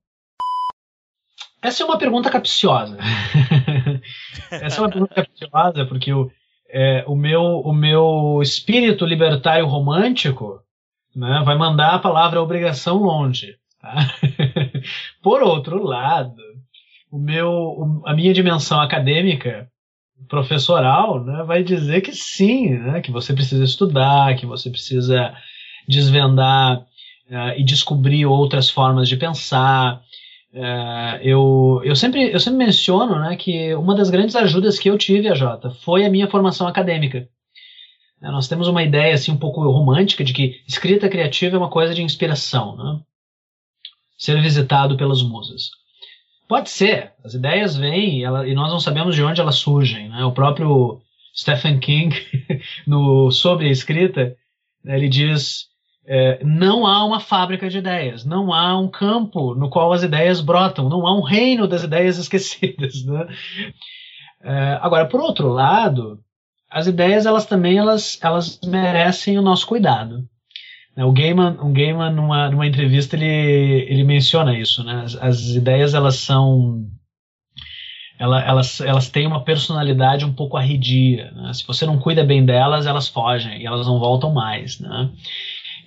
Essa 1.62 1.84
é 1.84 1.86
uma 1.86 1.98
pergunta 1.98 2.30
capciosa. 2.30 2.98
Essa 4.52 4.78
é 4.78 4.82
uma 4.82 4.90
pergunta 4.90 5.16
capciosa 5.16 5.86
porque 5.86 6.12
o, 6.14 6.32
é, 6.70 7.04
o, 7.08 7.16
meu, 7.16 7.42
o 7.42 7.74
meu 7.74 8.40
espírito 8.42 9.06
libertário 9.06 9.66
romântico 9.66 10.62
né, 11.16 11.42
vai 11.46 11.58
mandar 11.58 11.96
a 11.96 12.00
palavra 12.00 12.42
obrigação 12.42 12.98
longe. 12.98 13.56
Tá? 13.82 13.96
Por 15.22 15.42
outro 15.42 15.84
lado, 15.84 16.36
o 17.12 17.18
meu, 17.18 18.02
a 18.06 18.14
minha 18.14 18.34
dimensão 18.34 18.80
acadêmica 18.80 19.70
professoral 20.28 21.24
né, 21.24 21.44
vai 21.44 21.64
dizer 21.64 22.02
que 22.02 22.14
sim, 22.14 22.70
né, 22.70 23.02
que 23.02 23.12
você 23.12 23.34
precisa 23.34 23.64
estudar, 23.64 24.36
que 24.36 24.46
você 24.46 24.70
precisa 24.70 25.34
desvendar 25.88 26.80
uh, 27.30 27.54
e 27.58 27.64
descobrir 27.64 28.26
outras 28.26 28.70
formas 28.70 29.08
de 29.08 29.16
pensar. 29.16 30.02
Uh, 30.54 31.18
eu, 31.22 31.82
eu, 31.84 31.96
sempre, 31.96 32.32
eu 32.32 32.40
sempre 32.40 32.58
menciono 32.58 33.20
né, 33.20 33.36
que 33.36 33.76
uma 33.76 33.96
das 33.96 34.10
grandes 34.10 34.36
ajudas 34.36 34.80
que 34.80 34.90
eu 34.90 34.98
tive, 34.98 35.28
a 35.28 35.36
Jota, 35.36 35.70
foi 35.70 36.06
a 36.06 36.10
minha 36.10 36.30
formação 36.30 36.68
acadêmica. 36.68 37.28
Uh, 38.22 38.32
nós 38.32 38.48
temos 38.48 38.68
uma 38.68 38.84
ideia 38.84 39.14
assim, 39.14 39.32
um 39.32 39.38
pouco 39.38 39.62
romântica 39.70 40.24
de 40.24 40.34
que 40.34 40.62
escrita 40.68 41.10
criativa 41.10 41.56
é 41.56 41.60
uma 41.60 41.70
coisa 41.70 41.94
de 41.94 42.02
inspiração, 42.02 42.76
né? 42.76 43.02
ser 44.18 44.42
visitado 44.42 44.98
pelas 44.98 45.22
musas. 45.22 45.70
Pode 46.48 46.70
ser, 46.70 47.14
as 47.24 47.34
ideias 47.34 47.76
vêm 47.76 48.20
e, 48.20 48.24
ela, 48.24 48.48
e 48.48 48.54
nós 48.54 48.72
não 48.72 48.80
sabemos 48.80 49.16
de 49.16 49.24
onde 49.24 49.42
elas 49.42 49.56
surgem. 49.56 50.10
Né? 50.10 50.24
O 50.24 50.32
próprio 50.32 51.02
Stephen 51.36 51.80
King, 51.80 52.16
no, 52.88 53.30
sobre 53.32 53.68
a 53.68 53.72
escrita, 53.72 54.36
né, 54.84 54.96
ele 54.98 55.10
diz: 55.10 55.68
é, 56.08 56.40
não 56.42 56.88
há 56.88 57.04
uma 57.04 57.20
fábrica 57.20 57.70
de 57.70 57.80
ideias, 57.80 58.24
não 58.24 58.54
há 58.54 58.80
um 58.80 58.88
campo 58.88 59.54
no 59.54 59.70
qual 59.70 59.92
as 59.92 60.04
ideias 60.04 60.40
brotam, 60.40 60.88
não 60.88 61.06
há 61.06 61.14
um 61.14 61.22
reino 61.22 61.68
das 61.68 61.84
ideias 61.84 62.18
esquecidas. 62.18 63.04
Né? 63.06 63.28
É, 64.42 64.80
agora, 64.82 65.06
por 65.06 65.20
outro 65.20 65.50
lado, 65.50 66.20
as 66.72 66.88
ideias 66.88 67.26
elas 67.26 67.46
também 67.46 67.78
elas, 67.78 68.18
elas 68.22 68.60
merecem 68.66 69.38
o 69.38 69.42
nosso 69.42 69.68
cuidado. 69.68 70.24
Né, 70.96 71.04
o 71.04 71.12
Gaiman, 71.12 71.58
o 71.60 71.72
Gaiman 71.74 72.12
numa, 72.12 72.50
numa 72.50 72.66
entrevista, 72.66 73.18
ele, 73.18 73.86
ele 73.90 74.04
menciona 74.06 74.58
isso. 74.58 74.84
Né? 74.84 75.04
As, 75.04 75.16
as 75.16 75.50
ideias, 75.50 75.94
elas 75.94 76.16
são... 76.16 76.88
Ela, 78.20 78.42
elas, 78.42 78.82
elas 78.82 79.10
têm 79.10 79.28
uma 79.28 79.44
personalidade 79.44 80.26
um 80.26 80.34
pouco 80.34 80.58
arredia. 80.58 81.32
Né? 81.36 81.54
Se 81.54 81.68
você 81.68 81.86
não 81.86 82.00
cuida 82.00 82.24
bem 82.24 82.44
delas, 82.44 82.88
elas 82.88 83.08
fogem 83.08 83.62
e 83.62 83.66
elas 83.68 83.86
não 83.86 84.00
voltam 84.00 84.34
mais. 84.34 84.80
Né? 84.80 85.12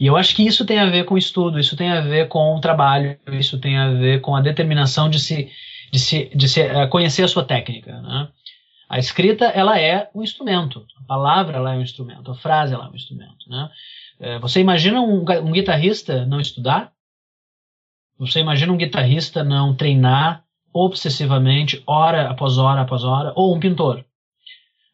E 0.00 0.06
eu 0.06 0.16
acho 0.16 0.34
que 0.34 0.46
isso 0.46 0.64
tem 0.64 0.78
a 0.78 0.86
ver 0.86 1.04
com 1.04 1.18
estudo, 1.18 1.60
isso 1.60 1.76
tem 1.76 1.90
a 1.90 2.00
ver 2.00 2.26
com 2.28 2.56
o 2.56 2.60
trabalho, 2.60 3.18
isso 3.32 3.60
tem 3.60 3.76
a 3.76 3.90
ver 3.90 4.22
com 4.22 4.34
a 4.34 4.40
determinação 4.40 5.10
de 5.10 5.20
se, 5.20 5.52
de 5.92 5.98
se, 5.98 6.30
de 6.34 6.48
se 6.48 6.62
uh, 6.62 6.88
conhecer 6.88 7.22
a 7.22 7.28
sua 7.28 7.44
técnica. 7.44 8.00
Né? 8.00 8.28
A 8.88 8.98
escrita, 8.98 9.44
ela 9.44 9.78
é 9.78 10.08
um 10.14 10.22
instrumento. 10.22 10.86
A 10.96 11.04
palavra, 11.06 11.58
ela 11.58 11.74
é 11.74 11.76
um 11.76 11.82
instrumento. 11.82 12.30
A 12.30 12.34
frase, 12.34 12.72
ela 12.72 12.86
é 12.86 12.88
um 12.88 12.94
instrumento. 12.94 13.46
Né? 13.46 13.70
É, 14.18 14.38
você 14.38 14.60
imagina 14.60 15.02
um, 15.02 15.18
um 15.18 15.52
guitarrista 15.52 16.24
não 16.24 16.40
estudar? 16.40 16.92
Você 18.18 18.40
imagina 18.40 18.72
um 18.72 18.78
guitarrista 18.78 19.44
não 19.44 19.76
treinar 19.76 20.44
obsessivamente, 20.72 21.82
hora 21.86 22.30
após 22.30 22.56
hora 22.56 22.80
após 22.80 23.04
hora? 23.04 23.32
Ou 23.36 23.54
um 23.54 23.60
pintor? 23.60 24.04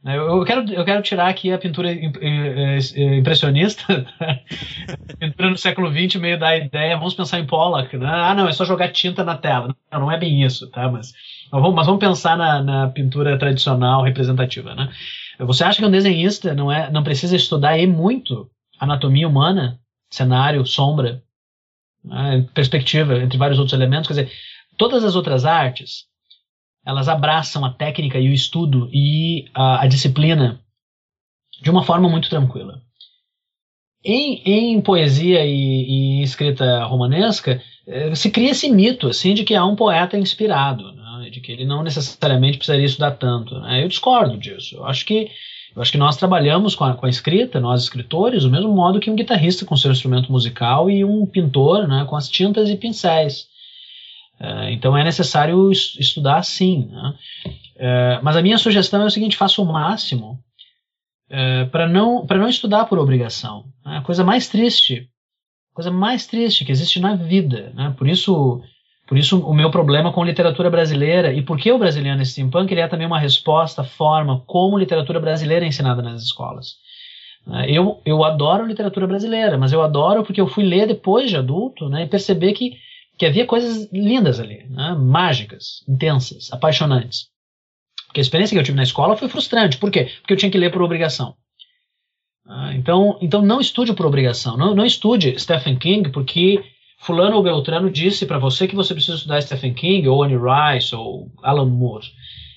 Eu 0.07 0.45
quero, 0.45 0.73
eu 0.73 0.85
quero 0.85 1.03
tirar 1.03 1.29
aqui 1.29 1.51
a 1.51 1.59
pintura 1.59 1.93
impressionista, 1.93 4.07
pintura 5.19 5.51
no 5.51 5.59
século 5.59 5.91
XX, 5.91 6.21
meio 6.21 6.39
da 6.39 6.57
ideia, 6.57 6.97
vamos 6.97 7.15
pensar 7.15 7.41
em 7.41 7.47
Pollock, 7.47 7.97
né? 7.97 8.07
ah 8.09 8.33
não, 8.33 8.49
é 8.49 8.53
só 8.53 8.65
jogar 8.65 8.93
tinta 8.93 9.25
na 9.25 9.37
tela. 9.37 9.75
Não, 9.91 10.01
não 10.01 10.13
é 10.13 10.17
bem 10.17 10.45
isso, 10.45 10.71
tá? 10.71 10.89
Mas, 10.89 11.13
vamos, 11.51 11.75
mas 11.75 11.87
vamos 11.87 11.99
pensar 11.99 12.37
na, 12.37 12.63
na, 12.63 12.89
pintura 12.89 13.37
tradicional 13.37 14.05
representativa, 14.05 14.77
né? 14.77 14.93
Você 15.41 15.65
acha 15.65 15.81
que 15.81 15.85
um 15.85 15.91
desenhista 15.91 16.55
não, 16.55 16.71
é, 16.71 16.89
não 16.89 17.03
precisa 17.03 17.35
estudar 17.35 17.77
e 17.77 17.87
muito 17.87 18.49
anatomia 18.79 19.27
humana, 19.27 19.81
cenário, 20.09 20.65
sombra, 20.65 21.21
né, 22.05 22.47
perspectiva, 22.55 23.19
entre 23.19 23.37
vários 23.37 23.59
outros 23.59 23.75
elementos. 23.75 24.07
Quer 24.07 24.23
dizer, 24.23 24.33
todas 24.77 25.03
as 25.03 25.17
outras 25.17 25.45
artes, 25.45 26.07
elas 26.87 27.09
abraçam 27.09 27.65
a 27.65 27.71
técnica 27.71 28.19
e 28.19 28.29
o 28.29 28.33
estudo 28.33 28.89
e 28.93 29.47
a, 29.53 29.83
a 29.83 29.87
disciplina 29.89 30.61
de 31.61 31.69
uma 31.69 31.83
forma 31.83 32.09
muito 32.09 32.31
tranquila. 32.31 32.81
Em, 34.05 34.41
em 34.45 34.81
poesia 34.81 35.45
e, 35.45 36.21
e, 36.21 36.23
escrita 36.23 36.85
romanesca, 36.85 37.61
eh, 37.89 38.15
se 38.15 38.31
cria 38.31 38.53
esse 38.53 38.71
mito 38.71 39.09
assim 39.09 39.35
de 39.35 39.43
que 39.43 39.55
há 39.55 39.65
um 39.65 39.75
poeta 39.75 40.17
inspirado, 40.17 40.93
né, 40.93 41.29
de 41.29 41.41
que 41.41 41.51
ele 41.51 41.65
não 41.65 41.83
necessariamente 41.83 42.59
precisaria 42.59 42.87
estudar 42.87 43.13
tanto. 43.13 43.59
Né. 43.59 43.83
Eu 43.83 43.89
discordo 43.89 44.39
disso. 44.39 44.77
Eu 44.77 44.87
acho 44.87 45.05
que 45.05 45.29
eu 45.75 45.83
acho 45.83 45.93
que 45.93 45.99
nós 45.99 46.17
trabalhamos 46.17 46.75
com 46.75 46.85
a, 46.85 46.95
com 46.95 47.05
a 47.05 47.11
escrita, 47.11 47.61
nós 47.61 47.83
escritores, 47.83 48.45
do 48.45 48.51
mesmo 48.51 48.73
modo 48.73 48.99
que 48.99 49.11
um 49.11 49.17
guitarrista 49.17 49.67
com 49.67 49.77
seu 49.77 49.93
instrumento 49.93 50.33
musical 50.33 50.89
e 50.89 51.05
um 51.05 51.27
pintor 51.27 51.87
né, 51.87 52.07
com 52.09 52.17
as 52.17 52.31
tintas 52.31 52.71
e 52.71 52.77
pincéis. 52.77 53.47
É, 54.39 54.73
então 54.73 54.97
é 54.97 55.03
necessário 55.03 55.71
estudar 55.71 56.43
sim. 56.43 56.89
Né? 56.91 57.15
É, 57.77 58.21
mas 58.23 58.37
a 58.37 58.43
minha 58.43 58.59
sugestão 58.59 59.03
é 59.03 59.07
o 59.07 59.11
seguinte: 59.11 59.37
faça 59.37 59.61
o 59.61 59.65
máximo 59.65 60.39
é, 61.29 61.65
para 61.67 61.89
não, 61.89 62.25
não 62.25 62.49
estudar 62.49 62.85
por 62.87 62.99
obrigação. 62.99 63.65
Né? 63.85 63.99
A 63.99 64.03
coisa 64.03 64.23
mais 64.25 64.49
triste, 64.49 65.09
coisa 65.75 65.91
mais 65.91 66.27
triste 66.27 66.65
que 66.65 66.73
existe 66.73 67.01
na 67.01 67.15
vida. 67.15 67.73
Né? 67.75 67.95
Por 67.97 68.09
isso 68.09 68.63
por 69.07 69.17
isso, 69.17 69.39
o 69.39 69.55
meu 69.55 69.71
problema 69.71 70.13
com 70.13 70.25
literatura 70.25 70.69
brasileira 70.69 71.33
e 71.33 71.41
por 71.41 71.57
que 71.57 71.71
o 71.71 71.79
brasileiro 71.79 72.25
steampunk 72.27 72.73
ele 72.73 72.81
é 72.81 72.89
também 72.89 73.07
uma 73.07 73.21
resposta, 73.21 73.85
forma 73.85 74.43
como 74.47 74.77
literatura 74.77 75.21
brasileira 75.21 75.65
é 75.65 75.69
ensinada 75.69 76.03
nas 76.03 76.23
escolas. 76.23 76.75
Eu, 77.69 78.01
eu 78.05 78.25
adoro 78.25 78.67
literatura 78.67 79.07
brasileira, 79.07 79.57
mas 79.57 79.73
eu 79.73 79.81
adoro 79.81 80.25
porque 80.25 80.41
eu 80.41 80.49
fui 80.49 80.65
ler 80.65 80.89
depois 80.89 81.31
de 81.31 81.37
adulto 81.37 81.89
né, 81.89 82.03
e 82.03 82.09
perceber 82.09 82.53
que, 82.53 82.77
que 83.19 83.27
havia 83.27 83.47
coisas 83.47 83.89
lindas 83.93 84.39
ali, 84.39 84.65
né, 84.69 84.95
mágicas, 84.95 85.83
intensas, 85.89 86.53
apaixonantes. 86.53 87.29
Porque 88.07 88.21
a 88.21 88.23
experiência 88.23 88.55
que 88.55 88.59
eu 88.59 88.65
tive 88.65 88.77
na 88.77 88.83
escola 88.83 89.17
foi 89.17 89.29
frustrante. 89.29 89.79
Por 89.79 89.91
quê? 89.91 90.11
Porque 90.21 90.33
eu 90.33 90.37
tinha 90.37 90.51
que 90.51 90.59
ler 90.59 90.71
por 90.71 90.83
obrigação. 90.83 91.35
Ah, 92.47 92.73
então, 92.75 93.19
então 93.21 93.43
não 93.43 93.61
estude 93.61 93.93
por 93.93 94.07
obrigação. 94.07 94.57
Não, 94.57 94.75
não 94.75 94.85
estude 94.85 95.39
Stephen 95.39 95.77
King 95.77 96.11
porque 96.11 96.63
fulano 96.99 97.37
ou 97.37 97.43
beltrano 97.43 97.91
disse 97.91 98.25
para 98.25 98.39
você 98.39 98.69
que 98.69 98.77
você 98.77 98.95
precisa 98.95 99.17
estudar 99.17 99.43
Stephen 99.43 99.75
King 99.75 100.09
ou 100.09 100.23
Annie 100.23 100.39
Rice 100.39 100.95
ou 100.95 101.31
Alan 101.43 101.67
Moore. 101.67 102.07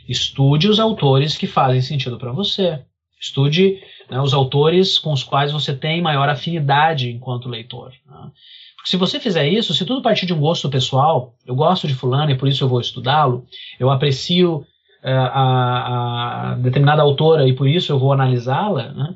Estude 0.07 0.67
os 0.67 0.79
autores 0.79 1.37
que 1.37 1.47
fazem 1.47 1.81
sentido 1.81 2.17
para 2.17 2.31
você. 2.31 2.79
Estude 3.19 3.81
né, 4.09 4.21
os 4.21 4.33
autores 4.33 4.97
com 4.97 5.11
os 5.11 5.23
quais 5.23 5.51
você 5.51 5.75
tem 5.75 6.01
maior 6.01 6.29
afinidade 6.29 7.09
enquanto 7.09 7.49
leitor. 7.49 7.91
Né? 8.05 8.31
Porque 8.79 8.91
se 8.91 8.97
você 8.97 9.19
fizer 9.19 9.45
isso, 9.47 9.73
se 9.73 9.85
tudo 9.85 10.01
partir 10.01 10.25
de 10.25 10.33
um 10.33 10.39
gosto 10.39 10.69
pessoal, 10.69 11.33
eu 11.45 11.53
gosto 11.53 11.85
de 11.85 11.93
fulano 11.93 12.31
e 12.31 12.37
por 12.37 12.47
isso 12.47 12.63
eu 12.63 12.69
vou 12.69 12.79
estudá-lo, 12.79 13.45
eu 13.77 13.89
aprecio 13.89 14.65
uh, 15.03 15.29
a, 15.33 16.51
a, 16.51 16.55
determinada 16.55 17.01
autora 17.01 17.45
e 17.45 17.53
por 17.53 17.67
isso 17.67 17.91
eu 17.91 17.99
vou 17.99 18.13
analisá-la, 18.13 18.93
né? 18.93 19.15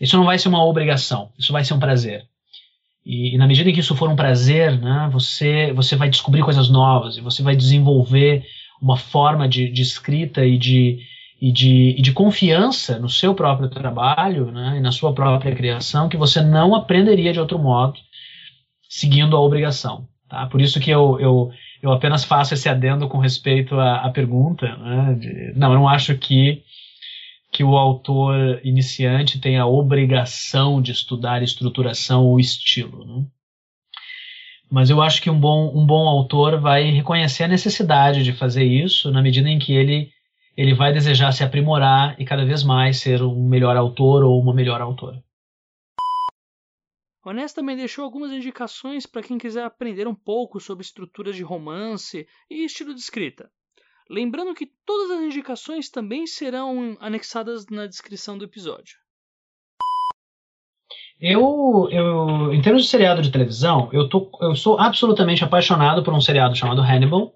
isso 0.00 0.16
não 0.16 0.24
vai 0.24 0.36
ser 0.36 0.48
uma 0.48 0.64
obrigação, 0.64 1.30
isso 1.38 1.52
vai 1.52 1.64
ser 1.64 1.74
um 1.74 1.78
prazer. 1.78 2.24
E, 3.06 3.34
e, 3.34 3.38
na 3.38 3.46
medida 3.46 3.70
em 3.70 3.72
que 3.72 3.80
isso 3.80 3.94
for 3.94 4.08
um 4.08 4.16
prazer, 4.16 4.80
né, 4.80 5.08
você, 5.12 5.72
você 5.72 5.94
vai 5.94 6.08
descobrir 6.08 6.42
coisas 6.42 6.68
novas 6.68 7.16
e 7.16 7.20
você 7.20 7.40
vai 7.40 7.54
desenvolver 7.54 8.44
uma 8.82 8.96
forma 8.96 9.48
de, 9.48 9.70
de 9.70 9.82
escrita 9.82 10.44
e 10.44 10.58
de, 10.58 10.98
e, 11.40 11.52
de, 11.52 11.94
e 11.96 12.02
de 12.02 12.12
confiança 12.12 12.98
no 12.98 13.08
seu 13.08 13.32
próprio 13.32 13.68
trabalho 13.68 14.50
né, 14.50 14.78
e 14.78 14.80
na 14.80 14.90
sua 14.90 15.12
própria 15.12 15.54
criação 15.54 16.08
que 16.08 16.16
você 16.16 16.40
não 16.40 16.74
aprenderia 16.74 17.32
de 17.32 17.38
outro 17.38 17.60
modo 17.60 17.94
seguindo 18.94 19.36
a 19.36 19.40
obrigação. 19.40 20.06
Tá? 20.28 20.46
Por 20.46 20.60
isso 20.60 20.78
que 20.78 20.88
eu, 20.88 21.18
eu, 21.18 21.50
eu 21.82 21.90
apenas 21.90 22.24
faço 22.24 22.54
esse 22.54 22.68
adendo 22.68 23.08
com 23.08 23.18
respeito 23.18 23.74
à, 23.74 23.96
à 23.96 24.10
pergunta. 24.10 24.76
Né, 24.76 25.14
de, 25.14 25.52
não, 25.58 25.72
eu 25.72 25.78
não 25.80 25.88
acho 25.88 26.16
que 26.16 26.62
que 27.50 27.62
o 27.62 27.76
autor 27.76 28.60
iniciante 28.64 29.38
tem 29.38 29.58
a 29.58 29.66
obrigação 29.66 30.82
de 30.82 30.90
estudar 30.90 31.40
estruturação 31.40 32.24
ou 32.24 32.40
estilo. 32.40 33.04
Né? 33.04 33.24
Mas 34.68 34.90
eu 34.90 35.00
acho 35.00 35.22
que 35.22 35.30
um 35.30 35.38
bom, 35.38 35.70
um 35.72 35.86
bom 35.86 36.08
autor 36.08 36.60
vai 36.60 36.90
reconhecer 36.90 37.44
a 37.44 37.48
necessidade 37.48 38.24
de 38.24 38.32
fazer 38.32 38.64
isso 38.64 39.08
na 39.12 39.22
medida 39.22 39.48
em 39.48 39.60
que 39.60 39.72
ele, 39.72 40.10
ele 40.56 40.74
vai 40.74 40.92
desejar 40.92 41.30
se 41.30 41.44
aprimorar 41.44 42.16
e 42.18 42.24
cada 42.24 42.44
vez 42.44 42.64
mais 42.64 42.96
ser 42.96 43.22
um 43.22 43.48
melhor 43.48 43.76
autor 43.76 44.24
ou 44.24 44.40
uma 44.40 44.52
melhor 44.52 44.80
autora. 44.80 45.22
Onesta 47.24 47.60
também 47.60 47.76
deixou 47.76 48.04
algumas 48.04 48.30
indicações 48.30 49.06
para 49.06 49.22
quem 49.22 49.38
quiser 49.38 49.64
aprender 49.64 50.06
um 50.06 50.14
pouco 50.14 50.60
sobre 50.60 50.84
estruturas 50.84 51.34
de 51.34 51.42
romance 51.42 52.26
e 52.50 52.64
estilo 52.64 52.94
de 52.94 53.00
escrita. 53.00 53.50
Lembrando 54.10 54.54
que 54.54 54.70
todas 54.84 55.10
as 55.10 55.24
indicações 55.24 55.88
também 55.88 56.26
serão 56.26 56.94
anexadas 57.00 57.64
na 57.70 57.86
descrição 57.86 58.36
do 58.36 58.44
episódio. 58.44 58.96
Eu, 61.18 61.88
eu, 61.90 62.52
em 62.52 62.60
termos 62.60 62.82
de 62.82 62.88
seriado 62.88 63.22
de 63.22 63.32
televisão, 63.32 63.88
eu, 63.90 64.06
tô, 64.06 64.30
eu 64.42 64.54
sou 64.54 64.78
absolutamente 64.78 65.42
apaixonado 65.42 66.02
por 66.02 66.12
um 66.12 66.20
seriado 66.20 66.54
chamado 66.54 66.82
Hannibal. 66.82 67.32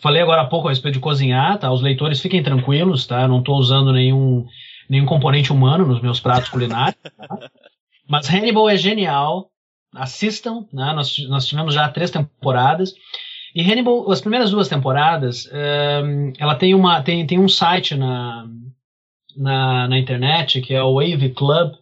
Falei 0.00 0.22
agora 0.22 0.42
há 0.42 0.46
pouco 0.46 0.68
a 0.68 0.70
respeito 0.70 0.94
de 0.94 1.00
cozinhar, 1.00 1.58
tá? 1.58 1.70
Os 1.70 1.82
leitores 1.82 2.20
fiquem 2.20 2.42
tranquilos, 2.42 3.06
tá? 3.06 3.22
Eu 3.22 3.28
não 3.28 3.40
estou 3.40 3.58
usando 3.58 3.92
nenhum, 3.92 4.46
nenhum 4.88 5.04
componente 5.04 5.52
humano 5.52 5.84
nos 5.84 6.00
meus 6.00 6.20
pratos 6.20 6.48
culinários. 6.48 6.96
Tá? 7.02 7.50
Mas 8.08 8.28
Hannibal 8.28 8.68
é 8.68 8.76
genial. 8.76 9.50
Assistam, 9.94 10.66
né? 10.72 10.92
Nós, 10.92 11.18
nós 11.28 11.46
tivemos 11.46 11.74
já 11.74 11.88
três 11.88 12.10
temporadas. 12.10 12.94
E 13.54 13.62
Hannibal, 13.62 14.10
as 14.10 14.20
primeiras 14.20 14.50
duas 14.50 14.68
temporadas, 14.68 15.48
um, 16.04 16.32
ela 16.38 16.54
tem, 16.54 16.74
uma, 16.74 17.02
tem, 17.02 17.26
tem 17.26 17.38
um 17.38 17.48
site 17.48 17.94
na, 17.94 18.46
na, 19.36 19.88
na 19.88 19.98
internet, 19.98 20.60
que 20.60 20.74
é 20.74 20.82
o 20.82 20.94
Wave 20.94 21.30
Club, 21.30 21.72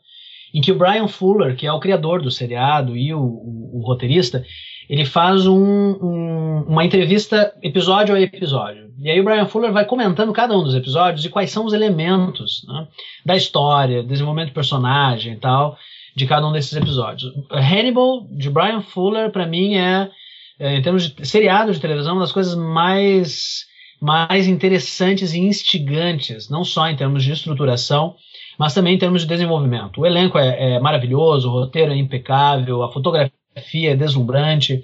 em 0.55 0.61
que 0.61 0.73
o 0.73 0.79
Brian 0.79 1.09
Fuller, 1.09 1.57
que 1.57 1.67
é 1.67 1.73
o 1.73 1.81
criador 1.81 2.23
do 2.23 2.31
seriado 2.31 2.97
e 2.97 3.13
o, 3.13 3.21
o, 3.21 3.81
o 3.81 3.87
roteirista, 3.87 4.45
ele 4.89 5.05
faz 5.05 5.47
um, 5.47 5.57
um, 5.57 6.65
uma 6.69 6.85
entrevista 6.85 7.53
episódio 7.63 8.15
a 8.15 8.21
episódio. 8.21 8.87
E 8.99 9.11
aí 9.11 9.21
o 9.21 9.25
Brian 9.25 9.47
Fuller 9.47 9.73
vai 9.73 9.85
comentando 9.85 10.33
cada 10.33 10.57
um 10.57 10.63
dos 10.63 10.75
episódios 10.75 11.25
e 11.25 11.29
quais 11.29 11.51
são 11.51 11.67
os 11.67 11.73
elementos 11.73 12.65
né, 12.67 12.87
da 13.25 13.37
história, 13.37 14.03
desenvolvimento 14.03 14.49
de 14.49 14.55
personagem 14.55 15.35
e 15.35 15.37
tal, 15.37 15.77
de 16.17 16.27
cada 16.27 16.49
um 16.49 16.53
desses 16.53 16.73
episódios. 16.73 17.31
Hannibal, 17.51 18.27
de 18.31 18.49
Brian 18.49 18.81
Fuller, 18.81 19.31
para 19.31 19.47
mim 19.47 19.75
é, 19.75 20.11
é, 20.59 20.77
em 20.77 20.83
termos 20.83 21.11
de 21.11 21.29
seriado 21.29 21.71
de 21.71 21.79
televisão, 21.79 22.15
uma 22.15 22.23
das 22.23 22.33
coisas 22.33 22.55
mais, 22.55 23.67
mais 24.01 24.49
interessantes 24.49 25.35
e 25.35 25.39
instigantes, 25.39 26.49
não 26.49 26.65
só 26.65 26.89
em 26.89 26.97
termos 26.97 27.23
de 27.23 27.33
estruturação, 27.33 28.17
mas 28.59 28.73
também 28.73 28.95
em 28.95 28.99
termos 28.99 29.23
de 29.23 29.29
desenvolvimento. 29.29 30.01
O 30.01 30.07
elenco 30.07 30.39
é, 30.39 30.77
é 30.77 30.81
maravilhoso, 30.81 31.51
o 31.51 31.53
roteiro 31.53 31.93
é 31.93 31.97
impecável, 31.97 32.83
a 32.83 32.91
fotografia 32.91 33.93
é 33.93 33.95
deslumbrante, 33.95 34.83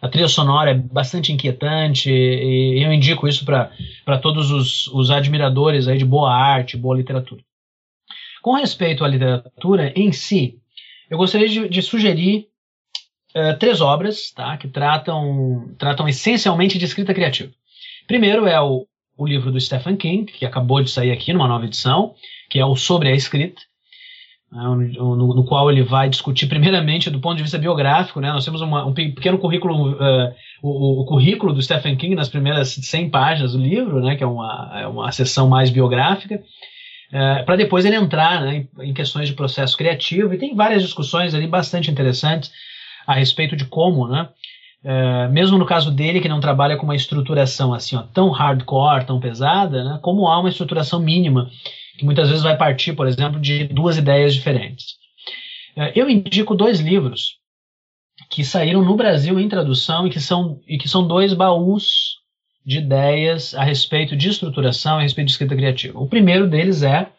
a 0.00 0.08
trilha 0.08 0.28
sonora 0.28 0.70
é 0.70 0.74
bastante 0.74 1.32
inquietante, 1.32 2.08
e 2.08 2.80
eu 2.80 2.92
indico 2.92 3.26
isso 3.26 3.44
para 3.44 4.18
todos 4.22 4.52
os, 4.52 4.86
os 4.88 5.10
admiradores 5.10 5.88
aí 5.88 5.98
de 5.98 6.04
boa 6.04 6.32
arte, 6.32 6.76
boa 6.76 6.96
literatura. 6.96 7.42
Com 8.40 8.52
respeito 8.52 9.04
à 9.04 9.08
literatura 9.08 9.92
em 9.96 10.12
si, 10.12 10.60
eu 11.10 11.18
gostaria 11.18 11.48
de, 11.48 11.68
de 11.68 11.82
sugerir 11.82 12.48
uh, 13.34 13.58
três 13.58 13.80
obras 13.80 14.30
tá, 14.32 14.56
que 14.56 14.68
tratam, 14.68 15.74
tratam 15.78 16.08
essencialmente 16.08 16.78
de 16.78 16.84
escrita 16.84 17.14
criativa. 17.14 17.52
Primeiro 18.06 18.46
é 18.46 18.60
o, 18.60 18.86
o 19.16 19.26
livro 19.26 19.50
do 19.50 19.60
Stephen 19.60 19.96
King, 19.96 20.30
que 20.30 20.46
acabou 20.46 20.82
de 20.82 20.90
sair 20.90 21.10
aqui 21.10 21.32
numa 21.32 21.48
nova 21.48 21.64
edição, 21.64 22.14
que 22.48 22.58
é 22.58 22.64
o 22.64 22.76
Sobre 22.76 23.08
a 23.08 23.14
Escrita, 23.14 23.60
né, 24.50 24.62
no, 24.96 25.34
no, 25.34 25.44
qual 25.44 25.70
ele 25.70 25.82
vai 25.82 26.08
discutir 26.08 26.46
primeiramente 26.46 27.10
do 27.10 27.20
ponto 27.20 27.36
de 27.36 27.42
vista 27.42 27.58
biográfico, 27.58 28.18
né? 28.18 28.32
Nós 28.32 28.44
temos 28.44 28.62
uma, 28.62 28.86
um 28.86 28.94
pequeno 28.94 29.38
currículo, 29.38 29.92
uh, 29.92 30.34
o, 30.62 31.02
o, 31.02 31.04
currículo 31.04 31.52
do 31.52 31.60
Stephen 31.60 31.96
King 31.96 32.14
nas 32.14 32.30
primeiras 32.30 32.70
100 32.70 33.10
páginas 33.10 33.52
do 33.52 33.58
livro, 33.58 34.00
né? 34.00 34.16
Que 34.16 34.24
é 34.24 34.26
uma, 34.26 34.70
é 34.74 34.86
uma 34.86 35.12
sessão 35.12 35.48
mais 35.48 35.68
biográfica, 35.68 36.42
eh, 37.12 37.42
para 37.42 37.56
depois 37.56 37.84
ele 37.84 37.96
entrar 37.96 38.42
né, 38.42 38.66
em, 38.80 38.92
questões 38.92 39.28
de 39.28 39.34
processo 39.34 39.76
criativo 39.76 40.32
e 40.32 40.38
tem 40.38 40.54
várias 40.54 40.82
discussões 40.82 41.34
ali 41.34 41.46
bastante 41.46 41.90
interessantes 41.90 42.50
a 43.06 43.14
respeito 43.14 43.56
de 43.56 43.64
como, 43.64 44.06
né? 44.08 44.28
Uh, 44.84 45.28
mesmo 45.32 45.58
no 45.58 45.66
caso 45.66 45.90
dele 45.90 46.20
que 46.20 46.28
não 46.28 46.38
trabalha 46.38 46.76
com 46.76 46.84
uma 46.84 46.94
estruturação 46.94 47.74
assim 47.74 47.96
ó, 47.96 48.02
tão 48.02 48.30
hardcore, 48.30 49.04
tão 49.04 49.18
pesada, 49.18 49.82
né? 49.82 49.98
Como 50.00 50.28
há 50.28 50.38
uma 50.38 50.48
estruturação 50.48 51.00
mínima 51.00 51.50
que 51.98 52.04
muitas 52.04 52.28
vezes 52.28 52.44
vai 52.44 52.56
partir, 52.56 52.92
por 52.92 53.08
exemplo, 53.08 53.40
de 53.40 53.64
duas 53.64 53.96
ideias 53.96 54.32
diferentes. 54.32 54.96
É, 55.76 55.92
eu 55.98 56.08
indico 56.08 56.54
dois 56.54 56.78
livros 56.80 57.38
que 58.30 58.44
saíram 58.44 58.82
no 58.84 58.96
Brasil 58.96 59.38
em 59.38 59.48
tradução 59.48 60.06
e 60.06 60.10
que 60.10 60.20
são, 60.20 60.60
e 60.66 60.78
que 60.78 60.88
são 60.88 61.06
dois 61.06 61.34
baús 61.34 62.18
de 62.68 62.80
ideias 62.80 63.54
a 63.54 63.64
respeito 63.64 64.14
de 64.14 64.28
estruturação, 64.28 64.98
a 64.98 65.00
respeito 65.00 65.28
de 65.28 65.32
escrita 65.32 65.56
criativa. 65.56 65.98
O 65.98 66.06
primeiro 66.06 66.46
deles 66.46 66.82
é 66.82 67.10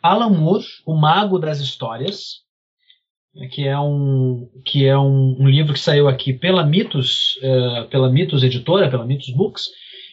Alan 0.00 0.30
Moore, 0.30 0.64
O 0.86 0.94
Mago 0.94 1.36
das 1.36 1.58
Histórias, 1.58 2.42
que 3.50 3.66
é 3.66 3.76
um, 3.76 4.48
que 4.64 4.86
é 4.86 4.96
um, 4.96 5.34
um 5.40 5.48
livro 5.48 5.72
que 5.72 5.80
saiu 5.80 6.06
aqui 6.06 6.32
pela 6.32 6.64
Mitos, 6.64 7.34
uh, 7.42 7.88
pela 7.88 8.08
Mitos 8.08 8.44
Editora, 8.44 8.88
pela 8.88 9.04
Mitos 9.04 9.30
Books, 9.30 9.64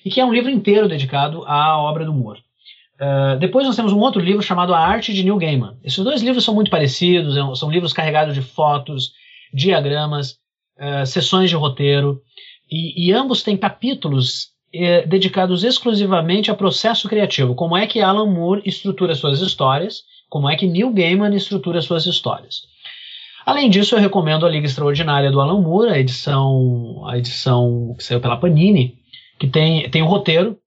e 0.04 0.10
que 0.10 0.20
é 0.20 0.26
um 0.26 0.34
livro 0.34 0.50
inteiro 0.50 0.88
dedicado 0.88 1.44
à 1.46 1.78
obra 1.78 2.04
do 2.04 2.12
Moore. 2.12 2.40
Uh, 2.96 3.38
depois 3.38 3.68
nós 3.68 3.76
temos 3.76 3.94
um 3.94 4.00
outro 4.00 4.20
livro 4.20 4.42
chamado 4.42 4.74
A 4.74 4.80
Arte 4.80 5.14
de 5.14 5.22
Neil 5.22 5.38
Gaiman. 5.38 5.78
Esses 5.84 6.04
dois 6.04 6.24
livros 6.24 6.44
são 6.44 6.56
muito 6.56 6.72
parecidos, 6.72 7.38
é 7.38 7.56
são 7.56 7.70
livros 7.70 7.94
carregados 7.94 8.34
de 8.34 8.42
fotos, 8.42 9.12
diagramas, 9.54 10.40
uh, 10.80 11.06
sessões 11.06 11.52
de 11.52 11.56
roteiro, 11.56 12.20
e, 12.68 13.10
e 13.10 13.14
ambos 13.14 13.44
têm 13.44 13.56
capítulos 13.56 14.51
eh, 14.74 15.06
dedicados 15.06 15.64
exclusivamente 15.64 16.52
a 16.52 16.56
processo 16.56 17.08
criativo. 17.08 17.56
Como 17.56 17.76
é 17.76 17.88
que 17.88 18.02
Alan 18.02 18.28
Moore 18.28 18.62
estrutura 18.66 19.16
suas 19.16 19.42
histórias, 19.42 20.04
como 20.30 20.50
é 20.50 20.56
que 20.56 20.68
Neil 20.68 20.94
Gaiman 20.94 21.36
estrutura 21.36 21.82
suas 21.82 22.06
histórias. 22.06 22.64
Além 23.46 23.70
disso, 23.70 23.96
eu 23.96 24.00
recomendo 24.00 24.46
a 24.46 24.50
Liga 24.50 24.66
Extraordinária 24.66 25.32
do 25.32 25.42
Alan 25.42 25.62
Moore, 25.62 25.92
a 25.92 26.00
edição, 26.00 27.04
a 27.08 27.18
edição 27.18 27.96
que 27.98 28.04
saiu 28.04 28.22
pela 28.22 28.38
Panini, 28.38 28.98
que 29.40 29.48
tem, 29.48 29.90
tem 29.90 30.02
o 30.02 30.06
roteiro, 30.06 30.58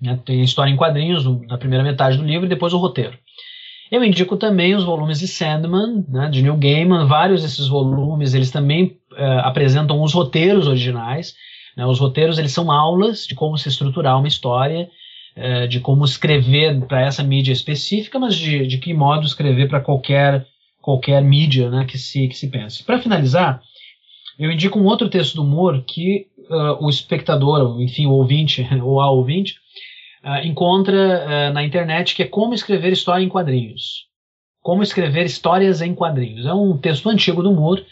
né? 0.00 0.18
Tem 0.24 0.40
a 0.40 0.44
história 0.44 0.70
em 0.70 0.76
quadrinhos 0.76 1.24
na 1.46 1.56
primeira 1.56 1.82
metade 1.82 2.18
do 2.18 2.24
livro 2.24 2.46
e 2.46 2.48
depois 2.48 2.72
o 2.72 2.78
roteiro. 2.78 3.18
Eu 3.90 4.04
indico 4.04 4.36
também 4.36 4.74
os 4.74 4.84
volumes 4.84 5.18
de 5.18 5.28
Sandman, 5.28 6.04
né, 6.08 6.28
de 6.28 6.42
Neil 6.42 6.56
Gaiman. 6.56 7.06
Vários 7.06 7.42
desses 7.42 7.68
volumes 7.68 8.34
eles 8.34 8.50
também 8.50 8.98
uh, 9.12 9.40
apresentam 9.44 10.02
os 10.02 10.12
roteiros 10.12 10.66
originais. 10.66 11.34
Né? 11.76 11.84
Os 11.86 11.98
roteiros 11.98 12.38
eles 12.38 12.52
são 12.52 12.70
aulas 12.70 13.26
de 13.26 13.34
como 13.34 13.56
se 13.56 13.68
estruturar 13.68 14.18
uma 14.18 14.28
história, 14.28 14.88
uh, 15.36 15.68
de 15.68 15.80
como 15.80 16.04
escrever 16.04 16.80
para 16.86 17.02
essa 17.02 17.22
mídia 17.22 17.52
específica, 17.52 18.18
mas 18.18 18.34
de, 18.34 18.66
de 18.66 18.78
que 18.78 18.94
modo 18.94 19.26
escrever 19.26 19.68
para 19.68 19.80
qualquer 19.80 20.46
qualquer 20.80 21.22
mídia 21.22 21.70
né, 21.70 21.86
que 21.86 21.96
se 21.96 22.28
que 22.28 22.36
se 22.36 22.48
pense. 22.48 22.84
Para 22.84 23.00
finalizar, 23.00 23.62
eu 24.38 24.50
indico 24.50 24.78
um 24.78 24.84
outro 24.84 25.08
texto 25.08 25.36
do 25.36 25.44
Moore 25.44 25.82
que 25.82 26.26
uh, 26.50 26.84
o 26.84 26.90
espectador, 26.90 27.80
enfim, 27.80 28.06
o 28.06 28.12
ouvinte 28.12 28.66
ou 28.82 29.00
a 29.00 29.10
ouvinte, 29.10 29.56
uh, 30.24 30.46
encontra 30.46 31.24
uh, 31.50 31.52
na 31.52 31.64
internet, 31.64 32.14
que 32.14 32.22
é 32.22 32.26
Como 32.26 32.54
Escrever 32.54 32.92
História 32.92 33.24
em 33.24 33.28
Quadrinhos. 33.28 34.06
Como 34.60 34.82
Escrever 34.82 35.24
Histórias 35.24 35.80
em 35.80 35.94
Quadrinhos. 35.94 36.46
É 36.46 36.52
um 36.52 36.76
texto 36.76 37.08
antigo 37.08 37.42
do 37.42 37.52
Moore, 37.52 37.86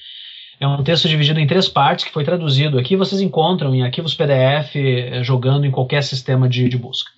é 0.63 0.69
um 0.69 0.81
texto 0.85 1.09
dividido 1.09 1.41
em 1.41 1.47
três 1.47 1.69
partes, 1.69 2.05
que 2.05 2.13
foi 2.13 2.23
traduzido 2.23 2.79
aqui, 2.79 2.95
vocês 2.95 3.21
encontram 3.21 3.75
em 3.75 3.83
arquivos 3.83 4.15
PDF, 4.15 4.77
eh, 4.77 5.25
jogando 5.25 5.67
em 5.67 5.73
qualquer 5.73 6.05
sistema 6.05 6.49
de, 6.49 6.69
de 6.69 6.79
busca. 6.79 7.11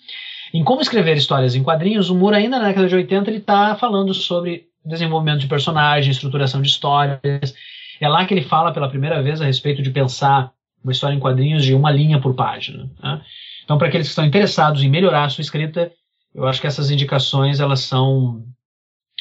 Em 0.54 0.64
Como 0.64 0.80
Escrever 0.80 1.14
Histórias 1.14 1.54
em 1.54 1.62
Quadrinhos, 1.62 2.08
o 2.08 2.14
Moore, 2.14 2.36
ainda 2.36 2.58
na 2.58 2.68
década 2.68 2.88
de 2.88 2.94
80, 2.94 3.28
ele 3.28 3.38
está 3.38 3.76
falando 3.76 4.14
sobre 4.14 4.68
desenvolvimento 4.82 5.40
de 5.40 5.46
personagens, 5.46 6.16
estruturação 6.16 6.62
de 6.62 6.68
histórias. 6.68 7.54
É 8.00 8.08
lá 8.08 8.24
que 8.24 8.32
ele 8.32 8.40
fala 8.40 8.72
pela 8.72 8.88
primeira 8.88 9.22
vez 9.22 9.42
a 9.42 9.44
respeito 9.44 9.82
de 9.82 9.90
pensar 9.90 10.50
uma 10.82 10.92
história 10.92 11.14
em 11.14 11.20
quadrinhos 11.20 11.62
de 11.62 11.74
uma 11.74 11.90
linha 11.90 12.18
por 12.18 12.34
página. 12.34 12.88
Né? 13.02 13.20
Então, 13.62 13.76
para 13.76 13.88
aqueles 13.88 14.06
que 14.06 14.12
estão 14.12 14.24
interessados 14.24 14.82
em 14.82 14.88
melhorar 14.88 15.24
a 15.24 15.28
sua 15.28 15.42
escrita, 15.42 15.92
eu 16.34 16.46
acho 16.46 16.62
que 16.62 16.66
essas 16.66 16.90
indicações 16.90 17.60
elas 17.60 17.80
são 17.80 18.42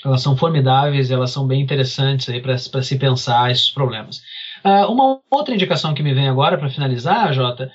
elas 0.03 0.21
são 0.21 0.35
formidáveis, 0.35 1.11
elas 1.11 1.31
são 1.31 1.47
bem 1.47 1.61
interessantes 1.61 2.29
aí 2.29 2.41
para 2.41 2.57
se 2.57 2.97
pensar 2.97 3.51
esses 3.51 3.69
problemas. 3.69 4.21
Uh, 4.63 4.91
uma 4.91 5.19
outra 5.29 5.53
indicação 5.53 5.93
que 5.93 6.03
me 6.03 6.13
vem 6.13 6.27
agora 6.27 6.57
para 6.57 6.69
finalizar, 6.69 7.33
Jota, 7.33 7.71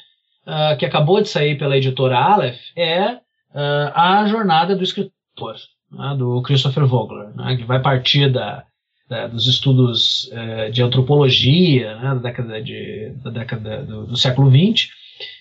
uh, 0.46 0.76
que 0.78 0.86
acabou 0.86 1.20
de 1.20 1.28
sair 1.28 1.58
pela 1.58 1.76
editora 1.76 2.18
Aleph, 2.18 2.60
é 2.76 3.12
uh, 3.12 3.92
a 3.94 4.26
jornada 4.26 4.74
do 4.74 4.82
escritor, 4.82 5.56
né, 5.90 6.14
do 6.16 6.42
Christopher 6.42 6.86
Vogler, 6.86 7.34
né, 7.34 7.56
que 7.56 7.64
vai 7.64 7.80
partir 7.80 8.30
da, 8.30 8.64
da, 9.08 9.26
dos 9.26 9.46
estudos 9.46 10.30
eh, 10.32 10.70
de 10.70 10.82
antropologia 10.82 11.96
né, 11.96 12.08
da 12.08 12.20
década, 12.20 12.62
de, 12.62 13.12
da 13.22 13.30
década 13.30 13.82
do, 13.82 14.06
do 14.06 14.16
século 14.16 14.50
XX 14.50 14.90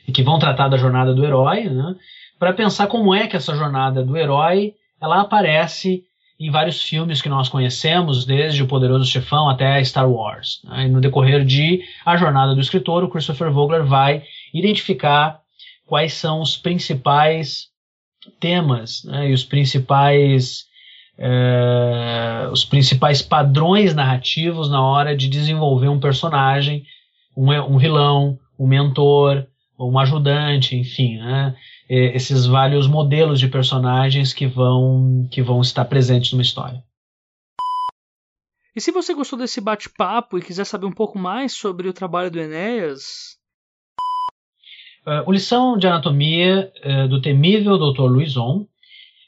e 0.08 0.12
que 0.12 0.24
vão 0.24 0.40
tratar 0.40 0.70
da 0.70 0.78
jornada 0.78 1.14
do 1.14 1.26
herói, 1.26 1.66
né, 1.66 1.96
para 2.40 2.54
pensar 2.54 2.88
como 2.88 3.14
é 3.14 3.28
que 3.28 3.36
essa 3.36 3.56
jornada 3.56 4.04
do 4.04 4.16
herói 4.16 4.74
ela 5.02 5.22
aparece 5.22 6.04
em 6.40 6.52
vários 6.52 6.82
filmes 6.82 7.22
que 7.22 7.30
nós 7.30 7.50
conhecemos, 7.50 8.26
desde 8.26 8.62
O 8.62 8.68
Poderoso 8.68 9.06
Chefão 9.06 9.50
até 9.50 9.84
Star 9.84 10.10
Wars. 10.10 10.62
Né, 10.64 10.86
e 10.86 10.90
no 10.90 11.02
decorrer 11.02 11.44
de 11.44 11.82
A 12.06 12.16
Jornada 12.16 12.54
do 12.54 12.62
Escritor, 12.62 13.04
o 13.04 13.10
Christopher 13.10 13.52
Vogler 13.52 13.84
vai 13.84 14.24
identificar 14.54 15.40
quais 15.86 16.14
são 16.14 16.42
os 16.42 16.56
principais 16.56 17.68
temas 18.40 19.04
né, 19.06 19.30
e 19.30 19.34
os 19.34 19.44
principais 19.44 20.66
é, 21.18 22.48
os 22.52 22.64
principais 22.64 23.24
padrões 23.24 23.96
narrativos 23.96 24.70
na 24.70 24.84
hora 24.84 25.18
de 25.18 25.28
desenvolver 25.28 25.88
um 25.88 26.00
personagem, 26.00 26.84
um, 27.36 27.52
um 27.52 27.78
vilão, 27.80 28.38
um 28.60 28.68
mentor, 28.68 29.48
um 29.80 29.98
ajudante, 30.00 30.76
enfim, 30.76 31.18
né? 31.18 31.56
esses 31.90 32.46
vários 32.46 32.88
modelos 32.88 33.40
de 33.40 33.48
personagens 33.48 34.34
que 34.34 34.46
vão 34.46 35.28
que 35.32 35.42
vão 35.42 35.62
estar 35.62 35.86
presentes 35.86 36.32
numa 36.32 36.42
história. 36.42 36.84
E 38.76 38.82
se 38.82 38.92
você 38.92 39.14
gostou 39.14 39.40
desse 39.40 39.62
bate-papo 39.62 40.38
e 40.38 40.42
quiser 40.42 40.66
saber 40.66 40.86
um 40.86 40.92
pouco 40.92 41.18
mais 41.18 41.54
sobre 41.54 41.88
o 41.88 41.94
trabalho 41.94 42.30
do 42.30 42.40
Enéas, 42.40 43.38
uh, 45.06 45.24
o 45.26 45.32
Lição 45.32 45.78
de 45.78 45.88
Anatomia 45.88 46.72
uh, 46.86 47.08
do 47.08 47.22
temível 47.22 47.78
Dr. 47.78 48.04
Luizon 48.04 48.68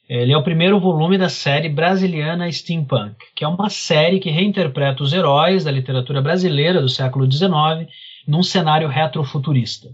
ele 0.09 0.33
é 0.33 0.37
o 0.37 0.41
primeiro 0.41 0.79
volume 0.79 1.19
da 1.19 1.29
série 1.29 1.69
brasiliana 1.69 2.51
Steampunk, 2.51 3.15
que 3.35 3.43
é 3.43 3.47
uma 3.47 3.69
série 3.69 4.19
que 4.19 4.31
reinterpreta 4.31 5.03
os 5.03 5.13
heróis 5.13 5.65
da 5.65 5.71
literatura 5.71 6.19
brasileira 6.19 6.81
do 6.81 6.89
século 6.89 7.31
XIX 7.31 7.87
num 8.27 8.41
cenário 8.41 8.87
retrofuturista. 8.87 9.87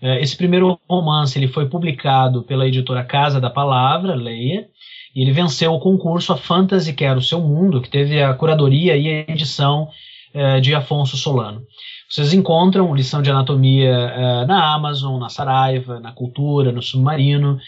É, 0.00 0.20
esse 0.22 0.36
primeiro 0.36 0.78
romance 0.88 1.38
ele 1.38 1.48
foi 1.48 1.68
publicado 1.68 2.42
pela 2.42 2.66
editora 2.66 3.04
Casa 3.04 3.40
da 3.40 3.50
Palavra, 3.50 4.14
Leia, 4.14 4.68
e 5.14 5.22
ele 5.22 5.32
venceu 5.32 5.72
o 5.72 5.80
concurso 5.80 6.32
A 6.32 6.36
Fantasy 6.36 6.92
Quer 6.92 7.16
o 7.16 7.22
Seu 7.22 7.40
Mundo, 7.40 7.80
que 7.80 7.90
teve 7.90 8.22
a 8.22 8.32
curadoria 8.34 8.96
e 8.96 9.08
a 9.08 9.32
edição 9.32 9.88
é, 10.32 10.60
de 10.60 10.74
Afonso 10.74 11.16
Solano. 11.16 11.62
Vocês 12.08 12.32
encontram 12.32 12.94
lição 12.94 13.20
de 13.20 13.30
anatomia 13.30 13.90
é, 13.90 14.46
na 14.46 14.72
Amazon, 14.72 15.18
na 15.18 15.28
Saraiva, 15.28 15.98
na 16.00 16.12
Cultura, 16.12 16.72
no 16.72 16.80
Submarino, 16.82 17.58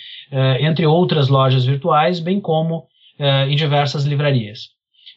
entre 0.60 0.86
outras 0.86 1.28
lojas 1.28 1.64
virtuais, 1.64 2.20
bem 2.20 2.40
como 2.40 2.86
em 3.48 3.56
diversas 3.56 4.04
livrarias, 4.04 4.68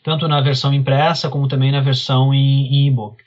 tanto 0.03 0.27
na 0.27 0.41
versão 0.41 0.73
impressa 0.73 1.29
como 1.29 1.47
também 1.47 1.71
na 1.71 1.81
versão 1.81 2.33
em 2.33 2.87
e-book. 2.87 3.23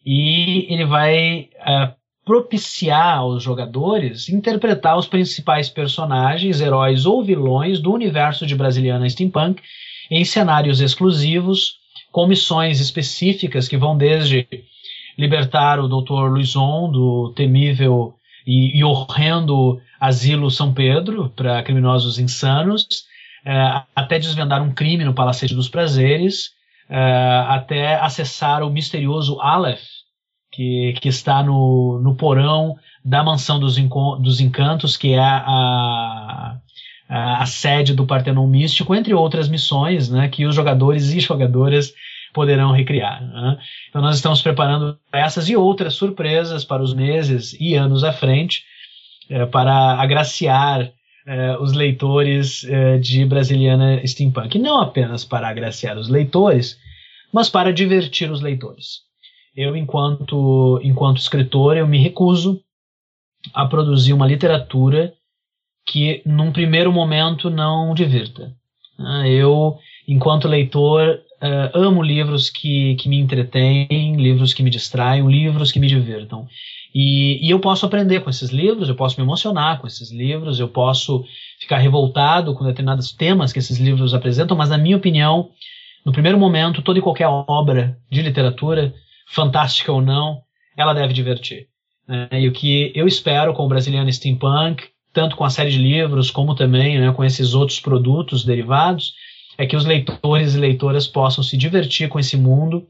e 0.05 0.71
ele 0.71 0.85
vai 0.85 1.49
uh, 1.61 1.93
propiciar 2.25 3.19
aos 3.19 3.43
jogadores 3.43 4.27
interpretar 4.29 4.97
os 4.97 5.07
principais 5.07 5.69
personagens, 5.69 6.59
heróis 6.59 7.05
ou 7.05 7.23
vilões 7.23 7.79
do 7.79 7.93
universo 7.93 8.45
de 8.45 8.55
Brasiliana 8.55 9.09
Steampunk 9.09 9.61
em 10.09 10.25
cenários 10.25 10.81
exclusivos, 10.81 11.77
com 12.11 12.27
missões 12.27 12.79
específicas 12.79 13.67
que 13.67 13.77
vão 13.77 13.97
desde 13.97 14.47
libertar 15.17 15.79
o 15.79 15.87
Dr. 15.87 16.29
Luison 16.29 16.91
do 16.91 17.33
temível 17.35 18.15
e, 18.45 18.77
e 18.77 18.83
horrendo 18.83 19.81
Asilo 19.99 20.51
São 20.51 20.73
Pedro 20.73 21.29
para 21.35 21.63
criminosos 21.63 22.19
insanos, 22.19 23.05
é, 23.45 23.81
até 23.95 24.19
desvendar 24.19 24.61
um 24.61 24.73
crime 24.73 25.05
no 25.05 25.13
Palacete 25.13 25.53
dos 25.53 25.69
Prazeres, 25.69 26.51
é, 26.89 27.45
até 27.47 27.95
acessar 27.95 28.63
o 28.63 28.69
misterioso 28.69 29.39
Aleph, 29.39 29.83
que, 30.51 30.93
que 31.01 31.09
está 31.09 31.43
no, 31.43 31.99
no 32.01 32.15
porão 32.15 32.75
da 33.03 33.23
Mansão 33.23 33.59
dos, 33.59 33.77
dos 34.19 34.39
Encantos, 34.39 34.97
que 34.97 35.13
é 35.13 35.19
a, 35.19 36.57
a, 37.07 37.41
a, 37.41 37.45
sede 37.45 37.93
do 37.93 38.05
Partenon 38.05 38.47
Místico, 38.47 38.95
entre 38.95 39.13
outras 39.13 39.47
missões 39.47 40.09
né, 40.09 40.27
que 40.27 40.45
os 40.45 40.55
jogadores 40.55 41.11
e 41.11 41.19
jogadoras 41.19 41.93
poderão 42.35 42.73
recriar. 42.73 43.23
Né? 43.23 43.57
Então 43.89 44.01
nós 44.01 44.17
estamos 44.17 44.41
preparando 44.41 44.99
essas 45.11 45.47
e 45.47 45.55
outras 45.55 45.93
surpresas 45.93 46.65
para 46.65 46.83
os 46.83 46.93
meses 46.93 47.55
e 47.57 47.75
anos 47.75 48.03
à 48.03 48.11
frente, 48.11 48.65
é, 49.29 49.45
para 49.45 49.93
agraciar 49.93 50.91
é, 51.25 51.57
os 51.57 51.71
leitores 51.71 52.65
é, 52.65 52.97
de 52.97 53.25
Brasiliana 53.25 54.05
Steampunk. 54.05 54.59
Não 54.59 54.81
apenas 54.81 55.23
para 55.23 55.47
agraciar 55.47 55.97
os 55.97 56.09
leitores, 56.09 56.77
mas 57.31 57.49
para 57.49 57.71
divertir 57.71 58.29
os 58.29 58.41
leitores. 58.41 59.05
Eu, 59.55 59.77
enquanto, 59.77 60.81
enquanto 60.83 61.17
escritor, 61.17 61.77
eu 61.77 61.87
me 61.87 61.97
recuso 61.97 62.61
a 63.53 63.65
produzir 63.65 64.11
uma 64.11 64.27
literatura 64.27 65.13
que, 65.85 66.21
num 66.25 66.51
primeiro 66.51 66.91
momento, 66.91 67.49
não 67.49 67.93
divirta. 67.93 68.53
Ah, 68.99 69.27
eu, 69.27 69.77
enquanto 70.05 70.49
leitor, 70.49 71.21
uh, 71.41 71.77
amo 71.77 72.01
livros 72.01 72.49
que, 72.49 72.95
que 72.95 73.09
me 73.09 73.19
entretêm, 73.19 74.15
livros 74.15 74.53
que 74.53 74.63
me 74.63 74.69
distraem, 74.69 75.27
livros 75.27 75.71
que 75.71 75.79
me 75.79 75.87
divirtam. 75.87 76.47
E, 76.93 77.45
e, 77.45 77.49
eu 77.49 77.59
posso 77.59 77.85
aprender 77.85 78.21
com 78.21 78.29
esses 78.29 78.51
livros, 78.51 78.87
eu 78.87 78.95
posso 78.95 79.19
me 79.19 79.25
emocionar 79.25 79.79
com 79.81 79.87
esses 79.87 80.11
livros, 80.11 80.59
eu 80.59 80.69
posso 80.69 81.25
ficar 81.59 81.77
revoltado 81.77 82.53
com 82.53 82.63
determinados 82.63 83.11
temas 83.11 83.51
que 83.51 83.59
esses 83.59 83.77
livros 83.77 84.13
apresentam, 84.13 84.55
mas 84.55 84.69
na 84.69 84.77
minha 84.77 84.95
opinião, 84.95 85.49
no 86.05 86.13
primeiro 86.13 86.37
momento, 86.37 86.81
toda 86.81 86.97
e 86.97 87.01
qualquer 87.01 87.27
obra 87.27 87.97
de 88.09 88.21
literatura, 88.21 88.93
fantástica 89.27 89.91
ou 89.91 90.01
não, 90.01 90.41
ela 90.77 90.93
deve 90.93 91.13
divertir. 91.13 91.67
Né? 92.07 92.29
E 92.33 92.47
o 92.47 92.53
que 92.53 92.93
eu 92.95 93.07
espero 93.07 93.53
com 93.53 93.65
o 93.65 93.67
Brasiliano 93.67 94.11
Steampunk, 94.11 94.85
tanto 95.11 95.35
com 95.35 95.43
a 95.43 95.49
série 95.49 95.71
de 95.71 95.77
livros, 95.77 96.31
como 96.31 96.55
também 96.55 96.99
né, 96.99 97.11
com 97.11 97.23
esses 97.23 97.53
outros 97.53 97.79
produtos 97.79 98.45
derivados, 98.45 99.13
é 99.57 99.65
que 99.65 99.75
os 99.75 99.85
leitores 99.85 100.55
e 100.55 100.59
leitoras 100.59 101.07
possam 101.07 101.43
se 101.43 101.57
divertir 101.57 102.09
com 102.09 102.19
esse 102.19 102.35
mundo 102.37 102.85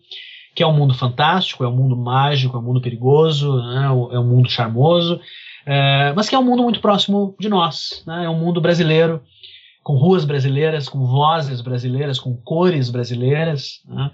que 0.56 0.64
é 0.64 0.68
um 0.68 0.74
mundo 0.74 0.94
fantástico, 0.94 1.66
é 1.66 1.68
um 1.68 1.76
mundo 1.76 1.98
mágico, 1.98 2.56
é 2.56 2.60
um 2.60 2.64
mundo 2.64 2.80
perigoso, 2.80 3.58
né, 3.62 3.88
é 3.88 4.20
um 4.20 4.24
mundo 4.24 4.50
charmoso, 4.50 5.20
é, 5.66 6.14
mas 6.16 6.30
que 6.30 6.36
é 6.36 6.40
um 6.40 6.44
mundo 6.44 6.64
muito 6.64 6.80
próximo 6.80 7.36
de 7.38 7.50
nós. 7.50 8.02
Né, 8.08 8.24
é 8.24 8.30
um 8.30 8.40
mundo 8.40 8.62
brasileiro, 8.62 9.22
com 9.84 9.98
ruas 9.98 10.24
brasileiras, 10.24 10.88
com 10.88 11.06
vozes 11.06 11.60
brasileiras, 11.60 12.18
com 12.18 12.38
cores 12.38 12.90
brasileiras, 12.90 13.82
né, 13.86 14.12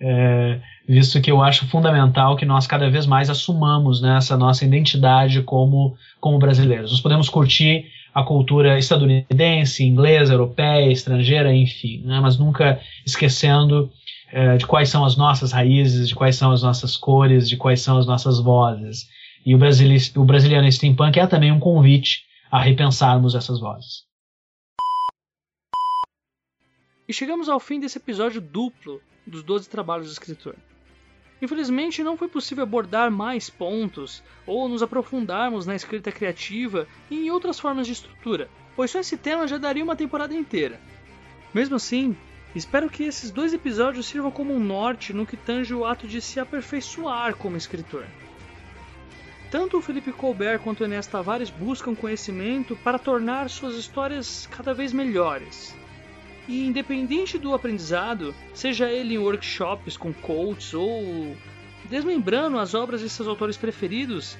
é, 0.00 0.60
visto 0.88 1.20
que 1.20 1.30
eu 1.30 1.42
acho 1.42 1.66
fundamental 1.66 2.36
que 2.36 2.46
nós 2.46 2.68
cada 2.68 2.88
vez 2.88 3.04
mais 3.04 3.28
assumamos 3.28 4.00
né, 4.00 4.16
essa 4.16 4.36
nossa 4.36 4.64
identidade 4.64 5.42
como, 5.42 5.96
como 6.20 6.38
brasileiros. 6.38 6.92
Nós 6.92 7.00
podemos 7.00 7.28
curtir 7.28 7.86
a 8.14 8.22
cultura 8.22 8.78
estadunidense, 8.78 9.84
inglesa, 9.84 10.34
europeia, 10.34 10.90
estrangeira, 10.90 11.54
enfim, 11.54 12.02
né, 12.04 12.20
mas 12.20 12.38
nunca 12.38 12.80
esquecendo 13.06 13.90
é, 14.32 14.56
de 14.56 14.66
quais 14.66 14.88
são 14.88 15.04
as 15.04 15.16
nossas 15.16 15.52
raízes, 15.52 16.08
de 16.08 16.14
quais 16.14 16.36
são 16.36 16.50
as 16.52 16.62
nossas 16.62 16.96
cores, 16.96 17.48
de 17.48 17.56
quais 17.56 17.80
são 17.80 17.98
as 17.98 18.06
nossas 18.06 18.40
vozes. 18.40 19.08
E 19.44 19.54
o, 19.54 19.58
Brasili 19.58 19.98
o 20.16 20.24
Brasiliano 20.24 20.70
Steampunk 20.70 21.18
é 21.18 21.26
também 21.26 21.52
um 21.52 21.60
convite 21.60 22.24
a 22.50 22.60
repensarmos 22.60 23.34
essas 23.34 23.60
vozes. 23.60 24.04
E 27.08 27.12
chegamos 27.12 27.48
ao 27.48 27.58
fim 27.58 27.80
desse 27.80 27.98
episódio 27.98 28.40
duplo 28.40 29.00
dos 29.26 29.42
12 29.42 29.68
trabalhos 29.68 30.06
do 30.06 30.12
escritor. 30.12 30.56
Infelizmente, 31.40 32.02
não 32.02 32.16
foi 32.16 32.28
possível 32.28 32.64
abordar 32.64 33.10
mais 33.10 33.48
pontos 33.48 34.22
ou 34.46 34.68
nos 34.68 34.82
aprofundarmos 34.82 35.66
na 35.66 35.74
escrita 35.74 36.12
criativa 36.12 36.86
e 37.10 37.26
em 37.26 37.30
outras 37.30 37.58
formas 37.58 37.86
de 37.86 37.94
estrutura, 37.94 38.50
pois 38.76 38.90
só 38.90 39.00
esse 39.00 39.16
tema 39.16 39.48
já 39.48 39.56
daria 39.56 39.84
uma 39.84 39.96
temporada 39.96 40.34
inteira. 40.34 40.80
Mesmo 41.54 41.76
assim, 41.76 42.16
Espero 42.54 42.90
que 42.90 43.04
esses 43.04 43.30
dois 43.30 43.52
episódios 43.52 44.06
sirvam 44.06 44.30
como 44.30 44.52
um 44.52 44.58
norte 44.58 45.12
no 45.12 45.24
que 45.24 45.36
tange 45.36 45.72
o 45.72 45.84
ato 45.84 46.08
de 46.08 46.20
se 46.20 46.40
aperfeiçoar 46.40 47.36
como 47.36 47.56
escritor. 47.56 48.04
Tanto 49.50 49.78
o 49.78 49.80
Felipe 49.80 50.12
Colbert 50.12 50.60
quanto 50.60 50.80
o 50.80 50.84
Enes 50.84 51.06
Tavares 51.06 51.48
buscam 51.48 51.94
conhecimento 51.94 52.74
para 52.76 52.98
tornar 52.98 53.48
suas 53.48 53.76
histórias 53.76 54.48
cada 54.50 54.74
vez 54.74 54.92
melhores. 54.92 55.76
E 56.50 56.66
independente 56.66 57.38
do 57.38 57.54
aprendizado, 57.54 58.34
seja 58.52 58.90
ele 58.90 59.14
em 59.14 59.18
workshops 59.18 59.96
com 59.96 60.12
coaches 60.12 60.74
ou 60.74 61.36
desmembrando 61.88 62.58
as 62.58 62.74
obras 62.74 63.02
de 63.02 63.08
seus 63.08 63.28
autores 63.28 63.56
preferidos, 63.56 64.36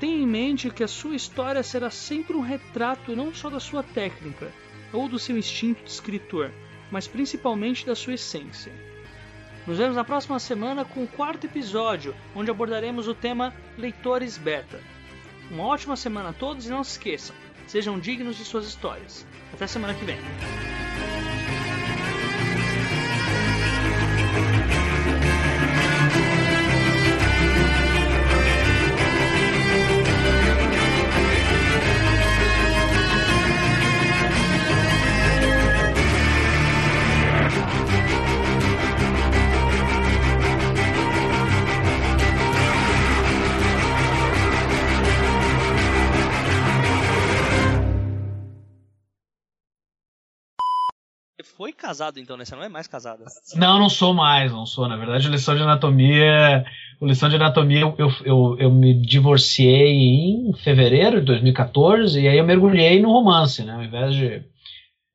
tenha 0.00 0.16
em 0.16 0.26
mente 0.26 0.68
que 0.70 0.82
a 0.82 0.88
sua 0.88 1.14
história 1.14 1.62
será 1.62 1.88
sempre 1.88 2.36
um 2.36 2.40
retrato 2.40 3.14
não 3.14 3.32
só 3.32 3.48
da 3.48 3.60
sua 3.60 3.80
técnica 3.80 4.52
ou 4.92 5.08
do 5.08 5.20
seu 5.20 5.38
instinto 5.38 5.84
de 5.84 5.90
escritor, 5.90 6.50
mas 6.90 7.06
principalmente 7.06 7.86
da 7.86 7.94
sua 7.94 8.14
essência. 8.14 8.72
Nos 9.64 9.78
vemos 9.78 9.94
na 9.94 10.02
próxima 10.02 10.40
semana 10.40 10.84
com 10.84 11.04
o 11.04 11.08
quarto 11.08 11.46
episódio, 11.46 12.12
onde 12.34 12.50
abordaremos 12.50 13.06
o 13.06 13.14
tema 13.14 13.54
Leitores 13.78 14.36
Beta. 14.36 14.80
Uma 15.48 15.66
ótima 15.66 15.94
semana 15.94 16.30
a 16.30 16.32
todos 16.32 16.66
e 16.66 16.70
não 16.70 16.82
se 16.82 16.90
esqueçam, 16.98 17.36
sejam 17.68 18.00
dignos 18.00 18.36
de 18.36 18.44
suas 18.44 18.66
histórias. 18.66 19.24
Até 19.54 19.68
semana 19.68 19.94
que 19.94 20.04
vem. 20.04 20.18
Foi 51.62 51.72
casado 51.72 52.18
então, 52.18 52.36
né? 52.36 52.44
Você 52.44 52.56
não 52.56 52.64
é 52.64 52.68
mais 52.68 52.88
casada. 52.88 53.24
Não, 53.54 53.78
não 53.78 53.88
sou 53.88 54.12
mais, 54.12 54.50
não 54.50 54.66
sou. 54.66 54.88
Na 54.88 54.96
verdade, 54.96 55.28
lição 55.28 55.54
de 55.54 55.62
anatomia. 55.62 56.64
Lição 57.00 57.28
de 57.28 57.36
anatomia, 57.36 57.82
eu, 57.82 58.12
eu, 58.24 58.56
eu 58.58 58.68
me 58.68 58.94
divorciei 58.94 59.92
em 59.92 60.52
fevereiro 60.54 61.20
de 61.20 61.26
2014 61.26 62.20
e 62.20 62.26
aí 62.26 62.36
eu 62.36 62.44
mergulhei 62.44 63.00
no 63.00 63.12
romance, 63.12 63.62
né? 63.62 63.74
Ao 63.74 63.84
invés 63.84 64.12
de, 64.12 64.42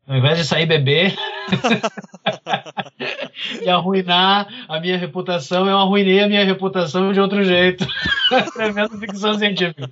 ao 0.07 0.15
invés 0.15 0.37
de 0.37 0.45
sair 0.45 0.65
beber 0.65 1.13
e 3.61 3.69
arruinar 3.69 4.47
a 4.69 4.79
minha 4.79 4.97
reputação, 4.97 5.67
eu 5.67 5.77
arruinei 5.77 6.23
a 6.23 6.29
minha 6.29 6.45
reputação 6.45 7.11
de 7.11 7.19
outro 7.19 7.43
jeito. 7.43 7.85
Escrevendo 8.31 8.97
ficção 8.99 9.37
científica. 9.37 9.85